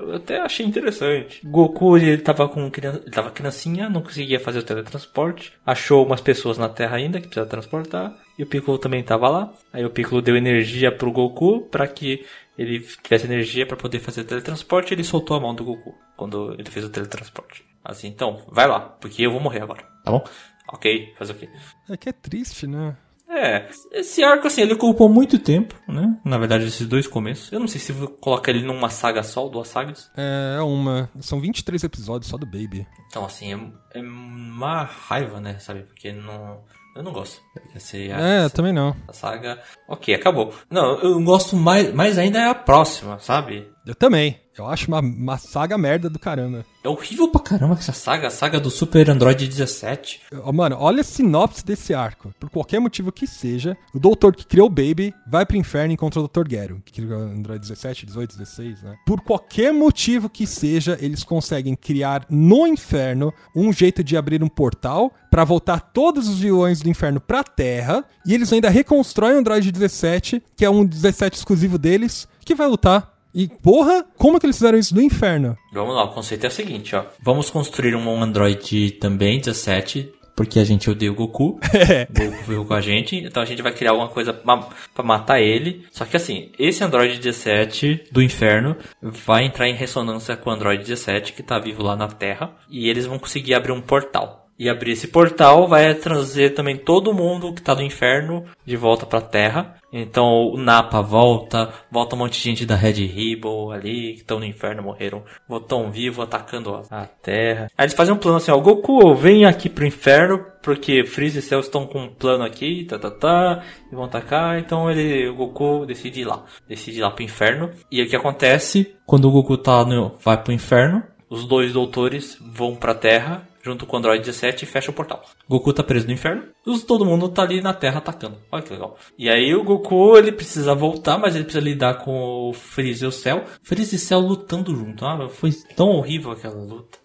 eu 0.09 0.15
até 0.15 0.39
achei 0.41 0.65
interessante. 0.65 1.41
Goku, 1.45 1.97
ele 1.99 2.17
tava 2.19 2.49
com 2.49 2.71
criança, 2.71 3.01
ele 3.03 3.11
tava 3.11 3.33
criancinha, 3.33 3.91
não 3.91 4.01
conseguia 4.03 4.39
fazer 4.39 4.61
o 4.61 4.63
teletransporte, 4.63 5.53
achou 5.67 6.07
umas 6.07 6.21
pessoas 6.21 6.57
na 6.59 6.69
Terra 6.69 6.97
ainda 6.97 7.19
que 7.19 7.27
precisava 7.27 7.51
transportar, 7.51 8.15
e 8.39 8.45
o 8.45 8.47
Piccolo 8.47 8.79
também 8.79 9.03
tava 9.03 9.29
lá. 9.29 9.53
Aí 9.73 9.85
o 9.85 9.91
Piccolo 9.91 10.23
deu 10.23 10.37
energia 10.37 10.93
pro 10.93 11.11
Goku 11.11 11.63
pra 11.63 11.89
que 11.89 12.25
ele 12.61 12.81
tivesse 12.81 13.25
energia 13.25 13.67
pra 13.67 13.77
poder 13.77 14.01
fazer 14.01 14.21
o 14.21 14.25
teletransporte, 14.25 14.93
e 14.93 14.95
ele 14.95 15.03
soltou 15.03 15.35
a 15.35 15.41
mão 15.41 15.55
do 15.55 15.65
Goku 15.65 15.95
quando 16.15 16.53
ele 16.59 16.71
fez 16.71 16.85
o 16.85 16.91
teletransporte. 16.91 17.65
Assim, 17.83 18.09
então, 18.09 18.45
vai 18.49 18.69
lá, 18.69 18.81
porque 18.81 19.23
eu 19.23 19.31
vou 19.31 19.41
morrer 19.41 19.63
agora, 19.63 19.83
tá 20.05 20.11
bom? 20.11 20.23
Ok, 20.69 21.15
fazer 21.17 21.33
o 21.33 21.37
quê? 21.37 21.49
É 21.89 21.97
que 21.97 22.11
é 22.11 22.13
triste, 22.13 22.67
né? 22.67 22.97
É, 23.31 23.69
esse 23.93 24.23
arco, 24.23 24.47
assim, 24.47 24.61
ele 24.61 24.75
ocupou 24.75 25.09
muito 25.09 25.39
tempo, 25.39 25.75
né? 25.89 26.19
Na 26.25 26.37
verdade, 26.37 26.67
esses 26.67 26.87
dois 26.87 27.07
começos. 27.07 27.51
Eu 27.51 27.61
não 27.61 27.69
sei 27.69 27.81
se 27.81 27.93
vou 27.93 28.09
colocar 28.09 28.51
ele 28.51 28.67
numa 28.67 28.91
saga 28.91 29.23
só, 29.23 29.49
duas 29.49 29.69
sagas. 29.69 30.11
É, 30.17 30.57
é 30.59 30.63
uma. 30.63 31.09
São 31.21 31.41
23 31.41 31.85
episódios 31.85 32.29
só 32.29 32.37
do 32.37 32.45
Baby. 32.45 32.87
Então, 33.07 33.25
assim, 33.25 33.55
é, 33.55 33.99
é 33.99 34.03
uma 34.03 34.83
raiva, 34.83 35.41
né? 35.41 35.59
Sabe? 35.61 35.85
Porque 35.85 36.13
não. 36.13 36.65
Eu 36.95 37.03
não 37.03 37.13
gosto. 37.13 37.41
Esse, 37.75 38.11
É, 38.11 38.45
essa, 38.45 38.51
também 38.51 38.73
não. 38.73 38.95
a 39.07 39.13
saga. 39.13 39.61
Ok, 39.89 40.13
acabou. 40.15 40.53
Não, 40.69 40.99
eu 41.01 41.23
gosto 41.23 41.57
mais, 41.57 41.93
mais 41.95 42.19
ainda 42.19 42.39
é 42.41 42.49
a 42.49 42.55
próxima, 42.55 43.19
sabe? 43.21 43.70
Eu 43.91 43.95
também. 43.97 44.39
Eu 44.57 44.67
acho 44.67 44.87
uma, 44.87 45.01
uma 45.01 45.37
saga 45.37 45.77
merda 45.77 46.09
do 46.09 46.19
caramba. 46.19 46.65
É 46.85 46.89
horrível 46.89 47.29
pra 47.29 47.41
caramba 47.41 47.75
essa 47.75 47.93
saga, 47.93 48.29
a 48.29 48.31
saga 48.31 48.61
do 48.61 48.71
Super 48.71 49.11
Android 49.11 49.49
17. 49.49 50.21
Ó, 50.45 50.53
Mano, 50.53 50.77
olha 50.79 51.01
a 51.01 51.05
sinopse 51.05 51.65
desse 51.65 51.93
arco. 51.93 52.33
Por 52.39 52.51
qualquer 52.51 52.79
motivo 52.79 53.11
que 53.11 53.27
seja, 53.27 53.77
o 53.93 53.99
doutor 53.99 54.37
que 54.37 54.47
criou 54.47 54.69
o 54.69 54.71
Baby 54.71 55.13
vai 55.27 55.45
pro 55.45 55.57
inferno 55.57 55.93
e 55.93 55.95
encontra 55.95 56.21
o 56.21 56.29
Dr. 56.29 56.49
Gero, 56.49 56.81
que 56.85 56.93
criou 56.93 57.21
o 57.21 57.33
Android 57.33 57.61
17, 57.61 58.07
18, 58.07 58.37
16, 58.39 58.83
né? 58.83 58.97
Por 59.05 59.23
qualquer 59.23 59.73
motivo 59.73 60.31
que 60.31 60.47
seja, 60.47 60.97
eles 61.01 61.25
conseguem 61.25 61.75
criar 61.75 62.25
no 62.31 62.65
inferno 62.65 63.35
um 63.57 63.73
jeito 63.73 64.05
de 64.05 64.17
abrir 64.17 64.41
um 64.41 64.49
portal 64.49 65.13
pra 65.33 65.43
voltar 65.43 65.81
todos 65.81 66.29
os 66.29 66.39
vilões 66.39 66.81
do 66.81 66.89
inferno 66.89 67.21
pra 67.21 67.43
Terra, 67.43 68.05
e 68.25 68.35
eles 68.35 68.53
ainda 68.53 68.71
reconstroem 68.71 69.35
o 69.35 69.39
Android 69.39 69.73
17, 69.73 70.41
que 70.55 70.65
é 70.65 70.71
um 70.71 70.85
17 70.85 71.37
exclusivo 71.37 71.77
deles, 71.77 72.29
que 72.45 72.55
vai 72.55 72.69
lutar. 72.69 73.20
E, 73.35 73.49
porra, 73.49 74.05
como 74.17 74.37
é 74.37 74.41
que 74.41 74.47
eles 74.47 74.57
fizeram 74.57 74.79
isso 74.79 74.95
no 74.95 75.01
inferno? 75.01 75.57
Vamos 75.73 75.95
lá, 75.95 76.05
o 76.05 76.13
conceito 76.13 76.45
é 76.45 76.49
o 76.49 76.53
seguinte, 76.53 76.97
ó. 76.97 77.05
Vamos 77.23 77.51
construir 77.51 77.95
um 77.95 78.23
Android 78.23 78.93
também 78.93 79.41
17, 79.41 80.13
porque 80.35 80.59
a 80.59 80.65
gente 80.65 80.89
odeia 80.89 81.13
o 81.13 81.15
Goku. 81.15 81.49
O 81.49 81.61
Goku 82.11 82.45
veio 82.47 82.65
com 82.65 82.75
a 82.75 82.81
gente, 82.81 83.17
então 83.17 83.43
a 83.43 83.47
gente 83.47 83.61
vai 83.61 83.73
criar 83.73 83.91
alguma 83.91 84.09
coisa 84.09 84.33
pra 84.33 85.05
matar 85.05 85.41
ele. 85.41 85.85
Só 85.93 86.05
que 86.05 86.17
assim, 86.17 86.51
esse 86.59 86.83
Android 86.83 87.19
17 87.19 88.07
do 88.11 88.23
inferno 88.23 88.75
vai 89.03 89.45
entrar 89.45 89.69
em 89.69 89.75
ressonância 89.75 90.37
com 90.37 90.51
o 90.51 90.53
Android 90.53 90.83
17 90.83 91.35
que 91.35 91.43
tá 91.43 91.59
vivo 91.59 91.83
lá 91.83 91.95
na 91.95 92.09
Terra, 92.09 92.53
e 92.69 92.89
eles 92.89 93.07
vão 93.07 93.19
conseguir 93.19 93.55
abrir 93.55 93.73
um 93.73 93.83
portal. 93.83 94.40
E 94.61 94.69
abrir 94.69 94.93
esse 94.93 95.09
portal 95.09 95.67
vai 95.67 95.95
trazer 95.95 96.51
também 96.51 96.77
todo 96.77 97.15
mundo 97.15 97.55
que 97.55 97.63
tá 97.63 97.75
no 97.75 97.81
inferno 97.81 98.45
de 98.67 98.77
volta 98.77 99.07
pra 99.07 99.23
Terra. 99.23 99.77
Então 99.91 100.51
o 100.53 100.59
Napa 100.59 101.01
volta, 101.01 101.73
volta 101.91 102.15
um 102.15 102.19
monte 102.19 102.35
de 102.35 102.45
gente 102.45 102.67
da 102.67 102.77
Red 102.77 103.07
Ribbon 103.07 103.71
ali, 103.73 104.13
que 104.13 104.21
estão 104.21 104.39
no 104.39 104.45
inferno, 104.45 104.83
morreram, 104.83 105.23
voltam 105.49 105.91
vivo 105.91 106.21
atacando 106.21 106.75
a- 106.75 106.83
a 106.91 107.07
Terra. 107.07 107.69
Aí 107.77 107.85
eles 107.87 107.95
fazem 107.95 108.13
um 108.15 108.19
plano 108.19 108.37
assim, 108.37 108.51
ó, 108.51 108.59
Goku, 108.59 109.15
vem 109.15 109.47
aqui 109.47 109.71
pro 109.71 109.87
inferno, 109.87 110.45
porque 110.63 111.05
Freeza 111.05 111.39
e 111.39 111.43
Cell 111.43 111.61
estão 111.61 111.87
com 111.87 112.01
um 112.05 112.15
plano 112.15 112.45
aqui, 112.45 112.85
tá, 112.85 112.99
tá, 112.99 113.11
tá, 113.11 113.63
e 113.91 113.95
vão 113.95 114.05
atacar, 114.05 114.59
então 114.61 114.91
ele, 114.91 115.27
o 115.27 115.35
Goku 115.37 115.87
decide 115.87 116.21
ir 116.21 116.25
lá, 116.27 116.45
decide 116.69 116.99
ir 116.99 117.03
lá 117.03 117.11
pro 117.11 117.25
inferno. 117.25 117.71
E 117.91 118.03
o 118.03 118.07
que 118.07 118.15
acontece, 118.15 118.95
quando 119.07 119.25
o 119.27 119.33
Goku 119.33 119.57
tá 119.57 119.87
no, 119.87 120.17
vai 120.23 120.37
pro 120.37 120.53
inferno, 120.53 121.03
os 121.31 121.47
dois 121.47 121.73
doutores 121.73 122.37
vão 122.41 122.77
pra 122.77 122.93
Terra, 122.95 123.49
junto 123.63 123.87
com 123.87 123.97
o 123.97 123.99
Android 123.99 124.25
17 124.25 124.65
e 124.65 124.67
fecha 124.67 124.91
o 124.91 124.95
portal. 124.95 125.23
Goku 125.49 125.73
tá 125.73 125.83
preso 125.83 126.07
no 126.07 126.13
inferno, 126.13 126.45
todo 126.87 127.05
mundo 127.05 127.29
tá 127.29 127.43
ali 127.43 127.61
na 127.61 127.73
Terra 127.73 127.99
atacando. 127.99 128.39
Olha 128.51 128.63
que 128.63 128.73
legal. 128.73 128.97
E 129.19 129.29
aí 129.29 129.55
o 129.55 129.65
Goku, 129.65 130.17
ele 130.17 130.33
precisa 130.33 130.75
voltar, 130.75 131.19
mas 131.19 131.35
ele 131.35 131.45
precisa 131.45 131.65
lidar 131.65 131.95
com 131.99 132.49
o 132.49 132.53
Freeza 132.53 133.05
e 133.05 133.09
o 133.09 133.13
Cell. 133.13 133.45
Freeza 133.63 133.97
e 133.97 133.99
Cell 133.99 134.21
lutando 134.21 134.75
junto. 134.75 135.05
Ah, 135.05 135.29
foi 135.29 135.53
tão 135.77 135.89
horrível 135.89 136.31
aquela 136.31 136.63
luta. 136.63 136.99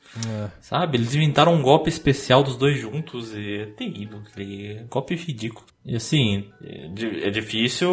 Sabe? 0.62 0.98
Eles 0.98 1.14
inventaram 1.14 1.54
um 1.54 1.62
golpe 1.62 1.90
especial 1.90 2.42
dos 2.42 2.56
dois 2.56 2.80
juntos 2.80 3.34
e 3.34 3.62
é 3.62 3.66
terrível. 3.66 4.22
Aquele 4.26 4.86
golpe 4.90 5.16
ridículo. 5.16 5.66
E 5.86 5.96
assim, 5.96 6.46
é, 6.64 6.88
di- 6.88 7.30
difícil 7.32 7.88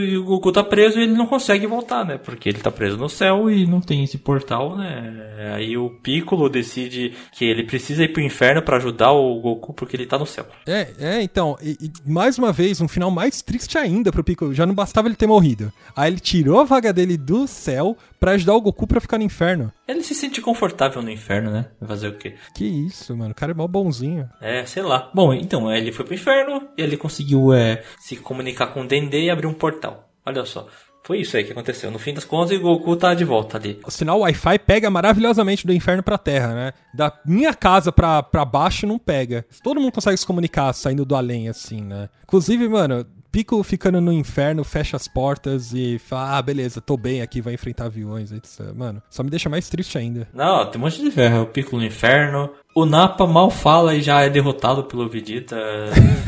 e 0.00 0.16
o 0.18 0.24
Goku 0.24 0.50
tá 0.50 0.62
preso 0.64 0.98
e 0.98 1.04
ele 1.04 1.12
não 1.12 1.26
consegue 1.26 1.66
voltar, 1.66 2.04
né? 2.04 2.18
Porque 2.18 2.48
ele 2.48 2.58
tá 2.58 2.70
preso 2.70 2.96
no 2.96 3.08
céu 3.08 3.48
e 3.50 3.64
não 3.66 3.80
tem 3.80 4.02
esse 4.02 4.18
portal, 4.18 4.76
né? 4.76 5.52
Aí 5.54 5.76
o 5.76 5.90
Piccolo 5.90 6.48
decide 6.48 7.12
que 7.32 7.44
ele 7.44 7.64
precisa 7.64 8.02
ir 8.02 8.12
pro 8.12 8.20
inferno 8.22 8.60
pra 8.62 8.76
ajudar 8.78 9.12
o 9.12 9.40
Goku 9.40 9.72
porque 9.72 9.94
ele 9.96 10.06
tá 10.06 10.18
no 10.18 10.26
céu. 10.26 10.46
É, 10.66 10.88
é, 10.98 11.22
então, 11.22 11.56
e, 11.62 11.76
e 11.80 12.10
mais 12.10 12.38
uma 12.38 12.52
vez, 12.52 12.80
um 12.80 12.88
final 12.88 13.10
mais 13.10 13.40
triste 13.40 13.78
ainda 13.78 14.10
pro 14.10 14.24
Piccolo. 14.24 14.52
Já 14.52 14.66
não 14.66 14.74
bastava 14.74 15.06
ele 15.06 15.14
ter 15.16 15.26
morrido. 15.28 15.72
Aí 15.94 16.10
ele 16.10 16.20
tirou 16.20 16.58
a 16.60 16.64
vaga 16.64 16.92
dele 16.92 17.16
do 17.16 17.46
céu 17.46 17.96
pra 18.18 18.32
ajudar 18.32 18.54
o 18.54 18.60
Goku 18.60 18.84
pra 18.86 19.00
ficar 19.00 19.16
no 19.18 19.22
inferno. 19.24 19.72
Ele 19.86 20.02
se 20.02 20.14
sente 20.14 20.40
confortável 20.40 21.00
no 21.00 21.10
inferno, 21.10 21.50
né? 21.52 21.66
Fazer 21.86 22.08
o 22.08 22.16
quê? 22.18 22.34
Que 22.54 22.64
isso, 22.64 23.16
mano. 23.16 23.30
O 23.30 23.34
cara 23.34 23.52
é 23.52 23.54
mó 23.54 23.66
bonzinho. 23.68 24.28
É, 24.40 24.66
sei 24.66 24.82
lá. 24.82 25.08
Bom, 25.14 25.32
então, 25.32 25.72
ele 25.72 25.92
foi 25.92 26.04
pro 26.04 26.14
inferno 26.14 26.68
e 26.76 26.82
ele 26.82 26.96
conseguiu 26.96 27.27
é, 27.54 27.82
se 27.98 28.16
comunicar 28.16 28.68
com 28.68 28.82
o 28.82 28.86
Dendê 28.86 29.24
e 29.24 29.30
abrir 29.30 29.46
um 29.46 29.54
portal. 29.54 30.08
Olha 30.24 30.44
só. 30.44 30.66
Foi 31.08 31.20
isso 31.20 31.38
aí 31.38 31.44
que 31.44 31.52
aconteceu. 31.52 31.90
No 31.90 31.98
fim 31.98 32.12
das 32.12 32.24
contas, 32.24 32.54
o 32.54 32.60
Goku 32.60 32.94
tá 32.94 33.14
de 33.14 33.24
volta 33.24 33.56
ali. 33.56 33.80
O 33.86 33.90
sinal 33.90 34.20
Wi-Fi 34.20 34.58
pega 34.58 34.90
maravilhosamente 34.90 35.66
do 35.66 35.72
inferno 35.72 36.02
pra 36.02 36.18
terra, 36.18 36.54
né? 36.54 36.72
Da 36.92 37.10
minha 37.24 37.54
casa 37.54 37.90
pra, 37.90 38.22
pra 38.22 38.44
baixo 38.44 38.86
não 38.86 38.98
pega. 38.98 39.46
Todo 39.62 39.80
mundo 39.80 39.92
consegue 39.92 40.18
se 40.18 40.26
comunicar 40.26 40.70
saindo 40.74 41.06
do 41.06 41.16
além, 41.16 41.48
assim, 41.48 41.80
né? 41.80 42.10
Inclusive, 42.24 42.68
mano, 42.68 43.06
Piccolo 43.30 43.62
ficando 43.62 44.00
no 44.00 44.12
inferno, 44.12 44.64
fecha 44.64 44.96
as 44.96 45.06
portas 45.06 45.72
e 45.72 45.98
fala, 45.98 46.38
ah, 46.38 46.42
beleza, 46.42 46.80
tô 46.80 46.96
bem 46.96 47.22
aqui, 47.22 47.40
vai 47.40 47.54
enfrentar 47.54 47.86
aviões, 47.86 48.32
etc. 48.32 48.72
Mano, 48.74 49.02
só 49.10 49.22
me 49.22 49.30
deixa 49.30 49.48
mais 49.48 49.68
triste 49.68 49.98
ainda. 49.98 50.28
Não, 50.32 50.66
tem 50.66 50.80
um 50.80 50.84
monte 50.84 51.02
de 51.02 51.10
ferro. 51.10 51.42
O 51.42 51.46
Piccolo 51.46 51.82
no 51.82 51.86
inferno. 51.86 52.50
O 52.74 52.86
Nappa 52.86 53.26
mal 53.26 53.50
fala 53.50 53.94
e 53.94 54.02
já 54.02 54.22
é 54.22 54.30
derrotado 54.30 54.84
pelo 54.84 55.08
Vegeta. 55.08 55.56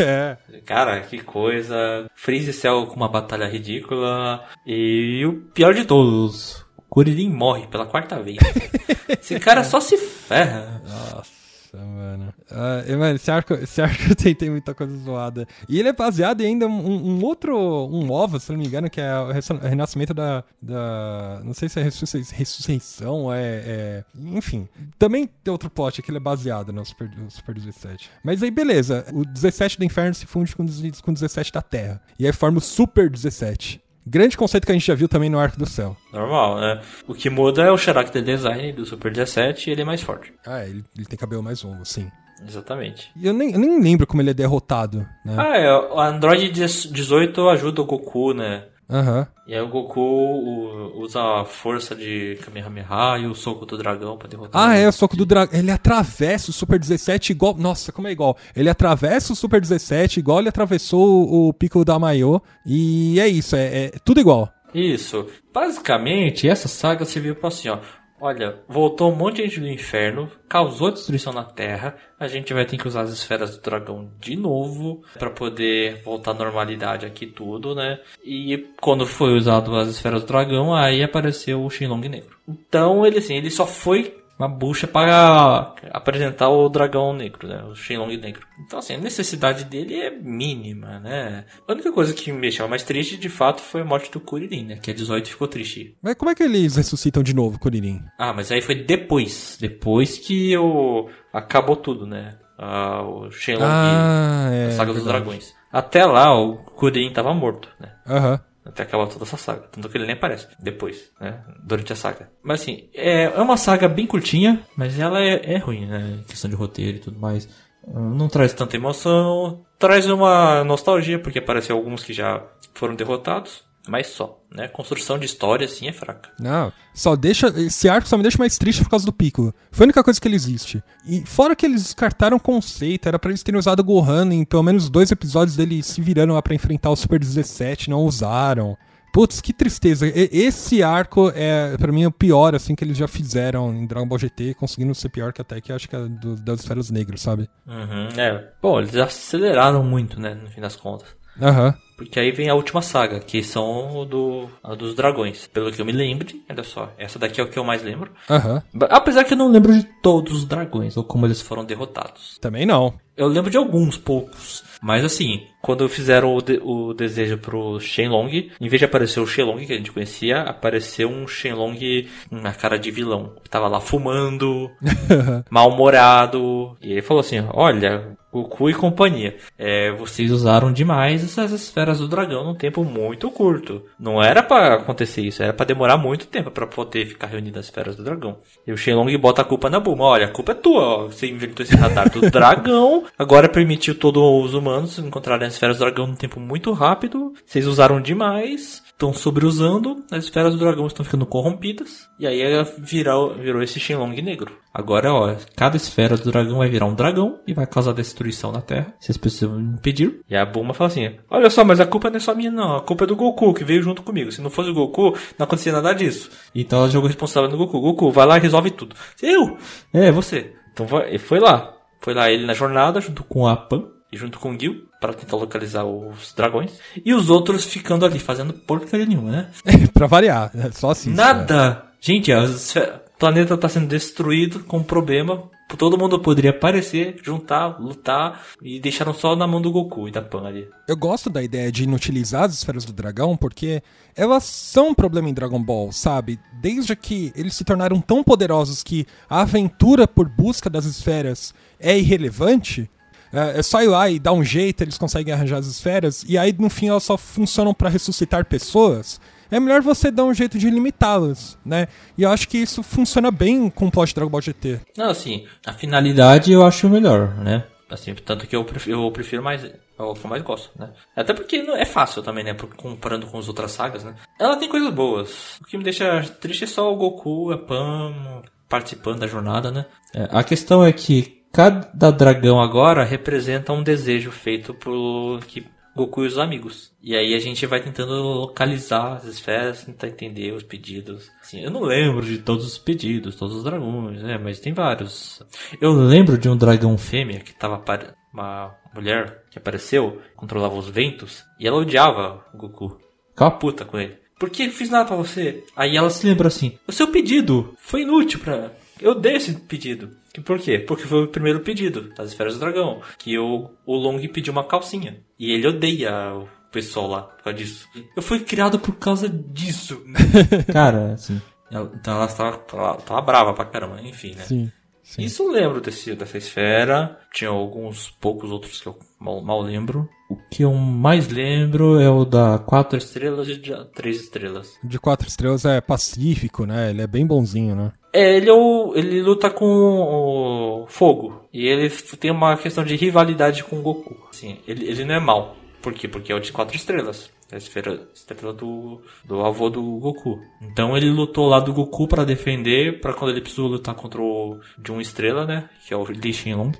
É. 0.01 0.39
Cara, 0.65 1.01
que 1.01 1.19
coisa. 1.19 2.07
Freeze 2.15 2.55
Cell 2.55 2.87
com 2.87 2.97
uma 2.97 3.09
batalha 3.09 3.47
ridícula. 3.47 4.43
E 4.67 5.23
o 5.27 5.35
pior 5.53 5.75
de 5.75 5.85
todos. 5.85 6.65
Kuririn 6.89 7.29
morre 7.29 7.67
pela 7.67 7.85
quarta 7.85 8.19
vez. 8.23 8.39
Esse 9.21 9.39
cara 9.39 9.63
só 9.63 9.79
se 9.79 9.99
ferra. 9.99 10.83
Nossa, 10.83 11.31
mano. 11.77 12.35
Ah, 12.51 12.83
e, 12.87 12.97
mano, 12.97 13.15
esse 13.17 13.31
arco, 13.31 13.55
esse 13.55 13.81
arco 13.81 14.15
muita 14.51 14.75
coisa 14.75 14.97
zoada. 14.99 15.47
E 15.69 15.79
ele 15.79 15.89
é 15.89 15.93
baseado 15.93 16.41
em 16.41 16.47
ainda 16.47 16.67
um, 16.67 17.19
um 17.19 17.25
outro, 17.25 17.57
um 17.57 18.11
OVA, 18.11 18.39
se 18.41 18.51
não 18.51 18.59
me 18.59 18.67
engano, 18.67 18.89
que 18.91 19.01
é 19.01 19.19
o 19.19 19.31
ressa- 19.33 19.55
renascimento 19.59 20.13
da, 20.15 20.43
da... 20.61 21.41
Não 21.45 21.55
sei 21.55 21.69
se 21.69 21.79
é 21.81 21.83
ressurrei- 21.83 22.25
ressurreição, 22.33 23.33
é, 23.33 23.41
é... 23.43 24.05
Enfim. 24.37 24.69
Também 24.99 25.27
tem 25.27 25.53
outro 25.53 25.71
plot 25.71 26.03
que 26.03 26.11
ele 26.11 26.19
é 26.19 26.21
baseado 26.21 26.73
no 26.73 26.85
Super, 26.85 27.11
no 27.17 27.31
Super 27.31 27.55
17. 27.55 28.11
Mas 28.25 28.43
aí, 28.43 28.51
beleza. 28.51 29.07
O 29.13 29.25
17 29.25 29.79
do 29.79 29.85
Inferno 29.85 30.15
se 30.15 30.27
funde 30.27 30.55
com, 30.55 30.63
o 30.63 30.67
10 30.67 31.01
com 31.01 31.11
o 31.11 31.15
17 31.15 31.53
da 31.53 31.63
Terra. 31.63 32.01
E 32.19 32.27
aí 32.27 32.33
forma 32.33 32.59
o 32.59 32.61
Super 32.61 33.09
17. 33.09 33.81
Grande 34.11 34.37
conceito 34.37 34.67
que 34.67 34.73
a 34.73 34.75
gente 34.75 34.87
já 34.87 34.95
viu 34.95 35.09
também 35.09 35.31
no 35.31 35.39
Arco 35.39 35.57
do 35.57 35.67
Céu. 35.67 35.97
Normal, 36.13 36.59
né? 36.59 36.81
O 37.07 37.15
que 37.15 37.31
muda 37.31 37.63
é 37.63 37.71
o 37.71 37.79
character 37.79 38.21
design 38.21 38.73
do 38.73 38.85
Super 38.85 39.13
17 39.13 39.71
e 39.71 39.73
ele 39.73 39.83
é 39.83 39.85
mais 39.85 40.03
forte. 40.03 40.33
Ah, 40.45 40.65
ele, 40.65 40.85
ele 40.97 41.07
tem 41.07 41.17
cabelo 41.17 41.45
mais 41.45 41.63
longo, 41.63 41.85
sim. 41.85 42.11
Exatamente. 42.45 43.09
E 43.15 43.25
eu 43.25 43.33
nem, 43.33 43.53
eu 43.53 43.59
nem 43.61 43.81
lembro 43.81 44.09
como 44.09 44.21
ele 44.21 44.31
é 44.31 44.35
derrotado, 44.35 45.07
né? 45.25 45.37
Ah, 45.39 45.57
é. 45.57 45.73
O 45.73 46.01
Android 46.01 46.51
18 46.51 47.49
ajuda 47.51 47.83
o 47.83 47.85
Goku, 47.85 48.35
né? 48.35 48.65
Aham. 48.91 49.27
E 49.47 49.55
aí 49.55 49.61
o 49.61 49.69
Goku 49.69 50.01
o- 50.01 51.01
usa 51.01 51.21
a 51.21 51.45
força 51.45 51.95
de 51.95 52.39
Kamehameha 52.45 53.19
e 53.21 53.27
o 53.27 53.35
soco 53.35 53.65
do 53.67 53.77
dragão 53.79 54.17
pra 54.17 54.29
derrotar 54.29 54.61
Ah, 54.71 54.75
ele. 54.77 54.85
é, 54.85 54.89
o 54.89 54.93
soco 54.93 55.17
do 55.17 55.25
dragão. 55.27 55.59
Ele 55.59 55.71
atravessa 55.71 56.51
o 56.51 56.53
Super 56.55 56.79
17 56.79 57.31
igual. 57.33 57.55
Nossa, 57.57 57.91
como 57.93 58.09
é 58.09 58.13
igual? 58.13 58.37
Ele 58.55 58.69
atravessa 58.71 59.33
o 59.33 59.37
Super 59.37 59.61
17 59.61 60.21
igual 60.21 60.41
ele 60.41 60.49
atravessou 60.49 61.27
o, 61.29 61.49
o 61.49 61.53
Piccolo 61.53 61.85
da 61.85 61.99
Mayo. 61.99 62.41
E 62.67 63.19
é 63.21 63.27
isso, 63.29 63.57
é, 63.57 63.85
é 63.87 63.91
tudo 64.05 64.21
igual. 64.21 64.49
Isso. 64.75 65.27
Basicamente, 65.53 66.49
essa 66.49 66.69
saga 66.69 67.05
serviu 67.05 67.35
pra 67.35 67.49
assim, 67.49 67.69
ó. 67.69 67.79
Olha, 68.21 68.59
voltou 68.69 69.11
um 69.11 69.17
monte 69.17 69.37
de 69.37 69.45
gente 69.45 69.61
do 69.61 69.69
inferno, 69.69 70.31
causou 70.49 70.91
destruição 70.91 71.33
na 71.33 71.43
Terra. 71.43 71.97
A 72.19 72.29
gente 72.29 72.53
vai 72.53 72.67
ter 72.67 72.77
que 72.77 72.87
usar 72.87 73.03
as 73.03 73.11
esferas 73.11 73.57
do 73.57 73.63
dragão 73.63 74.11
de 74.21 74.37
novo 74.37 75.03
pra 75.19 75.31
poder 75.31 76.03
voltar 76.03 76.33
à 76.33 76.35
normalidade 76.35 77.07
aqui 77.07 77.27
tudo, 77.27 77.75
né? 77.75 77.99
E 78.23 78.69
quando 78.81 79.07
foi 79.07 79.35
usado 79.35 79.75
as 79.75 79.89
esferas 79.89 80.23
do 80.23 80.27
dragão, 80.27 80.75
aí 80.75 81.03
apareceu 81.03 81.65
o 81.65 81.71
Shenlong 81.71 82.09
negro. 82.09 82.37
Então, 82.47 83.07
ele 83.07 83.19
assim, 83.19 83.37
ele 83.37 83.51
só 83.51 83.67
foi 83.67 84.20
uma 84.41 84.49
bucha 84.49 84.87
para 84.87 85.75
apresentar 85.91 86.49
o 86.49 86.69
dragão 86.71 87.13
negro, 87.13 87.47
né? 87.47 87.63
O 87.65 87.75
Shenlong 87.75 88.17
negro. 88.17 88.47
Então, 88.67 88.79
assim, 88.79 88.95
a 88.95 88.99
necessidade 88.99 89.65
dele 89.65 89.95
é 90.01 90.11
mínima, 90.11 90.99
né? 90.99 91.45
A 91.69 91.73
única 91.73 91.93
coisa 91.93 92.15
que 92.15 92.33
me 92.33 92.41
deixava 92.41 92.69
mais 92.69 92.83
triste, 92.83 93.19
de 93.19 93.29
fato, 93.29 93.61
foi 93.61 93.83
a 93.83 93.85
morte 93.85 94.11
do 94.11 94.19
Kuririn, 94.19 94.65
né? 94.65 94.77
Que 94.83 94.91
a 94.91 94.95
18 94.95 95.29
ficou 95.29 95.47
triste. 95.47 95.95
Mas 96.03 96.15
como 96.15 96.31
é 96.31 96.35
que 96.35 96.43
eles 96.43 96.77
ressuscitam 96.77 97.23
de 97.23 97.35
novo, 97.35 97.59
Kuririn? 97.59 98.01
Ah, 98.19 98.33
mas 98.33 98.51
aí 98.51 98.63
foi 98.63 98.77
depois. 98.77 99.59
Depois 99.61 100.17
que 100.17 100.57
o... 100.57 101.09
acabou 101.33 101.77
tudo, 101.77 102.07
né? 102.07 102.37
Ah, 102.59 103.03
o 103.03 103.31
Shenlong, 103.31 103.65
Ah, 103.71 104.49
é. 104.53 104.67
a 104.69 104.71
saga 104.73 104.93
dos 104.93 105.03
verdade. 105.05 105.25
dragões. 105.25 105.55
Até 105.73 106.05
lá, 106.05 106.35
o 106.35 106.57
Kuririn 106.57 107.13
tava 107.13 107.33
morto, 107.35 107.69
né? 107.79 107.93
Aham. 108.07 108.41
Até 108.65 108.83
acabar 108.83 109.07
toda 109.07 109.25
essa 109.25 109.37
saga. 109.37 109.63
Tanto 109.73 109.89
que 109.89 109.97
ele 109.97 110.07
nem 110.07 110.15
aparece 110.15 110.47
depois, 110.59 111.11
né? 111.21 111.43
Durante 111.63 111.93
a 111.93 111.97
saga. 111.97 112.31
Mas 112.43 112.61
assim, 112.61 112.89
é, 112.95 113.25
é 113.25 113.41
uma 113.41 113.57
saga 113.57 113.89
bem 113.89 114.07
curtinha, 114.07 114.63
mas 114.77 114.99
ela 114.99 115.19
é, 115.21 115.55
é 115.55 115.59
ruim, 115.59 115.87
né? 115.87 116.19
Em 116.21 116.25
questão 116.25 116.51
de 116.51 116.57
roteiro 116.57 116.99
e 116.99 117.01
tudo 117.01 117.19
mais. 117.19 117.49
Hum, 117.87 118.15
Não 118.17 118.29
traz 118.29 118.53
tanta 118.53 118.77
emoção. 118.77 119.65
Traz 119.79 120.07
uma 120.11 120.63
nostalgia, 120.63 121.19
porque 121.19 121.39
apareceu 121.39 121.75
alguns 121.77 122.05
que 122.05 122.13
já 122.13 122.45
foram 122.75 122.95
derrotados. 122.95 123.65
Mas 123.89 124.09
só, 124.09 124.43
né? 124.55 124.69
Construção 124.69 125.19
de 125.19 125.25
história, 125.25 125.65
assim, 125.65 125.89
é 125.89 125.93
fraca. 125.93 126.31
Não, 126.39 126.73
só 126.95 127.17
deixa. 127.17 127.49
Esse 127.49 127.89
arco 127.89 128.07
só 128.07 128.17
me 128.17 128.23
deixa 128.23 128.39
mais 128.39 128.59
triste 128.59 128.83
por 128.83 128.91
causa 128.91 129.07
do 129.07 129.13
Piccolo. 129.13 129.55
Foi 129.71 129.85
a 129.85 129.87
única 129.87 130.05
coisa 130.05 130.21
que 130.21 130.29
ele 130.29 130.37
existe. 130.37 130.83
E 131.07 131.25
fora 131.25 131.57
que 131.57 131.65
eles 131.65 131.83
descartaram 131.83 132.37
o 132.37 132.41
conceito, 132.41 133.09
era 133.09 133.19
pra 133.19 133.31
eles 133.31 133.43
terem 133.43 133.59
usado 133.59 133.81
o 133.81 133.85
Gohan 133.85 134.33
em 134.33 134.45
pelo 134.45 134.63
menos 134.63 134.91
dois 134.91 135.11
episódios 135.11 135.57
dele 135.57 135.83
se 135.83 136.01
virando 136.01 136.35
lá 136.35 136.43
pra 136.43 136.55
enfrentar 136.55 136.91
o 136.91 136.97
Super 136.97 137.19
17, 137.19 137.89
não 137.89 138.05
usaram. 138.05 138.77
Putz, 139.13 139.41
que 139.41 139.53
tristeza. 139.53 140.07
Esse 140.07 140.83
arco 140.83 141.33
é, 141.35 141.77
pra 141.77 141.91
mim, 141.91 142.07
o 142.07 142.13
pior, 142.13 142.55
assim, 142.55 142.77
que 142.77 142.85
eles 142.85 142.97
já 142.97 143.09
fizeram 143.09 143.75
em 143.75 143.87
Dragon 143.87 144.07
Ball 144.07 144.19
GT, 144.19 144.55
conseguindo 144.55 144.95
ser 144.95 145.09
pior 145.09 145.33
que 145.33 145.41
até 145.41 145.61
que 145.61 145.73
acho 145.73 145.89
que 145.89 145.97
é 145.97 146.07
do, 146.07 146.37
das 146.37 146.61
esferas 146.61 146.91
negras, 146.91 147.21
sabe? 147.21 147.49
Uhum, 147.67 148.09
é. 148.21 148.53
Bom, 148.63 148.79
eles 148.79 148.95
aceleraram 148.95 149.83
muito, 149.83 150.21
né? 150.21 150.35
No 150.35 150.49
fim 150.49 150.61
das 150.61 150.77
contas. 150.77 151.09
Aham. 151.41 151.75
Porque 151.97 152.19
aí 152.19 152.33
vem 152.33 152.49
a 152.49 152.55
última 152.55 152.81
saga, 152.81 153.21
que 153.21 153.43
são 153.43 154.07
do, 154.07 154.49
a 154.65 154.75
dos 154.75 154.95
dragões. 154.95 155.47
Pelo 155.49 155.71
que 155.71 155.81
eu 155.83 155.85
me 155.85 155.93
lembre, 155.93 156.43
olha 156.49 156.65
só, 156.65 156.91
essa 156.97 157.19
daqui 157.19 157.41
é 157.41 157.45
o 157.45 157.49
que 157.49 157.59
eu 157.59 157.65
mais 157.65 157.83
lembro. 157.83 158.11
Aham. 158.31 158.63
Ba- 158.73 158.89
Apesar 158.91 159.25
que 159.25 159.35
eu 159.35 159.39
não 159.39 159.51
lembro 159.53 159.71
de 159.75 159.83
todos 160.03 160.33
os 160.33 160.45
dragões, 160.47 160.97
ou 160.97 161.05
como 161.05 161.27
eles 161.27 161.43
foram 161.43 161.63
derrotados. 161.63 162.39
Também 162.41 162.65
não. 162.65 162.95
Eu 163.15 163.27
lembro 163.29 163.51
de 163.51 163.59
alguns 163.59 163.99
poucos. 163.99 164.65
Mas 164.81 165.05
assim, 165.05 165.43
quando 165.63 165.89
fizeram 165.89 166.35
o, 166.35 166.41
de- 166.41 166.61
o 166.63 166.95
desejo 166.95 167.39
pro 167.39 167.79
Shenlong, 167.81 168.51
em 168.61 168.69
vez 168.69 168.79
de 168.79 168.85
aparecer 168.85 169.21
o 169.21 169.27
Shenlong 169.27 169.65
que 169.67 169.73
a 169.73 169.77
gente 169.77 169.93
conhecia, 169.93 170.41
apareceu 170.43 171.09
um 171.09 171.27
Shenlong 171.29 172.09
na 172.31 172.53
cara 172.53 172.79
de 172.79 172.91
vilão. 172.91 173.35
Tava 173.51 173.69
lá 173.69 173.81
fumando, 173.81 174.71
mal-humorado. 175.51 176.77
E 176.81 176.93
ele 176.93 177.03
falou 177.03 177.21
assim: 177.21 177.45
Olha, 177.53 178.17
Goku 178.33 178.71
e 178.71 178.75
companhia, 178.75 179.37
é, 179.59 179.91
vocês 179.91 180.31
usaram 180.31 180.73
demais 180.73 181.25
essas 181.25 181.51
esferas 181.51 181.99
do 181.99 182.07
dragão 182.07 182.45
num 182.45 182.55
tempo 182.55 182.85
muito 182.85 183.29
curto. 183.29 183.83
Não 183.99 184.23
era 184.23 184.41
pra 184.41 184.75
acontecer 184.75 185.23
isso, 185.23 185.43
era 185.43 185.53
pra 185.53 185.67
demorar 185.67 185.97
muito 185.97 186.29
tempo 186.29 186.49
pra 186.49 186.65
poder 186.65 187.07
ficar 187.07 187.27
reunidas 187.27 187.61
as 187.61 187.65
esferas 187.67 187.97
do 187.97 188.05
dragão. 188.05 188.37
E 188.65 188.71
o 188.73 188.77
Shenlong 188.77 189.17
bota 189.19 189.43
a 189.43 189.45
culpa 189.45 189.69
na 189.69 189.81
Bulma: 189.81 190.05
Olha, 190.05 190.27
a 190.27 190.31
culpa 190.31 190.53
é 190.53 190.55
tua, 190.55 190.81
ó. 190.81 191.07
você 191.07 191.27
inventou 191.27 191.65
esse 191.65 191.75
radar 191.75 192.09
do 192.09 192.21
dragão, 192.31 193.05
agora 193.19 193.49
permitiu 193.49 193.97
todos 193.97 194.23
os 194.23 194.55
humanos 194.55 194.97
encontrarem 195.01 195.50
as 195.51 195.55
esferas 195.55 195.77
do 195.77 195.81
dragão 195.81 196.07
num 196.07 196.15
tempo 196.15 196.39
muito 196.39 196.73
rápido. 196.73 197.35
Vocês 197.45 197.67
usaram 197.67 198.01
demais, 198.01 198.83
estão 198.87 199.13
sobreusando, 199.13 200.05
as 200.11 200.25
esferas 200.25 200.55
do 200.55 200.59
dragão 200.59 200.87
estão 200.87 201.05
ficando 201.05 201.27
corrompidas. 201.27 202.09
E 202.19 202.27
aí 202.27 202.41
ela 202.41 202.65
virou, 202.79 203.35
virou 203.35 203.63
esse 203.63 203.81
Shenlong 203.81 204.23
negro. 204.23 204.57
Agora, 204.73 205.13
ó, 205.13 205.35
cada 205.57 205.77
esfera 205.77 206.17
do 206.17 206.31
dragão 206.31 206.59
vai 206.59 206.69
virar 206.69 206.87
um 206.87 206.95
dragão 206.95 207.41
e 207.47 207.53
vai 207.53 207.67
causar 207.67 207.93
destruição 207.93 208.53
na 208.53 208.63
Terra. 208.63 208.95
Vocês 209.01 209.19
precisam 209.19 209.61
impedir. 209.61 210.21
E 210.29 210.37
a 210.37 210.47
Bulma 210.47 210.73
fala 210.73 210.89
assim: 210.89 211.17
Olha 211.29 211.51
só, 211.51 211.65
mas 211.65 211.81
a 211.81 211.87
culpa 211.87 212.09
não 212.09 212.17
é 212.17 212.21
só 212.21 212.35
minha, 212.35 212.51
não. 212.51 212.77
A 212.77 212.81
culpa 212.81 213.05
é 213.05 213.07
do 213.07 213.17
Goku, 213.17 213.53
que 213.53 213.65
veio 213.65 213.83
junto 213.83 214.03
comigo. 214.03 214.31
Se 214.31 214.41
não 214.41 214.51
fosse 214.51 214.71
o 214.71 214.75
Goku, 214.75 215.17
não 215.37 215.45
acontecia 215.45 215.73
nada 215.73 215.93
disso. 215.93 216.31
Então 216.55 216.79
ela 216.79 216.89
jogou 216.89 217.09
responsável 217.09 217.51
no 217.51 217.57
Goku. 217.57 217.81
Goku, 217.81 218.13
vai 218.13 218.27
lá 218.27 218.39
e 218.39 218.41
resolve 218.41 218.71
tudo. 218.71 218.95
Eu? 219.21 219.57
É, 219.93 220.13
você. 220.13 220.55
Então 220.73 220.87
foi 221.19 221.41
lá. 221.41 221.75
Foi 222.01 222.15
lá 222.15 222.31
ele 222.31 222.47
na 222.47 222.55
jornada, 222.55 223.01
junto 223.01 223.25
com 223.25 223.47
a 223.47 223.57
Pan 223.57 223.89
junto 224.17 224.39
com 224.39 224.51
o 224.55 224.59
Gil, 224.59 224.85
para 225.01 225.13
tentar 225.15 225.37
localizar 225.37 225.85
os 225.85 226.33
dragões. 226.35 226.73
E 227.05 227.15
os 227.15 227.31
outros 227.31 227.65
ficando 227.65 228.05
ali, 228.05 228.19
fazendo 228.19 228.53
porcaria 228.53 229.07
nenhuma, 229.07 229.31
né? 229.31 229.51
pra 229.95 230.07
variar, 230.07 230.51
é 230.55 230.71
só 230.73 230.91
assim. 230.91 231.11
Nada! 231.13 231.85
Gente, 232.01 232.33
as 232.33 232.51
esfe- 232.51 232.81
o 232.81 233.19
planeta 233.21 233.57
tá 233.57 233.69
sendo 233.69 233.87
destruído 233.87 234.61
com 234.65 234.79
um 234.79 234.83
problema. 234.83 235.43
Todo 235.79 235.97
mundo 235.99 236.19
poderia 236.19 236.51
aparecer, 236.51 237.17
juntar, 237.23 237.79
lutar 237.81 238.43
e 238.61 238.81
deixaram 238.81 239.15
só 239.15 239.37
na 239.37 239.47
mão 239.47 239.61
do 239.63 239.71
Goku 239.71 240.09
e 240.09 240.11
da 240.11 240.21
Pan 240.21 240.45
ali. 240.49 240.67
Eu 240.89 240.97
gosto 240.97 241.31
da 241.31 241.41
ideia 241.43 241.71
de 241.71 241.85
inutilizar 241.85 242.45
as 242.45 242.55
esferas 242.55 242.85
do 242.85 242.93
dragão 242.93 243.37
porque 243.37 243.81
elas 244.17 244.43
são 244.45 244.89
um 244.89 244.95
problema 244.95 245.29
em 245.29 245.35
Dragon 245.35 245.63
Ball, 245.63 245.93
sabe? 245.93 246.41
Desde 246.61 246.97
que 246.97 247.31
eles 247.37 247.55
se 247.55 247.63
tornaram 247.63 248.01
tão 248.01 248.25
poderosos 248.25 248.83
que 248.83 249.07
a 249.29 249.43
aventura 249.43 250.09
por 250.09 250.29
busca 250.29 250.69
das 250.69 250.87
esferas 250.87 251.55
é 251.79 251.97
irrelevante, 251.97 252.91
é 253.33 253.59
é 253.59 253.63
só 253.63 253.83
ir 253.83 253.89
lá 253.89 254.09
e 254.09 254.19
dar 254.19 254.33
um 254.33 254.45
jeito, 254.45 254.83
eles 254.83 254.99
conseguem 254.99 255.33
arranjar 255.33 255.59
as 255.59 255.67
esferas, 255.67 256.25
e 256.29 256.37
aí 256.37 256.55
no 256.59 256.71
fim 256.71 256.89
elas 256.89 257.03
só 257.03 257.17
funcionam 257.17 257.75
pra 257.75 257.89
ressuscitar 257.89 258.45
pessoas. 258.45 259.21
É 259.51 259.59
melhor 259.59 259.83
você 259.83 260.11
dar 260.11 260.25
um 260.25 260.33
jeito 260.33 260.59
de 260.59 260.71
limitá-las, 260.71 261.59
né? 261.65 261.89
E 262.17 262.23
eu 262.23 262.31
acho 262.31 262.49
que 262.49 262.59
isso 262.59 262.83
funciona 262.83 263.33
bem 263.33 263.69
com 263.69 263.89
o 263.89 263.91
plot 263.91 264.09
de 264.09 264.15
Dragon 264.15 264.31
Ball 264.31 264.41
GT. 264.41 264.81
Não, 264.97 265.11
assim, 265.11 265.45
a 265.67 265.73
finalidade 265.73 266.53
eu 266.53 266.65
acho 266.65 266.89
melhor, 266.89 267.35
né? 267.37 267.65
Assim, 267.91 268.15
tanto 268.15 268.47
que 268.47 268.55
eu 268.55 268.65
prefiro, 268.65 269.05
eu 269.05 269.11
prefiro 269.11 269.43
mais. 269.43 269.65
É 269.65 270.03
o 270.03 270.15
que 270.15 270.25
eu 270.25 270.31
mais 270.31 270.43
gosto, 270.43 270.71
né? 270.79 270.91
Até 271.17 271.35
porque 271.35 271.63
não 271.63 271.77
é 271.77 271.85
fácil 271.85 272.23
também, 272.23 272.45
né? 272.45 272.55
Comparando 272.77 273.27
com 273.27 273.39
as 273.39 273.49
outras 273.49 273.73
sagas, 273.73 274.05
né? 274.05 274.15
Ela 274.39 274.57
tem 274.57 274.69
coisas 274.69 274.95
boas. 274.95 275.59
O 275.61 275.65
que 275.65 275.77
me 275.77 275.83
deixa 275.83 276.23
triste 276.41 276.65
é 276.65 276.67
só 276.69 276.91
o 276.93 276.97
Goku, 276.97 277.51
a 277.51 277.59
Pan 277.59 278.43
participando 278.69 279.19
da 279.19 279.27
jornada, 279.27 279.73
né? 279.73 279.85
É, 280.15 280.29
a 280.31 280.45
questão 280.45 280.85
é 280.85 280.93
que 280.93 281.40
cada 281.53 282.11
dragão 282.11 282.61
agora 282.61 283.05
representa 283.05 283.73
um 283.73 283.83
desejo 283.83 284.31
feito 284.31 284.75
por 284.75 285.41
que 285.47 285.65
Goku 285.95 286.23
e 286.23 286.29
os 286.29 286.39
amigos. 286.39 286.93
E 287.03 287.17
aí 287.17 287.35
a 287.35 287.41
gente 287.41 287.67
vai 287.67 287.81
tentando 287.83 288.13
localizar 288.23 289.15
as 289.15 289.25
esferas, 289.25 289.85
tentar 289.85 290.07
entender 290.07 290.53
os 290.53 290.63
pedidos. 290.63 291.29
Assim, 291.43 291.63
eu 291.63 291.71
não 291.71 291.83
lembro 291.83 292.25
de 292.25 292.39
todos 292.39 292.65
os 292.65 292.79
pedidos, 292.79 293.35
todos 293.35 293.57
os 293.57 293.65
dragões, 293.65 294.23
né? 294.23 294.39
Mas 294.39 294.61
tem 294.61 294.73
vários. 294.73 295.43
Eu 295.81 295.93
lembro 295.93 296.39
de 296.39 296.49
um 296.49 296.57
dragão 296.57 296.97
fêmea 296.97 297.41
que 297.41 297.53
tava 297.53 297.75
apare- 297.75 298.15
uma 298.33 298.73
mulher 298.95 299.43
que 299.51 299.59
apareceu, 299.59 300.21
controlava 300.37 300.77
os 300.77 300.89
ventos, 300.89 301.43
e 301.59 301.67
ela 301.67 301.79
odiava 301.79 302.47
o 302.55 302.57
Goku. 302.57 302.97
Ficava 303.31 303.51
puta 303.51 303.85
com 303.85 303.99
ele. 303.99 304.17
Por 304.39 304.49
que 304.49 304.63
eu 304.67 304.71
fiz 304.71 304.89
nada 304.89 305.05
pra 305.07 305.17
você? 305.17 305.65
Aí 305.77 305.97
ela 305.97 306.09
se 306.09 306.25
lembra 306.25 306.47
assim: 306.47 306.79
o 306.87 306.93
seu 306.93 307.09
pedido 307.09 307.75
foi 307.79 308.03
inútil 308.03 308.39
pra. 308.39 308.71
Eu 309.01 309.15
dei 309.15 309.35
esse 309.37 309.53
pedido. 309.55 310.11
Por 310.45 310.59
quê? 310.59 310.79
Porque 310.79 311.05
foi 311.05 311.25
o 311.25 311.29
primeiro 311.29 311.61
pedido 311.61 312.13
das 312.15 312.29
esferas 312.31 312.55
do 312.55 312.61
dragão. 312.61 313.01
Que 313.19 313.37
o, 313.39 313.71
o 313.85 313.97
Long 313.97 314.19
pediu 314.29 314.53
uma 314.53 314.65
calcinha. 314.65 315.21
E 315.39 315.51
ele 315.53 315.67
odeia 315.67 316.35
o 316.35 316.49
pessoal 316.71 317.09
lá 317.09 317.23
por 317.23 317.43
causa 317.45 317.59
disso. 317.59 317.89
Eu 318.17 318.23
fui 318.23 318.41
criado 318.41 318.79
por 318.79 318.95
causa 318.97 319.29
disso. 319.29 320.03
Cara, 320.73 321.15
assim. 321.15 321.41
ela- 321.71 321.91
então 321.95 322.15
ela 322.15 322.29
tava, 322.29 322.59
tava, 322.59 322.95
tava 323.03 323.21
brava 323.23 323.55
pra 323.55 323.65
caramba, 323.65 324.01
enfim, 324.03 324.35
né? 324.35 324.43
Sim. 324.45 324.71
Sim. 325.11 325.23
Isso 325.25 325.43
eu 325.43 325.51
lembro 325.51 325.81
desse, 325.81 326.15
dessa 326.15 326.39
esfera. 326.39 327.19
Tinha 327.33 327.51
alguns 327.51 328.11
poucos 328.21 328.53
outros 328.53 328.81
que 328.81 328.87
eu 328.87 328.97
mal, 329.19 329.43
mal 329.43 329.61
lembro. 329.61 330.09
O 330.31 330.37
que 330.49 330.63
eu 330.63 330.73
mais 330.73 331.27
lembro 331.27 331.99
é 331.99 332.09
o 332.09 332.25
da 332.25 332.61
quatro 332.61 332.97
estrelas 332.97 333.49
e 333.49 333.57
de 333.57 333.75
três 333.87 334.21
estrelas. 334.21 334.79
De 334.85 335.01
quatro 335.01 335.27
estrelas 335.27 335.65
é 335.65 335.81
pacífico, 335.81 336.65
né? 336.65 336.91
Ele 336.91 337.03
é 337.03 337.09
bem 337.09 337.27
bonzinho, 337.27 337.75
né? 337.75 337.93
É, 338.13 338.37
ele, 338.37 338.49
é 338.49 338.53
o, 338.53 338.93
ele 338.95 339.21
luta 339.21 339.51
com 339.51 339.67
o 339.67 340.87
fogo. 340.87 341.45
E 341.53 341.67
ele 341.67 341.91
tem 341.91 342.31
uma 342.31 342.57
questão 342.57 342.85
de 342.85 342.95
rivalidade 342.95 343.65
com 343.65 343.81
o 343.81 343.83
Goku. 343.83 344.17
Assim, 344.31 344.59
ele, 344.65 344.87
ele 344.87 345.05
não 345.05 345.17
é 345.17 345.21
mal. 345.21 345.57
Por 345.83 345.93
quê? 345.93 346.07
Porque 346.07 346.31
é 346.31 346.37
o 346.37 346.41
de 346.41 346.53
quatro 346.53 346.77
estrelas. 346.77 347.29
A 347.53 347.57
esfera, 347.57 348.09
estrela 348.15 348.53
do, 348.53 349.01
do 349.25 349.41
avô 349.45 349.69
do 349.69 349.83
Goku. 349.99 350.39
Então 350.63 350.97
ele 350.97 351.11
lutou 351.11 351.49
lá 351.49 351.59
do 351.59 351.73
Goku 351.73 352.07
pra 352.07 352.25
defender, 352.25 353.01
pra 353.01 353.13
quando 353.13 353.33
ele 353.33 353.41
precisou 353.41 353.69
lutar 353.69 353.95
contra 353.95 354.23
o 354.23 354.61
de 354.79 354.93
uma 354.93 355.03
estrela, 355.03 355.45
né? 355.45 355.69
Que 355.87 355.93
é 355.93 355.97
o 355.97 356.05
Lee 356.05 356.33
Shenlong, 356.33 356.73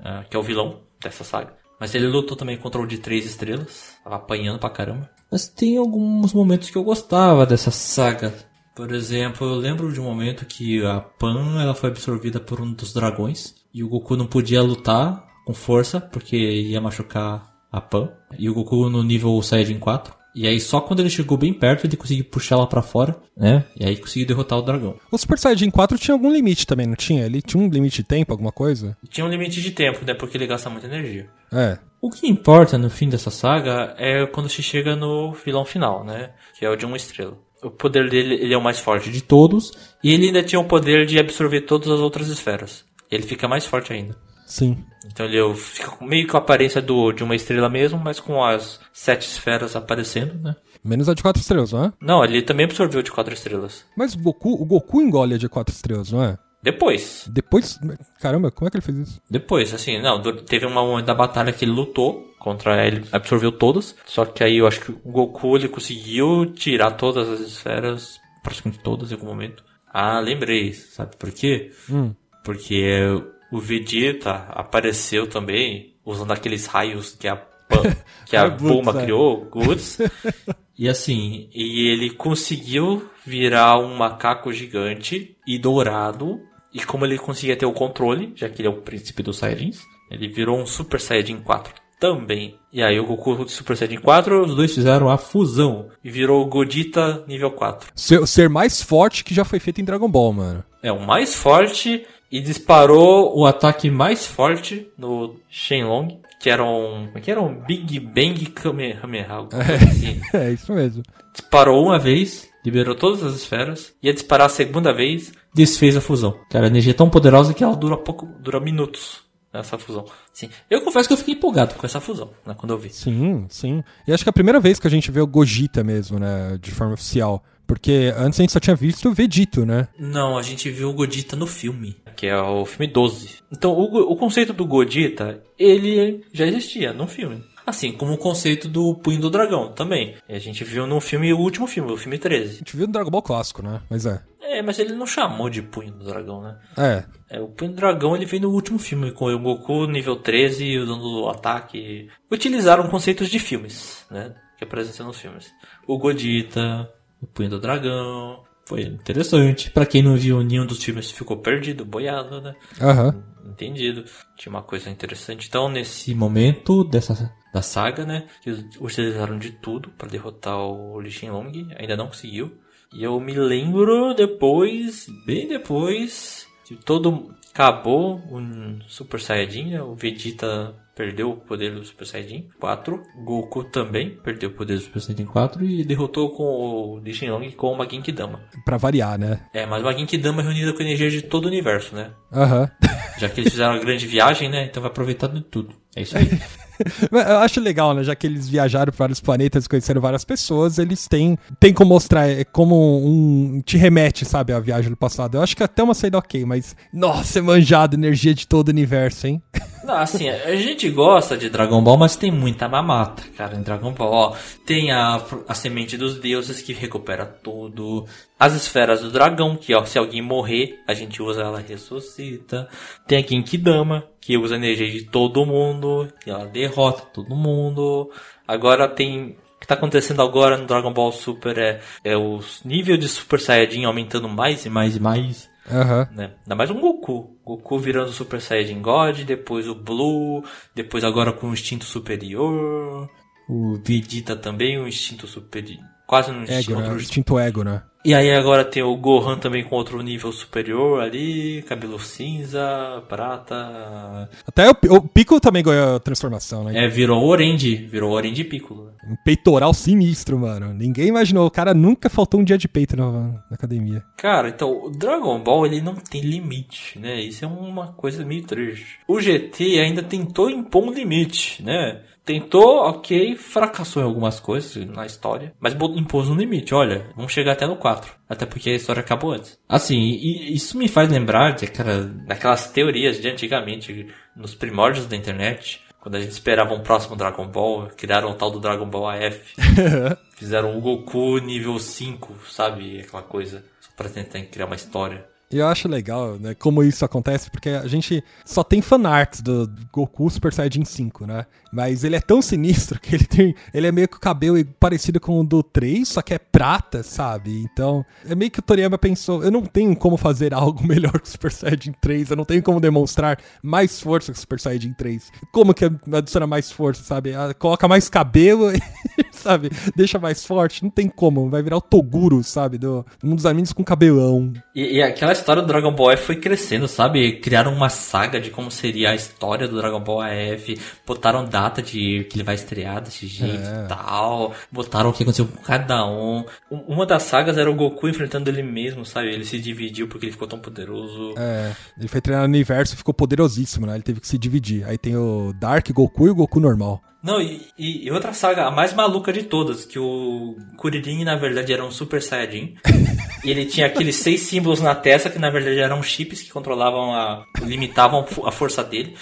ah, 0.00 0.24
que 0.28 0.36
é 0.36 0.40
o 0.40 0.42
vilão 0.42 0.80
dessa 1.00 1.22
saga. 1.22 1.54
Mas 1.78 1.94
ele 1.94 2.06
lutou 2.06 2.36
também 2.36 2.56
contra 2.56 2.80
o 2.80 2.86
de 2.86 2.98
três 2.98 3.26
estrelas, 3.26 3.96
tava 4.02 4.16
apanhando 4.16 4.58
pra 4.58 4.70
caramba. 4.70 5.10
Mas 5.30 5.46
tem 5.46 5.76
alguns 5.76 6.32
momentos 6.32 6.70
que 6.70 6.78
eu 6.78 6.84
gostava 6.84 7.44
dessa 7.44 7.70
saga. 7.70 8.32
Por 8.74 8.92
exemplo, 8.92 9.46
eu 9.46 9.54
lembro 9.54 9.92
de 9.92 10.00
um 10.00 10.04
momento 10.04 10.44
que 10.44 10.84
a 10.84 11.00
Pan 11.00 11.60
ela 11.62 11.74
foi 11.74 11.90
absorvida 11.90 12.38
por 12.38 12.60
um 12.60 12.72
dos 12.72 12.92
dragões 12.92 13.54
e 13.72 13.82
o 13.82 13.88
Goku 13.88 14.16
não 14.16 14.26
podia 14.26 14.62
lutar 14.62 15.26
com 15.46 15.54
força 15.54 16.00
porque 16.00 16.36
ia 16.36 16.80
machucar 16.80 17.54
a 17.70 17.80
Pan. 17.80 18.10
E 18.38 18.48
o 18.48 18.54
Goku 18.54 18.88
no 18.88 19.02
nível 19.02 19.40
Saiyajin 19.42 19.78
4. 19.78 20.14
E 20.36 20.46
aí 20.46 20.60
só 20.60 20.82
quando 20.82 21.00
ele 21.00 21.08
chegou 21.08 21.38
bem 21.38 21.50
perto 21.50 21.86
ele 21.86 21.96
conseguiu 21.96 22.26
puxar 22.26 22.56
ela 22.56 22.66
pra 22.66 22.82
fora, 22.82 23.16
né? 23.34 23.64
E 23.74 23.86
aí 23.86 23.96
conseguiu 23.96 24.28
derrotar 24.28 24.58
o 24.58 24.62
dragão. 24.62 24.94
O 25.10 25.16
Super 25.16 25.38
Saiyajin 25.38 25.70
4 25.70 25.98
tinha 25.98 26.14
algum 26.14 26.30
limite 26.30 26.66
também, 26.66 26.86
não 26.86 26.94
tinha? 26.94 27.24
Ele 27.24 27.40
tinha 27.40 27.62
um 27.62 27.70
limite 27.70 28.02
de 28.02 28.04
tempo, 28.04 28.32
alguma 28.32 28.52
coisa? 28.52 28.94
Tinha 29.08 29.24
um 29.24 29.30
limite 29.30 29.62
de 29.62 29.70
tempo, 29.70 30.04
né? 30.04 30.12
Porque 30.12 30.36
ele 30.36 30.46
gasta 30.46 30.68
muita 30.68 30.86
energia. 30.86 31.26
É. 31.50 31.78
O 32.02 32.10
que 32.10 32.28
importa 32.28 32.76
no 32.76 32.90
fim 32.90 33.08
dessa 33.08 33.30
saga 33.30 33.94
é 33.96 34.26
quando 34.26 34.50
se 34.50 34.62
chega 34.62 34.94
no 34.94 35.32
vilão 35.32 35.64
final, 35.64 36.04
né? 36.04 36.32
Que 36.58 36.66
é 36.66 36.70
o 36.70 36.76
de 36.76 36.84
uma 36.84 36.98
estrela. 36.98 37.38
O 37.62 37.70
poder 37.70 38.10
dele 38.10 38.34
ele 38.34 38.52
é 38.52 38.58
o 38.58 38.62
mais 38.62 38.78
forte 38.78 39.10
de 39.10 39.22
todos 39.22 39.72
e 40.04 40.12
ele 40.12 40.26
ainda 40.26 40.42
tinha 40.42 40.60
o 40.60 40.68
poder 40.68 41.06
de 41.06 41.18
absorver 41.18 41.62
todas 41.62 41.88
as 41.88 42.00
outras 42.00 42.28
esferas. 42.28 42.84
Ele 43.10 43.22
fica 43.22 43.48
mais 43.48 43.64
forte 43.64 43.90
ainda. 43.90 44.14
Sim. 44.46 44.78
Então 45.04 45.26
ele 45.26 45.54
fica 45.54 45.92
meio 46.04 46.26
com 46.26 46.36
a 46.36 46.40
aparência 46.40 46.80
do, 46.80 47.12
de 47.12 47.22
uma 47.22 47.34
estrela 47.36 47.68
mesmo, 47.68 47.98
mas 47.98 48.20
com 48.20 48.42
as 48.42 48.80
sete 48.92 49.26
esferas 49.26 49.76
aparecendo, 49.76 50.34
né? 50.42 50.56
Menos 50.82 51.08
a 51.08 51.14
de 51.14 51.22
quatro 51.22 51.40
estrelas, 51.40 51.72
não 51.72 51.84
é? 51.84 51.92
Não, 52.00 52.24
ele 52.24 52.42
também 52.42 52.64
absorveu 52.64 53.02
de 53.02 53.10
quatro 53.10 53.34
estrelas. 53.34 53.84
Mas 53.96 54.14
o 54.14 54.18
Goku, 54.18 54.52
o 54.52 54.64
Goku 54.64 55.02
engole 55.02 55.34
a 55.34 55.38
de 55.38 55.48
quatro 55.48 55.74
estrelas, 55.74 56.12
não 56.12 56.22
é? 56.22 56.38
Depois. 56.62 57.28
Depois. 57.30 57.78
Caramba, 58.20 58.50
como 58.50 58.66
é 58.66 58.70
que 58.70 58.76
ele 58.76 58.84
fez 58.84 58.98
isso? 58.98 59.22
Depois, 59.30 59.72
assim, 59.74 60.00
não, 60.00 60.20
teve 60.20 60.66
uma 60.66 60.82
momento 60.82 61.06
da 61.06 61.14
batalha 61.14 61.52
que 61.52 61.64
ele 61.64 61.72
lutou 61.72 62.34
contra 62.38 62.86
ele, 62.86 63.04
absorveu 63.12 63.52
todas. 63.52 63.94
Só 64.04 64.24
que 64.24 64.42
aí 64.42 64.58
eu 64.58 64.66
acho 64.66 64.80
que 64.80 64.90
o 64.90 65.12
Goku 65.12 65.56
ele 65.56 65.68
conseguiu 65.68 66.46
tirar 66.46 66.92
todas 66.92 67.28
as 67.28 67.40
esferas, 67.40 68.20
praticamente 68.42 68.82
todas 68.82 69.10
em 69.10 69.14
algum 69.14 69.26
momento. 69.26 69.64
Ah, 69.92 70.20
lembrei, 70.20 70.72
sabe 70.72 71.16
por 71.16 71.30
quê? 71.30 71.72
Hum. 71.88 72.14
Porque 72.44 73.22
o 73.56 73.60
Vegeta 73.60 74.46
apareceu 74.50 75.26
também 75.26 75.94
usando 76.04 76.32
aqueles 76.32 76.66
raios 76.66 77.16
que 77.18 77.26
a 77.26 77.42
que 78.26 78.36
a 78.36 78.48
Bulma 78.48 78.94
criou, 78.94 79.44
Guts. 79.50 79.98
e 80.78 80.88
assim, 80.88 81.48
e 81.52 81.88
ele 81.88 82.10
conseguiu 82.10 83.08
virar 83.24 83.78
um 83.78 83.96
macaco 83.96 84.52
gigante 84.52 85.36
e 85.46 85.58
dourado. 85.58 86.40
E 86.72 86.84
como 86.84 87.04
ele 87.04 87.18
conseguia 87.18 87.56
ter 87.56 87.66
o 87.66 87.72
controle, 87.72 88.32
já 88.36 88.48
que 88.48 88.60
ele 88.60 88.68
é 88.68 88.70
o 88.70 88.82
príncipe 88.82 89.22
dos 89.22 89.38
Saiyajins, 89.38 89.80
ele 90.10 90.28
virou 90.28 90.60
um 90.60 90.66
Super 90.66 91.00
Saiyajin 91.00 91.38
4 91.38 91.74
também. 91.98 92.56
E 92.72 92.82
aí 92.82 93.00
o 93.00 93.06
Goku 93.06 93.36
do 93.36 93.48
Super 93.48 93.76
Saiyajin 93.76 94.00
4, 94.00 94.44
os 94.44 94.54
dois 94.54 94.74
fizeram 94.74 95.08
a 95.08 95.16
fusão 95.16 95.88
e 96.04 96.10
virou 96.10 96.42
o 96.42 96.46
Godita 96.46 97.24
nível 97.26 97.50
4. 97.50 97.90
Ser, 97.96 98.26
ser 98.26 98.48
mais 98.48 98.82
forte 98.82 99.24
que 99.24 99.34
já 99.34 99.44
foi 99.44 99.58
feito 99.58 99.80
em 99.80 99.84
Dragon 99.84 100.08
Ball, 100.08 100.32
mano. 100.32 100.64
É 100.82 100.92
o 100.92 101.00
mais 101.00 101.34
forte 101.34 102.06
e 102.36 102.40
disparou 102.42 103.34
o 103.34 103.46
ataque 103.46 103.88
mais 103.88 104.26
forte 104.26 104.86
no 104.98 105.36
Shenlong, 105.48 106.20
que 106.38 106.50
era 106.50 106.62
um. 106.62 107.06
Como 107.06 107.16
é 107.18 107.20
que 107.22 107.30
era? 107.30 107.40
Um 107.40 107.54
Big 107.60 107.98
Bang 107.98 108.44
Kamehameha. 108.50 109.46
coisa 109.50 109.74
assim. 109.74 110.20
É 110.34 110.52
isso 110.52 110.70
mesmo. 110.74 111.02
Disparou 111.32 111.86
uma 111.86 111.98
vez, 111.98 112.46
liberou 112.62 112.94
todas 112.94 113.22
as 113.22 113.34
esferas, 113.36 113.94
ia 114.02 114.12
disparar 114.12 114.48
a 114.48 114.50
segunda 114.50 114.92
vez, 114.92 115.32
desfez 115.54 115.96
a 115.96 116.00
fusão. 116.02 116.38
Cara, 116.50 116.66
a 116.66 116.68
energia 116.68 116.90
é 116.90 116.94
tão 116.94 117.08
poderosa 117.08 117.54
que 117.54 117.64
ela 117.64 117.74
dura 117.74 117.96
pouco, 117.96 118.26
dura 118.38 118.60
minutos. 118.60 119.24
Essa 119.50 119.78
fusão. 119.78 120.04
Sim. 120.34 120.50
Eu 120.68 120.82
confesso 120.82 121.08
que 121.08 121.14
eu 121.14 121.16
fiquei 121.16 121.32
empolgado 121.32 121.76
com 121.76 121.86
essa 121.86 121.98
fusão, 121.98 122.28
né, 122.44 122.54
quando 122.54 122.72
eu 122.72 122.78
vi. 122.78 122.90
Sim, 122.90 123.46
sim. 123.48 123.82
E 124.06 124.12
acho 124.12 124.22
que 124.22 124.28
é 124.28 124.30
a 124.30 124.34
primeira 124.34 124.60
vez 124.60 124.78
que 124.78 124.86
a 124.86 124.90
gente 124.90 125.10
vê 125.10 125.22
o 125.22 125.26
Gogeta 125.26 125.82
mesmo, 125.82 126.18
né? 126.18 126.58
De 126.60 126.70
forma 126.70 126.92
oficial. 126.92 127.42
Porque 127.66 128.12
antes 128.16 128.38
a 128.38 128.42
gente 128.42 128.52
só 128.52 128.60
tinha 128.60 128.76
visto 128.76 129.08
o 129.08 129.14
Vegito, 129.14 129.66
né? 129.66 129.88
Não, 129.98 130.38
a 130.38 130.42
gente 130.42 130.70
viu 130.70 130.88
o 130.88 130.94
Godita 130.94 131.34
no 131.34 131.46
filme, 131.46 131.96
que 132.14 132.26
é 132.26 132.36
o 132.36 132.64
filme 132.64 132.92
12. 132.92 133.36
Então, 133.50 133.72
o, 133.72 134.12
o 134.12 134.16
conceito 134.16 134.52
do 134.52 134.64
Godita, 134.64 135.42
ele 135.58 136.24
já 136.32 136.46
existia 136.46 136.92
no 136.92 137.06
filme. 137.06 137.42
Assim 137.66 137.90
como 137.90 138.12
o 138.12 138.18
conceito 138.18 138.68
do 138.68 138.94
Punho 138.94 139.20
do 139.20 139.28
Dragão 139.28 139.72
também. 139.72 140.14
A 140.28 140.38
gente 140.38 140.62
viu 140.62 140.86
no 140.86 141.00
filme, 141.00 141.32
o 141.32 141.38
último 141.38 141.66
filme, 141.66 141.90
o 141.90 141.96
filme 141.96 142.16
13. 142.16 142.44
A 142.44 142.58
gente 142.58 142.76
viu 142.76 142.86
no 142.86 142.92
Dragon 142.92 143.10
Ball 143.10 143.22
clássico, 143.22 143.60
né? 143.60 143.82
Mas 143.90 144.06
é. 144.06 144.22
É, 144.40 144.62
mas 144.62 144.78
ele 144.78 144.94
não 144.94 145.06
chamou 145.06 145.50
de 145.50 145.60
Punho 145.60 145.90
do 145.90 146.04
Dragão, 146.04 146.40
né? 146.40 146.56
É. 146.76 147.04
É, 147.28 147.40
o 147.40 147.48
Punho 147.48 147.72
do 147.72 147.76
Dragão 147.76 148.14
ele 148.14 148.24
veio 148.24 148.42
no 148.42 148.50
último 148.50 148.78
filme, 148.78 149.10
com 149.10 149.26
o 149.26 149.38
Goku 149.38 149.86
nível 149.86 150.14
13 150.14 150.78
usando 150.78 151.24
o 151.24 151.28
ataque. 151.28 152.08
Utilizaram 152.30 152.88
conceitos 152.88 153.28
de 153.28 153.40
filmes, 153.40 154.06
né? 154.08 154.32
Que 154.56 154.62
aparecem 154.62 155.04
nos 155.04 155.18
filmes. 155.18 155.52
O 155.88 155.98
Godita, 155.98 156.88
o 157.20 157.26
Punho 157.26 157.50
do 157.50 157.60
Dragão. 157.60 158.44
Foi 158.66 158.82
interessante. 158.82 159.70
Pra 159.70 159.86
quem 159.86 160.02
não 160.02 160.16
viu 160.16 160.42
nenhum 160.42 160.66
dos 160.66 160.82
filmes, 160.82 161.10
ficou 161.10 161.36
perdido, 161.36 161.84
boiado, 161.84 162.40
né? 162.40 162.54
Aham. 162.80 163.22
Entendido. 163.44 164.04
Tinha 164.36 164.50
uma 164.50 164.62
coisa 164.62 164.90
interessante. 164.90 165.46
Então, 165.48 165.68
nesse 165.68 166.14
momento 166.14 166.82
dessa 166.82 167.32
da 167.54 167.62
saga, 167.62 168.04
né? 168.04 168.26
Que 168.42 168.50
eles 168.50 168.64
utilizaram 168.80 169.38
de 169.38 169.52
tudo 169.52 169.90
pra 169.90 170.08
derrotar 170.08 170.58
o 170.58 170.98
Lee 170.98 171.12
Shenlong. 171.12 171.68
Ainda 171.78 171.96
não 171.96 172.08
conseguiu. 172.08 172.58
E 172.92 173.04
eu 173.04 173.18
me 173.20 173.34
lembro 173.34 174.14
depois, 174.14 175.06
bem 175.24 175.46
depois, 175.46 176.46
de 176.68 176.76
todo. 176.76 177.34
Acabou 177.52 178.16
o 178.30 178.82
Super 178.88 179.20
Saiyajin, 179.20 179.70
né? 179.70 179.82
O 179.82 179.94
Vegeta 179.94 180.74
perdeu 180.96 181.30
o 181.30 181.36
poder 181.36 181.74
do 181.74 181.84
Super 181.84 182.06
Saiyajin 182.06 182.48
4. 182.58 183.02
Goku 183.22 183.62
também 183.64 184.16
perdeu 184.24 184.48
o 184.48 184.52
poder 184.52 184.76
do 184.76 184.80
Super 184.80 185.00
Saiyajin 185.00 185.26
4 185.26 185.64
e 185.64 185.84
derrotou 185.84 186.30
com 186.30 186.42
o 186.42 186.96
Lee 186.96 187.12
Shenlong 187.12 187.52
com 187.52 187.70
uma 187.70 187.88
Genkidama. 187.88 188.40
Pra 188.64 188.78
variar, 188.78 189.18
né? 189.18 189.40
É, 189.52 189.66
mas 189.66 189.82
uma 189.82 189.92
Genkidama 189.92 190.42
reunida 190.42 190.72
com 190.72 190.78
a 190.82 190.86
energia 190.86 191.10
de 191.10 191.22
todo 191.22 191.44
o 191.44 191.48
universo, 191.48 191.94
né? 191.94 192.10
Aham. 192.32 192.70
Já 193.18 193.28
que 193.28 193.40
eles 193.40 193.52
fizeram 193.52 193.74
uma 193.74 193.80
grande 193.80 194.06
viagem, 194.06 194.50
né? 194.50 194.64
Então 194.64 194.82
vai 194.82 194.90
aproveitar 194.90 195.28
de 195.28 195.42
tudo. 195.42 195.74
É 195.94 196.02
isso 196.02 196.16
aí. 196.16 196.26
Eu 197.10 197.38
acho 197.38 197.58
legal, 197.60 197.94
né? 197.94 198.04
Já 198.04 198.14
que 198.14 198.26
eles 198.26 198.48
viajaram 198.48 198.92
para 198.92 199.04
vários 199.04 199.20
planetas 199.20 199.66
conheceram 199.66 199.98
várias 200.00 200.24
pessoas, 200.24 200.78
eles 200.78 201.08
têm, 201.08 201.38
têm 201.58 201.72
como 201.72 201.88
mostrar, 201.88 202.28
é 202.28 202.44
como 202.44 203.02
um. 203.02 203.62
te 203.64 203.78
remete, 203.78 204.26
sabe, 204.26 204.52
à 204.52 204.60
viagem 204.60 204.90
do 204.90 204.96
passado. 204.96 205.38
Eu 205.38 205.42
acho 205.42 205.56
que 205.56 205.62
até 205.62 205.82
uma 205.82 205.94
saída 205.94 206.18
ok, 206.18 206.44
mas. 206.44 206.76
Nossa, 206.92 207.38
é 207.38 207.42
manjado 207.42 207.96
energia 207.96 208.34
de 208.34 208.46
todo 208.46 208.68
o 208.68 208.70
universo, 208.70 209.26
hein? 209.26 209.42
Não, 209.86 209.98
assim, 209.98 210.28
a 210.28 210.56
gente 210.56 210.90
gosta 210.90 211.36
de 211.36 211.48
Dragon 211.48 211.80
Ball, 211.80 211.96
mas 211.96 212.16
tem 212.16 212.28
muita 212.28 212.68
mamata, 212.68 213.22
cara, 213.36 213.54
em 213.54 213.62
Dragon 213.62 213.92
Ball. 213.92 214.36
Tem 214.66 214.90
a, 214.90 215.22
a 215.46 215.54
semente 215.54 215.96
dos 215.96 216.18
deuses 216.18 216.60
que 216.60 216.72
recupera 216.72 217.24
tudo. 217.24 218.04
As 218.36 218.52
esferas 218.54 219.02
do 219.02 219.12
dragão, 219.12 219.54
que 219.54 219.72
ó, 219.76 219.84
se 219.84 219.96
alguém 219.96 220.20
morrer, 220.20 220.80
a 220.88 220.92
gente 220.92 221.22
usa 221.22 221.42
ela 221.42 221.60
ressuscita. 221.60 222.68
Tem 223.06 223.18
a 223.18 223.22
Genkidama, 223.24 224.04
que 224.20 224.36
usa 224.36 224.56
a 224.56 224.58
energia 224.58 224.90
de 224.90 225.04
todo 225.04 225.46
mundo, 225.46 226.12
e 226.26 226.30
ela 226.30 226.46
derrota 226.46 227.02
todo 227.14 227.36
mundo. 227.36 228.10
Agora 228.44 228.88
tem 228.88 229.36
o 229.56 229.60
que 229.60 229.68
tá 229.68 229.74
acontecendo 229.74 230.20
agora 230.20 230.56
no 230.56 230.66
Dragon 230.66 230.92
Ball 230.92 231.12
Super 231.12 231.56
é, 231.58 231.80
é 232.02 232.16
o 232.16 232.40
nível 232.64 232.96
de 232.96 233.06
Super 233.06 233.38
Saiyajin 233.38 233.84
aumentando 233.84 234.28
mais 234.28 234.66
e 234.66 234.68
mais 234.68 234.96
e 234.96 235.00
mais 235.00 235.48
Aham. 235.70 236.08
né? 236.12 236.32
Ainda 236.42 236.54
mais 236.54 236.70
um 236.70 236.80
Goku. 236.80 237.36
Goku 237.44 237.78
virando 237.78 238.12
Super 238.12 238.40
Saiyajin 238.40 238.80
God, 238.80 239.20
depois 239.24 239.66
o 239.68 239.74
Blue, 239.74 240.44
depois 240.74 241.02
agora 241.04 241.32
com 241.32 241.48
o 241.48 241.52
instinto 241.52 241.84
superior. 241.84 243.08
O 243.48 243.76
Vegeta 243.84 244.34
também, 244.36 244.78
um 244.80 244.86
instinto 244.88 245.26
superior. 245.26 245.78
Quase 246.06 246.30
um 246.30 246.42
instinto. 246.42 246.70
Ego, 246.72 246.80
né? 246.80 246.86
outro- 246.88 247.02
Instinto 247.02 247.38
ego, 247.38 247.64
né? 247.64 247.82
E 248.06 248.14
aí 248.14 248.30
agora 248.30 248.64
tem 248.64 248.84
o 248.84 248.96
Gohan 248.96 249.36
também 249.36 249.64
com 249.64 249.74
outro 249.74 250.00
nível 250.00 250.30
superior 250.30 251.00
ali, 251.00 251.60
cabelo 251.62 251.98
cinza, 251.98 253.02
prata. 253.08 254.30
Até 254.46 254.70
o, 254.70 254.76
o 254.94 255.08
Piccolo 255.08 255.40
também 255.40 255.60
ganhou 255.60 255.96
a 255.96 255.98
transformação, 255.98 256.62
né? 256.62 256.84
É, 256.84 256.86
virou 256.86 257.24
Orange, 257.24 257.74
virou 257.74 258.12
Orange 258.12 258.44
Piccolo. 258.44 258.92
Um 259.10 259.16
peitoral 259.24 259.74
sinistro, 259.74 260.38
mano. 260.38 260.72
Ninguém 260.72 261.08
imaginou. 261.08 261.48
O 261.48 261.50
cara 261.50 261.74
nunca 261.74 262.08
faltou 262.08 262.38
um 262.38 262.44
dia 262.44 262.56
de 262.56 262.68
peito 262.68 262.96
na, 262.96 263.10
na 263.10 263.42
academia. 263.50 264.04
Cara, 264.16 264.50
então, 264.50 264.84
o 264.84 264.90
Dragon 264.90 265.40
Ball 265.40 265.66
ele 265.66 265.80
não 265.80 265.96
tem 265.96 266.20
limite, 266.20 267.00
né? 267.00 267.20
Isso 267.20 267.44
é 267.44 267.48
uma 267.48 267.88
coisa 267.88 268.24
meio 268.24 268.44
triste. 268.44 269.00
O 269.08 269.20
GT 269.20 269.80
ainda 269.80 270.04
tentou 270.04 270.48
impor 270.48 270.84
um 270.84 270.92
limite, 270.92 271.60
né? 271.60 272.02
Tentou, 272.26 272.78
ok, 272.78 273.36
fracassou 273.36 274.02
em 274.02 274.04
algumas 274.04 274.40
coisas 274.40 274.84
na 274.84 275.06
história, 275.06 275.54
mas 275.60 275.74
impôs 275.74 276.28
um 276.28 276.34
limite. 276.34 276.74
Olha, 276.74 277.08
vamos 277.14 277.32
chegar 277.32 277.52
até 277.52 277.68
no 277.68 277.76
4. 277.76 278.12
Até 278.28 278.44
porque 278.44 278.70
a 278.70 278.74
história 278.74 279.00
acabou 279.00 279.30
antes. 279.30 279.56
Assim, 279.68 279.94
e 279.94 280.52
isso 280.52 280.76
me 280.76 280.88
faz 280.88 281.08
lembrar 281.08 281.52
de 281.52 281.66
aquela, 281.66 282.02
daquelas 282.02 282.68
teorias 282.72 283.20
de 283.20 283.28
antigamente, 283.28 284.08
nos 284.34 284.56
primórdios 284.56 285.06
da 285.06 285.14
internet, 285.14 285.80
quando 286.00 286.16
a 286.16 286.20
gente 286.20 286.32
esperava 286.32 286.74
um 286.74 286.82
próximo 286.82 287.14
Dragon 287.14 287.46
Ball, 287.46 287.90
criaram 287.96 288.32
o 288.32 288.34
tal 288.34 288.50
do 288.50 288.58
Dragon 288.58 288.90
Ball 288.90 289.08
AF. 289.08 289.54
Fizeram 290.34 290.76
o 290.76 290.80
Goku 290.80 291.38
nível 291.38 291.78
5, 291.78 292.48
sabe? 292.48 293.02
Aquela 293.02 293.22
coisa. 293.22 293.64
Só 293.80 293.90
pra 293.96 294.08
tentar 294.08 294.40
criar 294.42 294.66
uma 294.66 294.74
história. 294.74 295.24
E 295.50 295.58
eu 295.58 295.68
acho 295.68 295.86
legal, 295.86 296.38
né, 296.40 296.54
como 296.54 296.82
isso 296.82 297.04
acontece, 297.04 297.48
porque 297.50 297.68
a 297.68 297.86
gente 297.86 298.22
só 298.44 298.64
tem 298.64 298.82
fanarts 298.82 299.40
do 299.40 299.70
Goku 299.92 300.28
Super 300.28 300.52
Saiyajin 300.52 300.84
5, 300.84 301.24
né? 301.24 301.46
Mas 301.72 302.02
ele 302.02 302.16
é 302.16 302.20
tão 302.20 302.42
sinistro 302.42 302.98
que 302.98 303.14
ele 303.14 303.24
tem. 303.24 303.54
Ele 303.72 303.86
é 303.86 303.92
meio 303.92 304.08
que 304.08 304.16
o 304.16 304.20
cabelo 304.20 304.62
parecido 304.80 305.20
com 305.20 305.40
o 305.40 305.44
do 305.44 305.62
3, 305.62 306.08
só 306.08 306.20
que 306.22 306.34
é 306.34 306.38
prata, 306.38 307.02
sabe? 307.02 307.62
Então, 307.62 308.04
é 308.28 308.34
meio 308.34 308.50
que 308.50 308.58
o 308.58 308.62
Toriyama 308.62 308.98
pensou: 308.98 309.44
eu 309.44 309.50
não 309.50 309.62
tenho 309.62 309.94
como 309.94 310.16
fazer 310.16 310.52
algo 310.52 310.82
melhor 310.86 311.12
que 311.20 311.28
o 311.28 311.30
Super 311.30 311.52
Saiyajin 311.52 311.92
3, 312.00 312.30
eu 312.30 312.36
não 312.36 312.44
tenho 312.44 312.62
como 312.62 312.80
demonstrar 312.80 313.38
mais 313.62 314.00
força 314.00 314.32
que 314.32 314.38
o 314.38 314.40
Super 314.40 314.58
Saiyajin 314.58 314.94
3. 314.94 315.30
Como 315.52 315.72
que 315.74 315.84
adiciona 316.12 316.46
mais 316.46 316.72
força, 316.72 317.04
sabe? 317.04 317.34
Ah, 317.34 317.54
Coloca 317.54 317.86
mais 317.86 318.08
cabelo, 318.08 318.72
sabe? 319.30 319.70
Deixa 319.94 320.18
mais 320.18 320.44
forte. 320.44 320.82
Não 320.82 320.90
tem 320.90 321.08
como, 321.08 321.48
vai 321.48 321.62
virar 321.62 321.76
o 321.76 321.80
Toguro, 321.80 322.42
sabe? 322.42 322.78
Do, 322.78 323.06
um 323.22 323.36
dos 323.36 323.46
animes 323.46 323.72
com 323.72 323.84
cabelão. 323.84 324.52
E, 324.74 324.96
e 324.96 325.02
aquela 325.02 325.35
história 325.36 325.62
do 325.62 325.68
Dragon 325.68 325.92
Ball 325.92 326.10
AF 326.10 326.24
foi 326.24 326.36
crescendo, 326.36 326.88
sabe? 326.88 327.32
Criaram 327.40 327.72
uma 327.72 327.88
saga 327.88 328.40
de 328.40 328.50
como 328.50 328.70
seria 328.70 329.10
a 329.10 329.14
história 329.14 329.68
do 329.68 329.76
Dragon 329.76 330.00
Ball 330.00 330.22
AF. 330.22 330.78
Botaram 331.06 331.44
data 331.44 331.80
de 331.82 332.24
que 332.28 332.36
ele 332.36 332.42
vai 332.44 332.54
estrear 332.54 333.00
desse 333.00 333.26
jeito 333.26 333.54
É. 333.68 333.84
e 333.84 333.88
tal. 333.88 334.52
Botaram 334.72 335.10
o 335.10 335.12
que 335.12 335.22
aconteceu 335.22 335.46
com 335.46 335.62
cada 335.62 336.04
um. 336.06 336.44
Um- 336.70 336.84
Uma 336.96 337.06
das 337.06 337.22
sagas 337.24 337.56
era 337.58 337.70
o 337.70 337.74
Goku 337.74 338.08
enfrentando 338.08 338.48
ele 338.50 338.62
mesmo, 338.62 339.04
sabe? 339.04 339.28
Ele 339.28 339.44
se 339.44 339.58
dividiu 339.60 340.08
porque 340.08 340.26
ele 340.26 340.32
ficou 340.32 340.48
tão 340.48 340.58
poderoso. 340.58 341.34
É, 341.36 341.72
ele 341.98 342.08
foi 342.08 342.20
treinar 342.20 342.44
no 342.46 342.52
universo 342.54 342.94
e 342.94 342.96
ficou 342.96 343.12
poderosíssimo, 343.14 343.86
né? 343.86 343.94
Ele 343.94 344.02
teve 344.02 344.20
que 344.20 344.26
se 344.28 344.38
dividir. 344.38 344.84
Aí 344.88 344.96
tem 344.98 345.16
o 345.16 345.52
Dark 345.52 345.88
Goku 345.92 346.26
e 346.26 346.30
o 346.30 346.34
Goku 346.34 346.58
normal. 346.58 347.02
Não, 347.22 347.40
e, 347.40 347.66
e- 347.76 348.06
e 348.06 348.10
outra 348.12 348.32
saga, 348.32 348.66
a 348.66 348.70
mais 348.70 348.92
maluca 348.94 349.32
de 349.32 349.42
todas, 349.42 349.84
que 349.84 349.98
o 349.98 350.56
Kuririn, 350.76 351.24
na 351.24 351.34
verdade, 351.34 351.72
era 351.72 351.84
um 351.84 351.90
Super 351.90 352.22
Saiyajin. 352.22 352.74
e 353.46 353.50
ele 353.50 353.64
tinha 353.66 353.86
aqueles 353.86 354.16
seis 354.16 354.40
símbolos 354.42 354.80
na 354.80 354.94
testa, 354.94 355.30
que 355.30 355.38
na 355.38 355.48
verdade 355.50 355.78
eram 355.78 356.02
chips 356.02 356.42
que 356.42 356.50
controlavam 356.50 357.14
a. 357.14 357.44
limitavam 357.62 358.26
a 358.44 358.50
força 358.50 358.82
dele. 358.82 359.16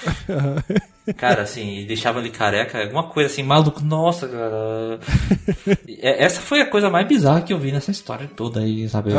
Cara, 1.16 1.43
assim, 1.43 1.81
e 1.81 1.85
deixavam 1.85 2.22
ele 2.22 2.31
careca, 2.31 2.81
alguma 2.83 3.03
coisa 3.05 3.31
assim, 3.31 3.43
maluco. 3.43 3.83
Nossa, 3.85 4.27
cara. 4.27 4.99
É- 6.01 6.25
Essa 6.25 6.41
foi 6.41 6.61
a 6.62 6.66
coisa 6.66 6.89
mais 6.89 7.07
bizarra 7.07 7.43
que 7.43 7.53
eu 7.53 7.59
vi 7.59 7.70
nessa 7.70 7.91
história 7.91 8.27
toda 8.35 8.61
aí, 8.61 8.89
sabe? 8.89 9.11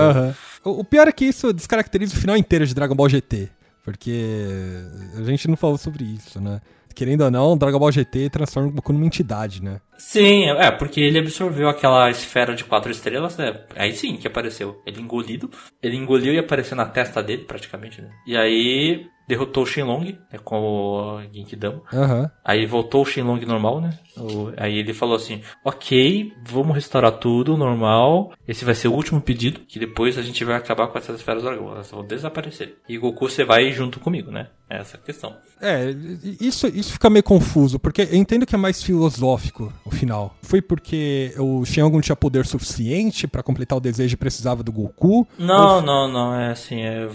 O, 0.64 0.80
o 0.80 0.84
pior 0.84 1.08
é 1.08 1.12
que 1.12 1.26
isso 1.26 1.54
descaracteriza 1.54 2.16
o 2.16 2.20
final 2.20 2.36
inteiro 2.36 2.66
de 2.66 2.74
Dragon 2.74 2.96
Ball 2.96 3.08
GT. 3.10 3.50
Porque 3.84 4.82
a 5.16 5.22
gente 5.24 5.48
não 5.48 5.56
falou 5.56 5.78
sobre 5.78 6.04
isso, 6.04 6.42
né? 6.42 6.60
Querendo 6.96 7.22
ou 7.26 7.32
não, 7.32 7.58
Dragon 7.58 7.78
Ball 7.78 7.92
GT 7.92 8.30
transforma 8.30 8.70
o 8.70 8.72
Goku 8.72 8.94
numa 8.94 9.06
entidade, 9.06 9.62
né? 9.62 9.82
Sim, 9.98 10.50
é, 10.50 10.72
porque 10.72 11.02
ele 11.02 11.20
absorveu 11.20 11.68
aquela 11.68 12.10
esfera 12.10 12.56
de 12.56 12.64
quatro 12.64 12.90
estrelas, 12.92 13.38
né? 13.38 13.54
Aí 13.76 13.94
sim 13.94 14.16
que 14.16 14.28
apareceu. 14.28 14.82
Ele 14.86 15.02
engolido. 15.02 15.50
Ele 15.84 15.98
engoliu 15.98 16.34
e 16.34 16.40
apareceu 16.40 16.76
na 16.78 16.86
testa 16.86 17.22
dele, 17.22 17.44
praticamente, 17.44 18.02
né? 18.02 18.10
E 18.26 18.38
aí 18.38 19.08
derrotou 19.28 19.64
o 19.64 19.66
Shenlong, 19.66 20.18
né, 20.32 20.40
com 20.44 20.60
o 20.60 21.22
Genkidama. 21.34 21.82
Aham. 21.94 22.30
Aí 22.44 22.66
voltou 22.66 23.02
o 23.02 23.06
Shenlong 23.06 23.46
normal, 23.46 23.82
né? 23.82 23.98
O- 24.18 24.52
aí 24.58 24.78
ele 24.78 24.94
falou 24.94 25.16
assim: 25.16 25.42
Ok, 25.64 26.32
vamos 26.48 26.76
restaurar 26.76 27.12
tudo 27.14 27.58
normal. 27.58 28.32
Esse 28.48 28.64
vai 28.64 28.76
ser 28.76 28.88
o 28.88 28.94
último 28.94 29.20
pedido, 29.20 29.62
que 29.62 29.80
depois 29.80 30.18
a 30.18 30.22
gente 30.22 30.44
vai 30.46 30.56
acabar 30.56 30.88
com 30.88 30.98
essas 30.98 31.18
esferas 31.18 31.44
do 31.44 31.50
dragão. 31.50 31.72
Elas 31.72 31.92
vão 31.92 32.06
desaparecer. 32.06 32.78
E 32.88 32.98
Goku, 32.98 33.30
você 33.30 33.44
vai 33.44 33.72
junto 33.72 34.00
comigo, 34.00 34.32
né? 34.32 34.48
Essa 34.70 34.98
é 34.98 35.00
a 35.00 35.04
questão. 35.04 35.36
É, 35.62 35.94
isso, 36.42 36.68
isso 36.68 36.94
fica 36.94 37.10
meio 37.10 37.24
confuso, 37.24 37.78
porque 37.80 38.02
eu 38.04 38.16
entendo 38.16 38.46
que 38.46 38.56
é 38.56 38.58
mais 38.58 38.82
filosófico 38.82 39.72
o 39.86 39.92
final. 39.92 40.36
Foi 40.42 40.62
porque 40.62 41.34
o 41.38 41.64
Shengon 41.66 41.92
não 41.92 42.02
tinha 42.02 42.16
poder 42.16 42.46
suficiente 42.46 43.28
pra 43.28 43.44
completar 43.44 43.78
o 43.78 43.82
desejo 43.82 44.14
e 44.14 44.18
precisava 44.18 44.64
do 44.64 44.72
Goku? 44.72 45.28
Não, 45.38 45.82
não, 45.82 46.08
não, 46.08 46.34
é 46.36 46.50
assim, 46.52 46.82
é, 46.82 47.06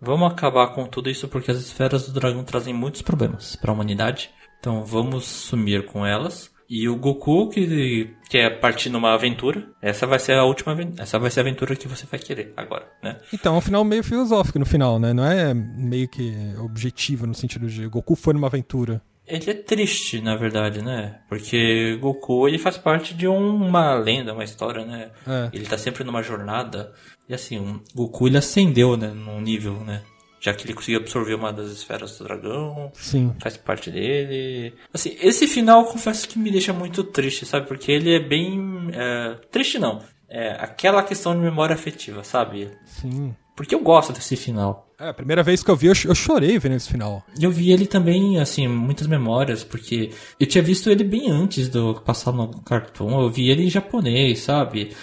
vamos 0.00 0.30
acabar 0.30 0.68
com 0.68 0.86
tudo 0.86 1.10
isso 1.10 1.28
porque 1.28 1.50
as 1.50 1.58
esferas 1.58 2.06
do 2.06 2.12
dragão 2.12 2.44
trazem 2.44 2.74
muitos 2.74 3.02
problemas 3.02 3.56
para 3.56 3.70
a 3.70 3.74
humanidade. 3.74 4.30
Então 4.58 4.84
vamos 4.84 5.24
sumir 5.24 5.86
com 5.86 6.04
elas. 6.04 6.50
E 6.68 6.86
o 6.86 6.96
Goku 6.96 7.48
que 7.48 8.14
quer 8.28 8.60
partir 8.60 8.90
numa 8.90 9.14
aventura, 9.14 9.66
essa 9.80 10.06
vai 10.06 10.18
ser 10.18 10.34
a 10.34 10.44
última, 10.44 10.76
essa 10.98 11.18
vai 11.18 11.30
ser 11.30 11.40
a 11.40 11.42
aventura 11.42 11.74
que 11.74 11.88
você 11.88 12.04
vai 12.04 12.20
querer 12.20 12.52
agora, 12.54 12.86
né? 13.02 13.18
Então, 13.32 13.54
é 13.54 13.58
um 13.58 13.62
final 13.62 13.82
meio 13.84 14.04
filosófico 14.04 14.58
no 14.58 14.66
final, 14.66 14.98
né? 14.98 15.14
Não 15.14 15.24
é 15.24 15.54
meio 15.54 16.06
que 16.06 16.30
objetivo 16.58 17.26
no 17.26 17.32
sentido 17.34 17.68
de 17.68 17.86
Goku 17.86 18.14
foi 18.14 18.34
numa 18.34 18.48
aventura. 18.48 19.00
Ele 19.28 19.50
é 19.50 19.54
triste, 19.54 20.20
na 20.20 20.36
verdade, 20.36 20.82
né? 20.82 21.20
Porque 21.28 21.96
Goku, 22.00 22.48
ele 22.48 22.58
faz 22.58 22.76
parte 22.78 23.14
de 23.14 23.28
um- 23.28 23.56
uma 23.56 23.94
lenda, 23.94 24.32
uma 24.32 24.44
história, 24.44 24.84
né? 24.84 25.10
É. 25.26 25.50
Ele 25.52 25.66
tá 25.66 25.76
sempre 25.78 26.02
numa 26.04 26.22
jornada. 26.22 26.92
E 27.28 27.34
assim, 27.34 27.80
Goku, 27.94 28.26
ele 28.26 28.38
ascendeu, 28.38 28.96
né? 28.96 29.08
Num 29.08 29.40
nível, 29.40 29.74
né? 29.84 30.02
Já 30.40 30.54
que 30.54 30.64
ele 30.64 30.72
conseguiu 30.74 31.00
absorver 31.00 31.34
uma 31.34 31.52
das 31.52 31.68
esferas 31.70 32.16
do 32.16 32.24
dragão. 32.24 32.90
Sim. 32.94 33.34
faz 33.40 33.56
parte 33.56 33.90
dele. 33.90 34.72
Assim, 34.94 35.16
esse 35.20 35.46
final 35.48 35.84
confesso 35.84 36.28
que 36.28 36.38
me 36.38 36.50
deixa 36.50 36.72
muito 36.72 37.02
triste, 37.04 37.44
sabe? 37.44 37.66
Porque 37.66 37.90
ele 37.92 38.14
é 38.14 38.20
bem. 38.20 38.88
é, 38.92 39.34
triste 39.50 39.78
não. 39.78 40.00
É 40.28 40.50
aquela 40.60 41.02
questão 41.02 41.34
de 41.34 41.40
memória 41.40 41.74
afetiva, 41.74 42.22
sabe? 42.22 42.70
Sim. 42.86 43.34
Porque 43.56 43.74
eu 43.74 43.80
gosto 43.80 44.12
desse 44.12 44.36
final. 44.36 44.87
É, 45.00 45.10
a 45.10 45.14
primeira 45.14 45.44
vez 45.44 45.62
que 45.62 45.70
eu 45.70 45.76
vi, 45.76 45.86
eu, 45.86 45.94
eu 46.06 46.14
chorei 46.14 46.58
vendo 46.58 46.74
esse 46.74 46.90
final. 46.90 47.24
Eu 47.40 47.52
vi 47.52 47.70
ele 47.70 47.86
também, 47.86 48.40
assim, 48.40 48.66
muitas 48.66 49.06
memórias, 49.06 49.62
porque 49.62 50.10
eu 50.40 50.46
tinha 50.46 50.62
visto 50.62 50.90
ele 50.90 51.04
bem 51.04 51.30
antes 51.30 51.68
do 51.68 52.00
passar 52.00 52.32
no 52.32 52.48
cartoon. 52.62 53.22
Eu 53.22 53.30
vi 53.30 53.48
ele 53.48 53.64
em 53.64 53.70
japonês, 53.70 54.40
sabe? 54.40 54.96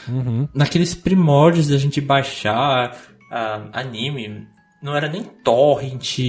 Naqueles 0.54 0.94
primórdios 0.94 1.70
da 1.70 1.78
gente 1.78 2.02
baixar 2.02 3.00
ah, 3.32 3.70
anime. 3.72 4.46
Não 4.84 4.94
era 4.96 5.08
nem 5.08 5.24
torrent, 5.24 6.20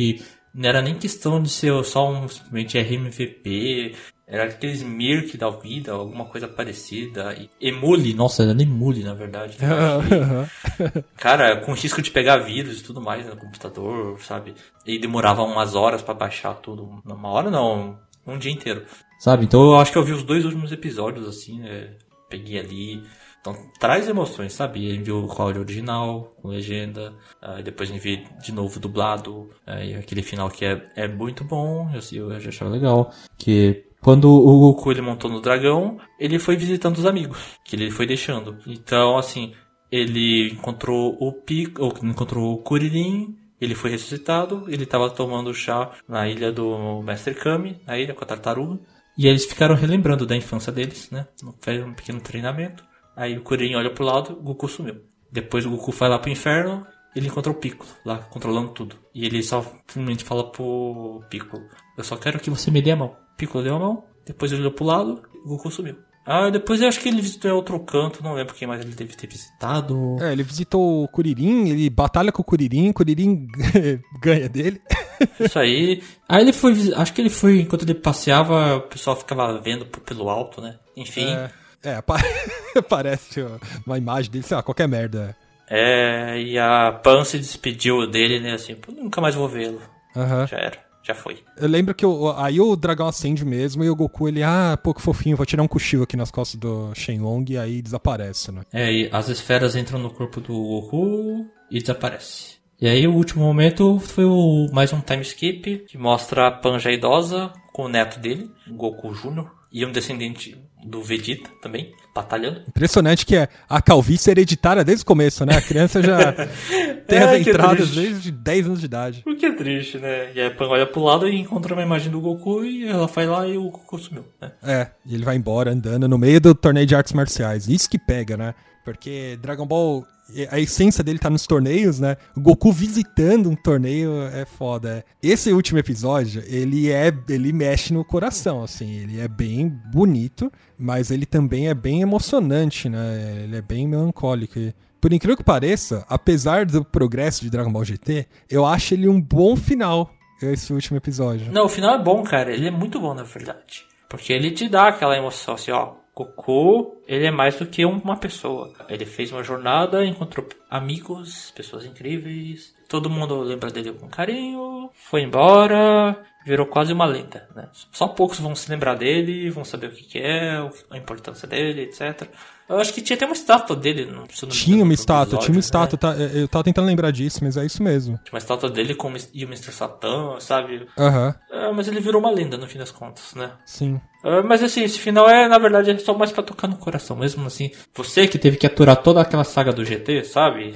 não 0.55 0.69
era 0.69 0.81
nem 0.81 0.95
questão 0.95 1.43
de 1.43 1.49
ser 1.51 1.85
só 1.85 2.09
um 2.09 2.29
simplesmente 2.29 2.79
RMVP. 2.79 3.97
Era 4.29 4.45
aqueles 4.45 4.83
Mirk 4.83 5.37
da 5.37 5.49
vida, 5.51 5.93
alguma 5.93 6.25
coisa 6.25 6.49
parecida. 6.49 7.33
E 7.35 7.49
Emule, 7.61 8.13
nossa, 8.13 8.43
era 8.43 8.61
Emule, 8.61 9.05
na 9.05 9.15
verdade. 9.15 9.57
Cara, 11.17 11.61
com 11.61 11.73
risco 11.73 12.03
de 12.03 12.11
pegar 12.11 12.39
vírus 12.39 12.81
e 12.81 12.83
tudo 12.83 13.01
mais 13.01 13.25
no 13.25 13.37
computador, 13.37 14.21
sabe? 14.21 14.55
E 14.85 14.99
demorava 14.99 15.45
umas 15.45 15.77
horas 15.77 16.03
pra 16.03 16.13
baixar 16.13 16.55
tudo. 16.55 17.01
Uma 17.05 17.29
hora 17.29 17.51
não, 17.53 17.97
um 18.27 18.37
dia 18.37 18.51
inteiro. 18.51 18.85
Sabe? 19.21 19.45
Então 19.45 19.63
eu 19.63 19.77
acho 19.77 19.93
que 19.93 19.99
eu 19.99 20.05
vi 20.05 20.13
os 20.13 20.25
dois 20.25 20.45
últimos 20.45 20.73
episódios, 20.73 21.29
assim, 21.29 21.61
né? 21.61 21.95
Peguei 22.29 22.59
ali. 22.59 23.05
Então 23.41 23.55
traz 23.79 24.09
emoções, 24.09 24.53
sabe? 24.53 24.93
Enviou 24.93 25.25
o 25.25 25.43
áudio 25.43 25.63
original, 25.63 26.35
com 26.43 26.49
legenda. 26.49 27.15
Aí 27.41 27.63
depois 27.63 27.89
enviei 27.91 28.27
de 28.43 28.51
novo 28.51 28.81
dublado. 28.81 29.51
Aí 29.65 29.95
aquele 29.95 30.23
final 30.23 30.51
que 30.51 30.65
é, 30.65 30.85
é 30.97 31.07
muito 31.07 31.45
bom, 31.45 31.89
eu, 31.95 32.33
eu 32.33 32.41
já 32.41 32.49
achava 32.49 32.73
legal. 32.73 33.13
Que 33.39 33.86
quando 34.01 34.31
o 34.31 34.61
Goku 34.61 34.93
ele 34.93 35.01
montou 35.01 35.31
no 35.31 35.41
dragão, 35.41 35.99
ele 36.19 36.39
foi 36.39 36.57
visitando 36.57 36.99
os 36.99 37.07
amigos, 37.07 37.39
que 37.65 37.75
ele 37.77 37.91
foi 37.91 38.07
deixando. 38.07 38.59
Então, 38.67 39.19
assim, 39.19 39.53
ele 39.91 40.51
encontrou 40.51 41.17
o 41.21 41.33
Pico, 41.33 41.83
ou 41.83 41.93
encontrou 42.03 42.53
o 42.53 42.59
Kuririn, 42.59 43.37
ele 43.61 43.75
foi 43.75 43.91
ressuscitado, 43.91 44.65
ele 44.69 44.85
estava 44.85 45.11
tomando 45.11 45.53
chá 45.55 45.91
na 46.09 46.29
ilha 46.29 46.53
do 46.53 47.03
Mestre 47.03 47.35
Kami, 47.35 47.81
na 47.87 47.99
ilha 47.99 48.15
com 48.15 48.23
a 48.23 48.27
tartaruga. 48.27 48.79
E 49.19 49.27
eles 49.27 49.47
ficaram 49.47 49.75
relembrando 49.75 50.27
da 50.27 50.37
infância 50.37 50.71
deles, 50.71 51.11
né? 51.11 51.27
Fez 51.63 51.83
um 51.83 51.95
pequeno 51.95 52.21
treinamento. 52.21 52.85
Aí 53.17 53.37
o 53.39 53.43
Kuririn 53.43 53.75
olha 53.77 53.91
pro 53.91 54.05
lado, 54.05 54.33
o 54.33 54.43
Goku 54.43 54.69
sumiu. 54.69 55.01
Depois 55.33 55.65
o 55.65 55.71
Goku 55.71 55.91
vai 55.91 56.11
lá 56.11 56.19
pro 56.19 56.31
inferno, 56.31 56.87
ele 57.15 57.29
encontra 57.29 57.51
o 57.51 57.55
Piccolo 57.55 57.89
lá, 58.05 58.19
controlando 58.19 58.73
tudo. 58.73 58.97
E 59.15 59.25
ele 59.25 59.43
só 59.43 59.63
simplesmente 59.87 60.23
fala 60.23 60.51
pro 60.51 61.23
Piccolo, 61.31 61.65
eu 61.97 62.05
só 62.05 62.17
quero 62.17 62.39
que 62.39 62.51
você 62.51 62.71
me 62.71 62.83
dê 62.83 62.91
a 62.91 62.97
mão. 62.97 63.17
Piccolo 63.37 63.65
deu 63.65 63.77
a 63.77 63.79
mão, 63.79 64.05
depois 64.25 64.51
ele 64.53 64.63
olhou 64.63 64.73
pro 64.73 64.85
lado, 64.85 65.23
o 65.45 65.49
Goku 65.49 65.71
sumiu. 65.71 65.97
Ah, 66.29 66.51
depois 66.51 66.81
eu 66.83 66.89
acho 66.89 66.99
que 67.01 67.09
ele 67.09 67.21
visitou 67.23 67.49
em 67.49 67.55
outro 67.55 67.79
canto, 67.79 68.21
não 68.21 68.35
lembro 68.35 68.53
quem 68.53 68.67
mais 68.67 68.81
ele 68.81 68.97
deve 68.97 69.15
ter 69.15 69.29
visitado. 69.29 70.17
É, 70.21 70.33
ele 70.33 70.43
visitou 70.43 71.05
o 71.05 71.09
Kuririn, 71.09 71.69
ele 71.69 71.89
batalha 71.89 72.33
com 72.33 72.43
o 72.43 72.45
Kuririn, 72.45 72.89
o 72.91 72.95
Kuririn 72.95 73.47
ganha 74.21 74.49
dele. 74.49 74.83
Isso 75.39 75.57
aí. 75.57 76.03
Aí 76.29 76.43
ele 76.43 76.53
foi, 76.53 76.75
acho 76.97 77.13
que 77.13 77.21
ele 77.21 77.31
foi, 77.31 77.61
enquanto 77.61 77.83
ele 77.83 77.95
passeava, 77.95 78.75
o 78.77 78.81
pessoal 78.83 79.15
ficava 79.15 79.57
vendo 79.61 79.87
pelo 79.87 80.29
alto, 80.29 80.61
né? 80.61 80.77
Enfim. 80.97 81.29
É, 81.29 81.51
é 81.85 81.99
ó, 81.99 83.59
uma 83.87 83.97
imagem 83.97 84.29
dele, 84.31 84.45
sei 84.45 84.57
lá, 84.57 84.65
qualquer 84.65 84.89
merda. 84.89 85.37
É, 85.71 86.41
e 86.41 86.59
a 86.59 86.91
Pan 86.91 87.23
se 87.25 87.39
despediu 87.39 88.05
dele, 88.11 88.41
né? 88.41 88.55
Assim, 88.55 88.75
"Pô, 88.75 88.91
nunca 88.91 89.21
mais 89.21 89.37
vou 89.37 89.49
vê-lo. 89.49 89.81
Aham. 90.17 90.47
Já 90.47 90.57
era, 90.57 90.79
já 91.07 91.15
foi. 91.15 91.39
Eu 91.57 91.69
lembro 91.69 91.95
que 91.95 92.05
o- 92.05 92.33
aí 92.37 92.61
o 92.61 92.75
dragão 92.77 93.07
acende 93.07 93.45
mesmo 93.45 93.85
e 93.85 93.91
o 93.91 93.95
Goku, 93.97 94.29
ele, 94.29 94.43
ah, 94.43 94.79
pô, 94.83 94.93
que 94.93 95.01
fofinho, 95.03 95.37
vou 95.37 95.47
tirar 95.47 95.63
um 95.63 95.69
cochilo 95.69 96.03
aqui 96.03 96.17
nas 96.17 96.31
costas 96.31 96.59
do 96.59 96.93
Shenlong 96.95 97.45
e 97.49 97.57
aí 97.59 97.81
desaparece, 97.83 98.51
né? 98.53 98.63
É, 98.73 98.93
e 98.93 99.09
as 99.13 99.29
esferas 99.29 99.77
entram 99.77 99.99
no 99.99 100.11
corpo 100.11 100.41
do 100.41 100.53
Goku 100.53 101.47
e 101.71 101.79
desaparece. 101.81 102.57
E 102.81 102.87
aí 102.89 103.07
o 103.07 103.15
último 103.15 103.43
momento 103.45 103.99
foi 103.99 104.25
o, 104.25 104.69
mais 104.73 104.93
um 104.93 105.01
time 105.01 105.23
skip 105.23 105.85
que 105.89 105.97
mostra 105.97 106.49
a 106.49 106.51
Pan 106.51 106.79
já 106.79 106.91
idosa 106.91 107.51
com 107.73 107.85
o 107.85 107.89
neto 107.89 108.19
dele, 108.21 108.51
o 108.71 108.75
Goku 108.75 109.15
Júnior, 109.15 109.51
e 109.79 109.85
um 109.85 109.93
descendente 109.93 110.57
do 110.85 111.03
Vegeta 111.03 111.51
também, 111.61 111.93
batalhando. 112.15 112.63
Impressionante 112.69 113.27
que 113.27 113.35
é 113.37 113.49
a 113.69 113.83
calvície 113.83 114.31
hereditária 114.31 114.85
desde 114.85 115.03
o 115.03 115.07
começo, 115.07 115.45
né? 115.45 115.57
A 115.57 115.61
criança 115.61 116.01
já 116.01 116.33
tem 117.07 117.19
as 117.19 117.31
É, 117.33 117.41
que 117.43 117.51
entradas 117.51 117.91
triste. 117.91 118.01
desde 118.01 118.31
10 118.31 118.67
anos 118.67 118.81
de 118.81 118.87
idade. 118.87 119.23
O 119.27 119.35
que 119.37 119.45
é 119.47 119.53
triste, 119.53 119.99
né? 119.99 120.31
E 120.35 120.41
a 120.41 120.51
Pan 120.51 120.69
olha 120.69 120.87
pro 120.87 121.03
lado 121.03 121.29
e 121.29 121.37
encontra 121.39 121.75
uma 121.75 121.83
imagem 121.83 122.11
do 122.11 122.21
Goku 122.21 122.65
e 122.65 122.87
ela 122.89 123.07
vai 123.07 123.27
lá 123.27 123.47
e 123.47 123.59
o 123.59 123.65
Goku 123.69 123.99
sumiu, 123.99 124.25
né? 124.41 124.53
É, 124.63 124.89
e 125.05 125.15
ele 125.15 125.25
vai 125.25 125.37
embora 125.37 125.73
andando 125.73 126.09
no 126.09 126.17
meio 126.17 126.41
do 126.41 126.55
torneio 126.55 126.87
de 126.87 126.95
artes 126.95 127.13
marciais. 127.13 127.69
Isso 127.69 127.91
que 127.91 127.99
pega, 127.99 128.37
né? 128.37 128.55
Porque 128.87 129.37
Dragon 129.43 129.67
Ball, 129.67 130.07
a 130.49 130.61
essência 130.61 131.03
dele 131.03 131.19
tá 131.19 131.29
nos 131.29 131.45
torneios, 131.45 131.99
né? 131.99 132.17
O 132.37 132.41
Goku 132.41 132.71
visitando 132.71 133.51
um 133.51 133.57
torneio 133.57 134.23
é 134.33 134.45
foda. 134.45 135.05
Esse 135.21 135.53
último 135.53 135.81
episódio, 135.81 136.41
ele 136.47 136.93
é, 136.93 137.13
ele 137.29 137.53
mexe 137.53 137.93
no 137.93 138.05
coração, 138.05 138.63
assim, 138.63 138.99
ele 138.99 139.21
é 139.21 139.27
bem 139.27 139.69
bonito, 139.93 140.53
mas 140.79 141.11
ele 141.11 141.27
também 141.27 141.67
é 141.67 141.75
bem 141.75 142.01
emocionante, 142.01 142.89
né? 142.89 143.41
Ele 143.43 143.57
é 143.57 143.61
bem 143.61 143.89
melancólico. 143.89 144.61
Por 145.01 145.13
incrível 145.13 145.37
que 145.37 145.43
pareça, 145.43 146.07
apesar 146.09 146.65
do 146.65 146.85
progresso 146.85 147.43
de 147.43 147.51
Dragon 147.51 147.73
Ball 147.73 147.85
GT, 147.85 148.25
eu 148.49 148.65
acho 148.65 148.95
ele 148.95 149.09
um 149.09 149.21
bom 149.21 149.57
final, 149.57 150.13
esse 150.41 150.73
último 150.73 150.97
episódio. 150.97 151.51
Não, 151.51 151.65
o 151.65 151.69
final 151.69 151.97
é 151.97 151.99
bom, 152.01 152.23
cara. 152.23 152.53
Ele 152.53 152.69
é 152.69 152.71
muito 152.71 153.01
bom, 153.01 153.15
na 153.15 153.25
verdade. 153.25 153.85
Porque 154.09 154.33
ele 154.33 154.53
te 154.53 154.69
dá 154.69 154.87
aquela 154.87 155.17
emoção, 155.17 155.55
assim, 155.55 155.73
ó. 155.73 156.06
Goku, 156.17 156.97
ele 157.07 157.27
é 157.27 157.31
mais 157.31 157.57
do 157.57 157.67
que 157.67 157.85
uma 157.85 158.17
pessoa. 158.17 158.73
Ele 158.89 159.05
fez 159.05 159.31
uma 159.31 159.43
jornada, 159.43 160.03
encontrou 160.03 160.49
amigos, 160.71 161.53
pessoas 161.55 161.85
incríveis. 161.85 162.75
Todo 162.89 163.11
mundo 163.11 163.39
lembra 163.41 163.71
dele 163.71 163.93
com 163.93 164.09
carinho. 164.09 164.89
Foi 164.95 165.21
embora. 165.23 166.17
Virou 166.47 166.65
quase 166.67 166.93
uma 166.93 167.05
lenda, 167.05 167.49
né? 167.57 167.69
Só 167.91 168.07
poucos 168.07 168.39
vão 168.39 168.55
se 168.55 168.71
lembrar 168.71 168.95
dele, 168.95 169.51
vão 169.51 169.65
saber 169.65 169.89
o 169.89 169.91
que, 169.91 170.05
que 170.05 170.19
é, 170.21 170.57
a 170.91 170.97
importância 170.97 171.47
dele, 171.49 171.83
etc. 171.83 172.29
Eu 172.69 172.79
acho 172.79 172.95
que 172.95 173.01
tinha 173.03 173.17
até 173.17 173.27
uma 173.27 173.33
estátua 173.33 173.75
dele. 173.75 174.07
não- 174.07 174.27
se 174.31 174.45
não 174.45 174.51
Tinha 174.53 174.83
uma 174.85 174.95
estátua, 174.95 175.39
tinha 175.41 175.53
uma 175.53 175.59
episódio, 175.59 175.95
estátua, 175.97 176.15
né? 176.15 176.29
tá, 176.29 176.39
eu 176.39 176.47
tava 176.49 176.63
tentando 176.63 176.87
lembrar 176.87 177.11
disso, 177.11 177.41
mas 177.43 177.57
é 177.57 177.67
isso 177.67 177.83
mesmo. 177.83 178.15
Tinha 178.23 178.33
uma 178.35 178.39
estátua 178.39 178.71
dele 178.71 178.95
com 178.95 179.13
e 179.35 179.45
o 179.45 179.49
Mr. 179.49 179.73
Satan, 179.73 180.39
sabe? 180.39 180.87
Aham, 180.97 181.35
É, 181.69 181.73
mas 181.73 181.89
ele 181.89 182.01
virou 182.01 182.21
uma 182.21 182.31
lenda 182.31 182.57
no 182.57 182.67
fim 182.67 182.79
das 182.79 182.91
contas, 182.91 183.35
né? 183.35 183.53
sim. 183.65 184.01
Ah, 184.25 184.43
Mas 184.43 184.63
assim, 184.63 184.83
esse 184.83 184.99
final 184.99 185.29
é, 185.29 185.49
na 185.49 185.59
verdade, 185.59 185.91
é 185.91 185.99
só 185.99 186.13
mais 186.13 186.33
pra 186.33 186.43
tocar 186.43 186.67
no 186.69 186.77
coração. 186.77 187.17
Mesmo 187.17 187.47
assim, 187.47 187.71
você 187.95 188.27
que 188.27 188.39
teve 188.39 188.57
que 188.57 188.67
aturar 188.67 188.97
toda 188.97 189.21
aquela 189.21 189.45
saga 189.45 189.73
do 189.73 189.85
GT, 189.85 190.25
sabe? 190.25 190.73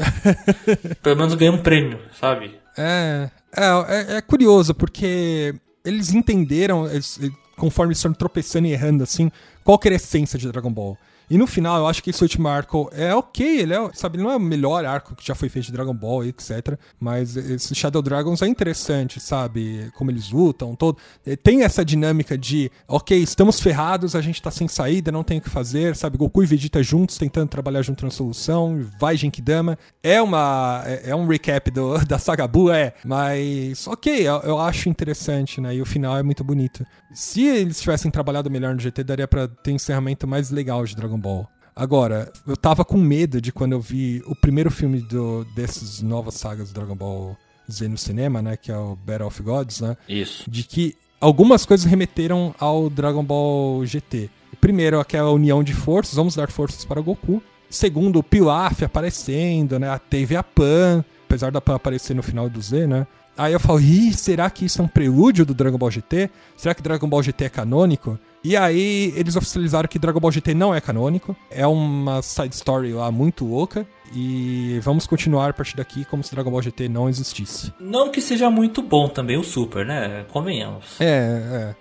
Pelo 1.03 1.17
menos 1.17 1.35
ganhou 1.35 1.55
um 1.55 1.63
prêmio, 1.63 1.99
sabe? 2.19 2.59
É, 2.79 3.29
é, 3.57 3.65
é, 3.65 4.17
é 4.19 4.21
curioso, 4.21 4.75
porque 4.75 5.55
eles 5.85 6.13
entenderam, 6.15 6.87
eles- 6.87 7.19
conforme 7.57 7.93
eles 7.93 8.01
foram 8.03 8.15
tropeçando 8.15 8.67
e 8.69 8.73
errando, 8.73 9.03
assim, 9.03 9.31
qual 9.65 9.79
que 9.79 9.89
era 9.89 9.95
a 9.95 9.97
essência 9.97 10.39
de 10.39 10.51
Dragon 10.51 10.71
Ball. 10.73 10.97
E 11.31 11.39
no 11.39 11.47
final, 11.47 11.79
eu 11.79 11.87
acho 11.87 12.03
que 12.03 12.11
esse 12.11 12.23
último 12.23 12.49
arco 12.49 12.91
é 12.93 13.15
ok, 13.15 13.61
ele 13.61 13.73
é, 13.73 13.91
sabe, 13.95 14.19
não 14.19 14.29
é 14.29 14.37
o 14.37 14.41
melhor 14.41 14.85
arco 14.85 15.15
que 15.15 15.25
já 15.25 15.35
foi 15.35 15.49
feito 15.49 15.67
de 15.67 15.73
Dragon 15.73 15.95
Ball, 15.95 16.25
etc. 16.25 16.77
Mas 16.99 17.37
esse 17.37 17.73
Shadow 17.73 18.03
Dragons 18.03 18.43
é 18.43 18.49
interessante, 18.49 19.21
sabe? 19.21 19.93
Como 19.95 20.11
eles 20.11 20.33
lutam, 20.33 20.75
todo. 20.75 20.99
Tem 21.45 21.63
essa 21.63 21.85
dinâmica 21.85 22.37
de, 22.37 22.69
ok, 22.89 23.17
estamos 23.17 23.61
ferrados, 23.61 24.17
a 24.17 24.21
gente 24.21 24.43
tá 24.43 24.51
sem 24.51 24.67
saída, 24.67 25.13
não 25.13 25.23
tem 25.23 25.39
o 25.39 25.41
que 25.41 25.49
fazer, 25.49 25.95
sabe? 25.95 26.19
Goku 26.19 26.43
e 26.43 26.47
Vegeta 26.47 26.83
juntos, 26.83 27.17
tentando 27.17 27.49
trabalhar 27.49 27.83
junto 27.83 28.05
na 28.05 28.11
solução, 28.11 28.85
vai 28.99 29.17
Genkidama. 29.17 29.79
É 30.03 30.21
uma. 30.21 30.83
É, 30.85 31.11
é 31.11 31.15
um 31.15 31.29
recap 31.29 31.71
do, 31.71 31.97
da 32.05 32.19
saga 32.19 32.49
Buu, 32.49 32.73
é. 32.73 32.93
Mas, 33.05 33.87
ok, 33.87 34.27
eu, 34.27 34.41
eu 34.41 34.59
acho 34.59 34.89
interessante, 34.89 35.61
né? 35.61 35.77
E 35.77 35.81
o 35.81 35.87
final 35.87 36.17
é 36.17 36.25
muito 36.25 36.43
bonito. 36.43 36.85
Se 37.13 37.45
eles 37.45 37.81
tivessem 37.81 38.11
trabalhado 38.11 38.51
melhor 38.51 38.75
no 38.75 38.81
GT, 38.81 39.05
daria 39.05 39.29
para 39.29 39.47
ter 39.47 39.73
um 39.73 39.77
encerramento 39.77 40.27
mais 40.27 40.51
legal 40.51 40.85
de 40.85 40.97
Dragon 40.97 41.20
Ball. 41.21 41.49
Agora, 41.75 42.31
eu 42.47 42.57
tava 42.57 42.85
com 42.85 42.99
medo 42.99 43.41
de 43.41 43.53
quando 43.53 43.73
eu 43.73 43.81
vi 43.81 44.23
o 44.27 44.35
primeiro 44.35 44.71
filme 44.71 45.01
do, 45.01 45.45
dessas 45.55 46.03
novas 46.03 46.35
sagas 46.35 46.71
do 46.71 46.75
Dragon 46.75 46.97
Ball 46.97 47.37
Z 47.71 47.89
no 47.89 47.97
cinema, 47.97 48.43
né? 48.43 48.57
Que 48.57 48.73
é 48.73 48.77
o 48.77 48.97
Battle 48.97 49.29
of 49.29 49.43
Gods, 49.43 49.81
né? 49.81 49.97
Isso. 50.09 50.51
De 50.51 50.65
que 50.65 50.97
algumas 51.21 51.65
coisas 51.65 51.87
remeteram 51.87 52.55
ao 52.59 52.91
Dragon 52.91 53.25
Ball 53.25 53.85
GT. 53.87 54.29
Primeiro, 54.61 55.01
aquela 55.01 55.31
união 55.31 55.63
de 55.63 55.73
forças, 55.73 56.15
vamos 56.15 56.35
dar 56.35 56.51
forças 56.51 56.85
para 56.85 57.01
o 57.01 57.03
Goku. 57.03 57.43
Segundo, 57.71 58.19
o 58.19 58.23
Pilaf 58.23 58.83
aparecendo, 58.83 59.79
né? 59.79 59.99
Teve 60.11 60.37
a 60.37 60.43
Pan, 60.43 61.05
apesar 61.25 61.53
da 61.53 61.61
Pan 61.61 61.77
aparecer 61.77 62.15
no 62.15 62.23
final 62.23 62.51
do 62.51 62.61
Z, 62.61 62.87
né? 62.87 63.07
Aí 63.39 63.53
eu 63.53 63.61
falo, 63.61 63.81
ih, 63.81 64.13
será 64.13 64.51
que 64.51 64.67
isso 64.67 64.83
é 64.83 64.85
um 64.85 64.89
prelúdio 64.89 65.47
do 65.47 65.55
Dragon 65.55 65.79
Ball 65.79 65.91
GT? 65.91 66.29
Será 66.57 66.75
que 66.75 66.83
Dragon 66.83 67.09
Ball 67.09 67.23
GT 67.23 67.45
é 67.45 67.49
canônico? 67.49 68.19
E 68.43 68.57
aí 68.57 69.13
eles 69.17 69.37
oficializaram 69.37 69.89
que 69.89 69.99
Dragon 69.99 70.19
Ball 70.19 70.33
GT 70.33 70.55
não 70.55 70.75
é 70.75 70.81
canônico, 70.81 71.37
é 71.51 71.67
uma 71.67 72.23
side 72.23 72.55
story 72.55 72.93
lá 72.93 73.11
muito 73.11 73.45
louca. 73.45 73.87
E 74.13 74.81
vamos 74.83 75.07
continuar 75.07 75.51
a 75.51 75.53
partir 75.53 75.77
daqui 75.77 76.05
como 76.05 76.25
se 76.25 76.35
Dragon 76.35 76.51
Ball 76.51 76.63
GT 76.63 76.89
não 76.89 77.09
existisse. 77.09 77.73
Não 77.79 78.11
que 78.11 78.21
seja 78.21 78.51
muito 78.51 78.83
bom 78.83 79.09
também 79.09 79.37
o 79.37 79.45
Super, 79.45 79.87
né? 79.87 80.25
Convenhamos. 80.33 81.01
É, 81.01 81.07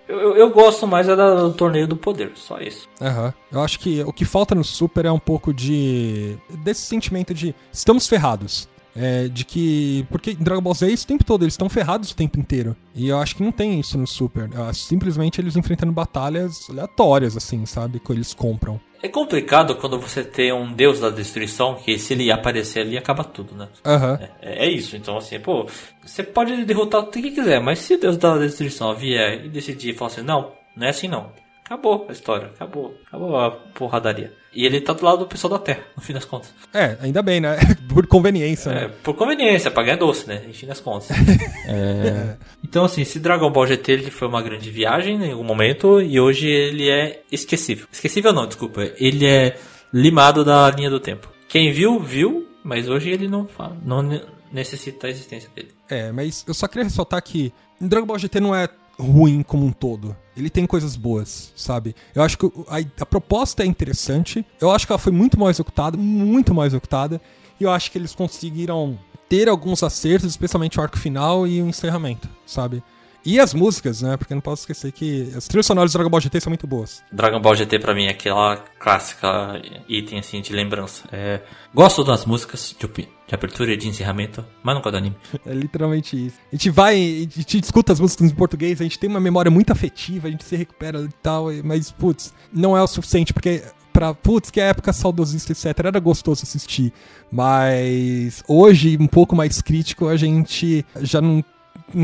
é. 0.06 0.12
Eu, 0.12 0.36
eu 0.36 0.50
gosto 0.50 0.86
mais 0.86 1.08
é 1.08 1.16
do 1.16 1.52
Torneio 1.52 1.88
do 1.88 1.96
Poder, 1.96 2.30
só 2.36 2.60
isso. 2.60 2.88
Aham. 3.00 3.26
Uhum. 3.26 3.32
Eu 3.50 3.60
acho 3.62 3.80
que 3.80 4.02
o 4.02 4.12
que 4.12 4.24
falta 4.24 4.54
no 4.54 4.62
Super 4.62 5.06
é 5.06 5.12
um 5.12 5.18
pouco 5.18 5.52
de. 5.52 6.36
desse 6.62 6.82
sentimento 6.82 7.34
de 7.34 7.52
estamos 7.72 8.06
ferrados. 8.06 8.68
É, 8.94 9.28
de 9.28 9.44
que. 9.44 10.06
Porque 10.10 10.32
em 10.32 10.42
Dragon 10.42 10.60
Ball 10.60 10.74
Z 10.74 10.86
é 10.86 10.90
isso 10.90 11.04
o 11.04 11.08
tempo 11.08 11.24
todo, 11.24 11.42
eles 11.42 11.54
estão 11.54 11.68
ferrados 11.68 12.10
o 12.10 12.16
tempo 12.16 12.38
inteiro. 12.38 12.76
E 12.94 13.08
eu 13.08 13.18
acho 13.18 13.36
que 13.36 13.42
não 13.42 13.52
tem 13.52 13.78
isso 13.78 13.96
no 13.96 14.06
Super. 14.06 14.48
simplesmente 14.74 15.40
eles 15.40 15.56
enfrentando 15.56 15.92
batalhas 15.92 16.68
aleatórias, 16.68 17.36
assim, 17.36 17.64
sabe? 17.66 18.00
Que 18.00 18.12
eles 18.12 18.34
compram. 18.34 18.80
É 19.02 19.08
complicado 19.08 19.76
quando 19.76 19.98
você 19.98 20.22
tem 20.22 20.52
um 20.52 20.72
deus 20.72 21.00
da 21.00 21.08
destruição 21.08 21.76
que 21.76 21.98
se 21.98 22.12
ele 22.12 22.30
aparecer 22.30 22.80
ali 22.80 22.98
acaba 22.98 23.24
tudo, 23.24 23.54
né? 23.54 23.66
Uhum. 23.86 24.14
É, 24.42 24.66
é, 24.66 24.70
isso. 24.70 24.94
Então, 24.94 25.16
assim, 25.16 25.40
pô, 25.40 25.66
você 26.02 26.22
pode 26.22 26.64
derrotar 26.64 27.00
o 27.00 27.06
que 27.06 27.30
quiser, 27.30 27.60
mas 27.60 27.78
se 27.78 27.94
o 27.94 28.00
deus 28.00 28.18
da 28.18 28.36
destruição 28.36 28.94
vier 28.94 29.46
e 29.46 29.48
decidir 29.48 29.96
falar 29.96 30.10
assim, 30.10 30.22
não, 30.22 30.52
não 30.76 30.86
é 30.86 30.90
assim 30.90 31.08
não. 31.08 31.32
Acabou 31.64 32.06
a 32.08 32.12
história, 32.12 32.48
acabou, 32.48 32.94
acabou 33.06 33.36
a 33.38 33.50
porradaria. 33.50 34.34
E 34.52 34.66
ele 34.66 34.80
tá 34.80 34.92
do 34.92 35.04
lado 35.04 35.18
do 35.18 35.26
pessoal 35.26 35.52
da 35.52 35.58
Terra, 35.60 35.82
no 35.96 36.02
fim 36.02 36.12
das 36.12 36.24
contas. 36.24 36.52
É, 36.74 36.96
ainda 37.00 37.22
bem, 37.22 37.40
né? 37.40 37.56
por 37.88 38.06
conveniência, 38.06 38.70
é, 38.70 38.74
né? 38.74 38.90
Por 39.02 39.14
conveniência, 39.14 39.70
pra 39.70 39.84
ganhar 39.84 39.96
doce, 39.96 40.26
né? 40.26 40.42
No 40.46 40.52
fim 40.52 40.66
das 40.66 40.80
contas. 40.80 41.10
é... 41.66 42.36
Então, 42.64 42.84
assim, 42.84 43.04
se 43.04 43.20
Dragon 43.20 43.50
Ball 43.50 43.66
GT 43.66 43.92
ele 43.92 44.10
foi 44.10 44.26
uma 44.26 44.42
grande 44.42 44.68
viagem 44.70 45.24
em 45.24 45.32
algum 45.32 45.44
momento, 45.44 46.00
e 46.00 46.18
hoje 46.18 46.48
ele 46.48 46.90
é 46.90 47.22
esquecível. 47.30 47.86
Esquecível 47.92 48.32
não, 48.32 48.46
desculpa. 48.46 48.82
Ele 48.96 49.24
é 49.24 49.56
limado 49.92 50.44
da 50.44 50.68
linha 50.70 50.90
do 50.90 50.98
tempo. 50.98 51.28
Quem 51.48 51.72
viu, 51.72 52.00
viu, 52.00 52.48
mas 52.64 52.88
hoje 52.88 53.10
ele 53.10 53.28
não, 53.28 53.48
não 53.84 54.20
necessita 54.52 55.06
a 55.06 55.10
existência 55.10 55.48
dele. 55.54 55.70
É, 55.88 56.10
mas 56.10 56.44
eu 56.46 56.54
só 56.54 56.66
queria 56.66 56.84
ressaltar 56.84 57.22
que 57.22 57.52
Dragon 57.80 58.06
Ball 58.06 58.18
GT 58.18 58.40
não 58.40 58.54
é 58.54 58.68
ruim 58.98 59.42
como 59.42 59.64
um 59.64 59.72
todo. 59.72 60.16
Ele 60.40 60.50
tem 60.50 60.66
coisas 60.66 60.96
boas, 60.96 61.52
sabe? 61.54 61.94
Eu 62.14 62.22
acho 62.22 62.38
que 62.38 62.46
a, 62.68 63.02
a, 63.02 63.06
proposta 63.06 63.62
é 63.62 63.66
interessante. 63.66 64.44
Eu 64.60 64.70
acho 64.70 64.86
que 64.86 64.92
ela 64.92 64.98
foi 64.98 65.12
muito 65.12 65.38
mal 65.38 65.50
executada, 65.50 65.96
muito 65.96 66.54
mal 66.54 66.64
executada. 66.64 67.20
E 67.60 67.64
eu 67.64 67.70
acho 67.70 67.90
que 67.90 67.98
eles 67.98 68.14
conseguiram 68.14 68.98
ter 69.28 69.48
alguns 69.48 69.82
acertos, 69.82 70.30
especialmente 70.30 70.78
o 70.78 70.82
arco 70.82 70.98
final 70.98 71.46
e 71.46 71.62
o 71.62 71.68
encerramento, 71.68 72.28
sabe? 72.46 72.82
E 73.24 73.38
as 73.38 73.52
músicas, 73.52 74.02
né? 74.02 74.16
Porque 74.16 74.34
não 74.34 74.40
posso 74.40 74.62
esquecer 74.62 74.92
que 74.92 75.32
as 75.36 75.46
trilhas 75.46 75.66
sonoras 75.66 75.90
de 75.90 75.96
Dragon 75.96 76.10
Ball 76.10 76.20
GT 76.20 76.40
são 76.40 76.50
muito 76.50 76.66
boas. 76.66 77.02
Dragon 77.12 77.40
Ball 77.40 77.54
GT 77.54 77.78
pra 77.78 77.94
mim 77.94 78.06
é 78.06 78.10
aquela 78.10 78.56
clássica 78.78 79.60
item 79.88 80.18
assim 80.18 80.40
de 80.40 80.52
lembrança. 80.52 81.04
É, 81.12 81.40
gosto 81.74 82.02
das 82.02 82.24
músicas 82.24 82.74
de, 82.78 82.86
de 82.86 83.34
abertura 83.34 83.72
e 83.72 83.76
de 83.76 83.88
encerramento, 83.88 84.44
mas 84.62 84.74
não 84.74 84.82
gosto 84.82 84.92
do 84.92 84.98
anime. 84.98 85.16
É 85.46 85.52
literalmente 85.52 86.26
isso. 86.26 86.36
A 86.52 86.56
gente 86.56 86.70
vai, 86.70 86.94
a 86.94 87.38
gente 87.38 87.60
escuta 87.60 87.92
as 87.92 88.00
músicas 88.00 88.30
em 88.30 88.34
português, 88.34 88.80
a 88.80 88.84
gente 88.84 88.98
tem 88.98 89.08
uma 89.08 89.20
memória 89.20 89.50
muito 89.50 89.72
afetiva, 89.72 90.28
a 90.28 90.30
gente 90.30 90.44
se 90.44 90.56
recupera 90.56 91.00
e 91.00 91.08
tal, 91.22 91.46
mas 91.64 91.90
putz, 91.90 92.34
não 92.52 92.76
é 92.76 92.82
o 92.82 92.86
suficiente 92.86 93.32
porque 93.32 93.62
pra, 93.92 94.14
putz, 94.14 94.50
que 94.50 94.60
época 94.60 94.92
saudosista, 94.92 95.52
etc. 95.52 95.78
Era 95.78 96.00
gostoso 96.00 96.42
assistir. 96.42 96.92
Mas 97.30 98.42
hoje, 98.48 98.96
um 98.98 99.06
pouco 99.06 99.36
mais 99.36 99.60
crítico, 99.60 100.08
a 100.08 100.16
gente 100.16 100.84
já 101.02 101.20
não 101.20 101.44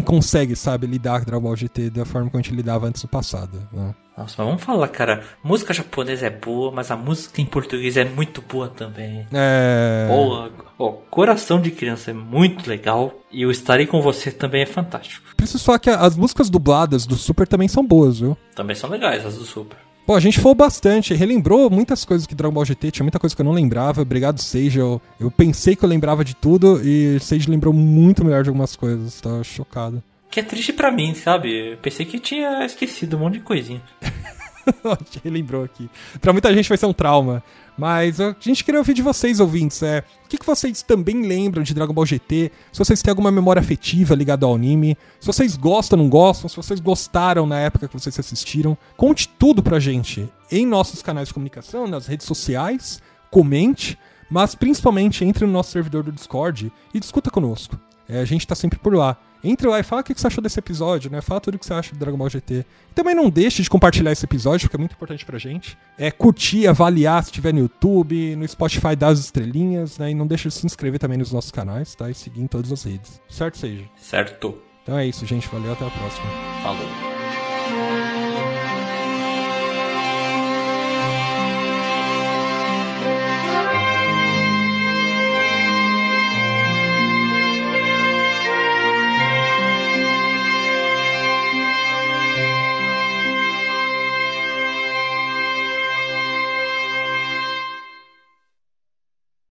consegue, 0.04 0.56
sabe, 0.56 0.86
lidar 0.86 1.20
com 1.20 1.26
Dragon 1.26 1.42
Ball 1.42 1.56
GT 1.56 1.90
da 1.90 2.04
forma 2.04 2.30
que 2.30 2.36
a 2.36 2.40
gente 2.40 2.54
lidava 2.54 2.86
antes 2.86 3.02
do 3.02 3.08
passado. 3.08 3.68
Né? 3.72 3.94
Nossa, 4.16 4.34
mas 4.38 4.46
vamos 4.46 4.62
falar, 4.62 4.88
cara. 4.88 5.22
Música 5.44 5.74
japonesa 5.74 6.26
é 6.26 6.30
boa, 6.30 6.72
mas 6.72 6.90
a 6.90 6.96
música 6.96 7.40
em 7.40 7.44
português 7.44 7.96
é 7.96 8.04
muito 8.04 8.40
boa 8.40 8.68
também. 8.68 9.26
É. 9.32 10.06
Boa. 10.08 10.50
Oh, 10.78 10.92
Coração 10.92 11.60
de 11.60 11.70
Criança 11.70 12.10
é 12.10 12.14
muito 12.14 12.68
legal. 12.68 13.12
E 13.30 13.44
o 13.44 13.50
Estarei 13.50 13.86
com 13.86 14.00
Você 14.00 14.30
também 14.30 14.62
é 14.62 14.66
fantástico. 14.66 15.26
Preciso 15.36 15.62
falar 15.64 15.78
que 15.78 15.90
as 15.90 16.16
músicas 16.16 16.48
dubladas 16.48 17.06
do 17.06 17.14
Super 17.14 17.46
também 17.46 17.68
são 17.68 17.86
boas, 17.86 18.18
viu? 18.20 18.36
Também 18.54 18.74
são 18.74 18.88
legais 18.88 19.24
as 19.24 19.36
do 19.36 19.44
Super. 19.44 19.85
Pô, 20.06 20.14
a 20.14 20.20
gente 20.20 20.38
falou 20.38 20.54
bastante, 20.54 21.12
relembrou 21.14 21.68
muitas 21.68 22.04
coisas 22.04 22.28
que 22.28 22.34
Dragon 22.34 22.54
Ball 22.54 22.64
GT, 22.64 22.92
tinha 22.92 23.02
muita 23.02 23.18
coisa 23.18 23.34
que 23.34 23.42
eu 23.42 23.44
não 23.44 23.50
lembrava. 23.50 24.02
Obrigado, 24.02 24.40
Sage. 24.40 24.78
Eu, 24.78 25.02
eu 25.18 25.32
pensei 25.32 25.74
que 25.74 25.84
eu 25.84 25.88
lembrava 25.88 26.24
de 26.24 26.36
tudo 26.36 26.80
e 26.80 27.18
Sage 27.18 27.50
lembrou 27.50 27.74
muito 27.74 28.24
melhor 28.24 28.44
de 28.44 28.48
algumas 28.48 28.76
coisas. 28.76 29.20
Tava 29.20 29.42
chocado. 29.42 30.00
Que 30.30 30.38
é 30.38 30.42
triste 30.44 30.72
para 30.72 30.92
mim, 30.92 31.12
sabe? 31.12 31.72
Eu 31.72 31.76
pensei 31.78 32.06
que 32.06 32.20
tinha 32.20 32.64
esquecido 32.64 33.16
um 33.16 33.20
monte 33.20 33.34
de 33.34 33.40
coisinha. 33.40 33.82
Relembrou 35.24 35.64
aqui. 35.64 35.88
Pra 36.20 36.32
muita 36.32 36.52
gente 36.54 36.68
vai 36.68 36.78
ser 36.78 36.86
um 36.86 36.92
trauma. 36.92 37.42
Mas 37.76 38.20
a 38.20 38.34
gente 38.40 38.64
queria 38.64 38.80
ouvir 38.80 38.94
de 38.94 39.02
vocês, 39.02 39.38
ouvintes. 39.38 39.82
É, 39.82 40.02
o 40.24 40.28
que, 40.28 40.38
que 40.38 40.46
vocês 40.46 40.82
também 40.82 41.22
lembram 41.22 41.62
de 41.62 41.74
Dragon 41.74 41.92
Ball 41.92 42.06
GT? 42.06 42.50
Se 42.72 42.78
vocês 42.78 43.02
têm 43.02 43.10
alguma 43.10 43.30
memória 43.30 43.60
afetiva 43.60 44.14
ligada 44.14 44.46
ao 44.46 44.54
anime. 44.54 44.96
Se 45.20 45.26
vocês 45.26 45.56
gostam 45.56 45.98
ou 45.98 46.04
não 46.04 46.10
gostam. 46.10 46.48
Se 46.48 46.56
vocês 46.56 46.80
gostaram 46.80 47.46
na 47.46 47.58
época 47.58 47.88
que 47.88 47.98
vocês 47.98 48.18
assistiram. 48.18 48.76
Conte 48.96 49.28
tudo 49.28 49.62
pra 49.62 49.78
gente 49.78 50.28
em 50.50 50.66
nossos 50.66 51.02
canais 51.02 51.28
de 51.28 51.34
comunicação, 51.34 51.86
nas 51.86 52.06
redes 52.06 52.26
sociais. 52.26 53.02
Comente. 53.30 53.98
Mas 54.30 54.54
principalmente 54.54 55.24
entre 55.24 55.46
no 55.46 55.52
nosso 55.52 55.70
servidor 55.70 56.02
do 56.02 56.12
Discord 56.12 56.72
e 56.92 56.98
discuta 56.98 57.30
conosco. 57.30 57.78
É, 58.08 58.20
a 58.20 58.24
gente 58.24 58.46
tá 58.46 58.54
sempre 58.54 58.78
por 58.78 58.94
lá. 58.94 59.16
Entre 59.42 59.66
lá 59.68 59.78
e 59.80 59.82
fala 59.82 60.02
o 60.02 60.04
que 60.04 60.14
você 60.14 60.26
achou 60.26 60.42
desse 60.42 60.58
episódio, 60.58 61.10
né? 61.10 61.20
Fala 61.20 61.40
tudo 61.40 61.54
o 61.54 61.58
que 61.58 61.66
você 61.66 61.74
acha 61.74 61.92
do 61.92 61.98
Dragon 61.98 62.16
Ball 62.16 62.28
GT. 62.28 62.64
E 62.90 62.94
também 62.94 63.14
não 63.14 63.30
deixe 63.30 63.62
de 63.62 63.70
compartilhar 63.70 64.12
esse 64.12 64.24
episódio, 64.24 64.66
porque 64.66 64.76
é 64.76 64.78
muito 64.78 64.92
importante 64.92 65.24
pra 65.24 65.38
gente. 65.38 65.76
É 65.98 66.10
curtir, 66.10 66.66
avaliar 66.66 67.22
se 67.22 67.30
estiver 67.30 67.52
no 67.52 67.60
YouTube, 67.60 68.36
no 68.36 68.46
Spotify, 68.46 68.96
dar 68.96 69.08
as 69.08 69.20
estrelinhas, 69.20 69.98
né? 69.98 70.10
E 70.10 70.14
não 70.14 70.26
deixe 70.26 70.48
de 70.48 70.54
se 70.54 70.66
inscrever 70.66 70.98
também 70.98 71.18
nos 71.18 71.32
nossos 71.32 71.50
canais, 71.50 71.94
tá? 71.94 72.10
E 72.10 72.14
seguir 72.14 72.42
em 72.42 72.46
todas 72.46 72.72
as 72.72 72.82
redes. 72.84 73.20
Certo 73.28 73.58
seja? 73.58 73.84
Certo. 73.96 74.58
Então 74.82 74.98
é 74.98 75.06
isso, 75.06 75.26
gente. 75.26 75.48
Valeu, 75.48 75.72
até 75.72 75.86
a 75.86 75.90
próxima. 75.90 76.26
Falou. 76.62 77.15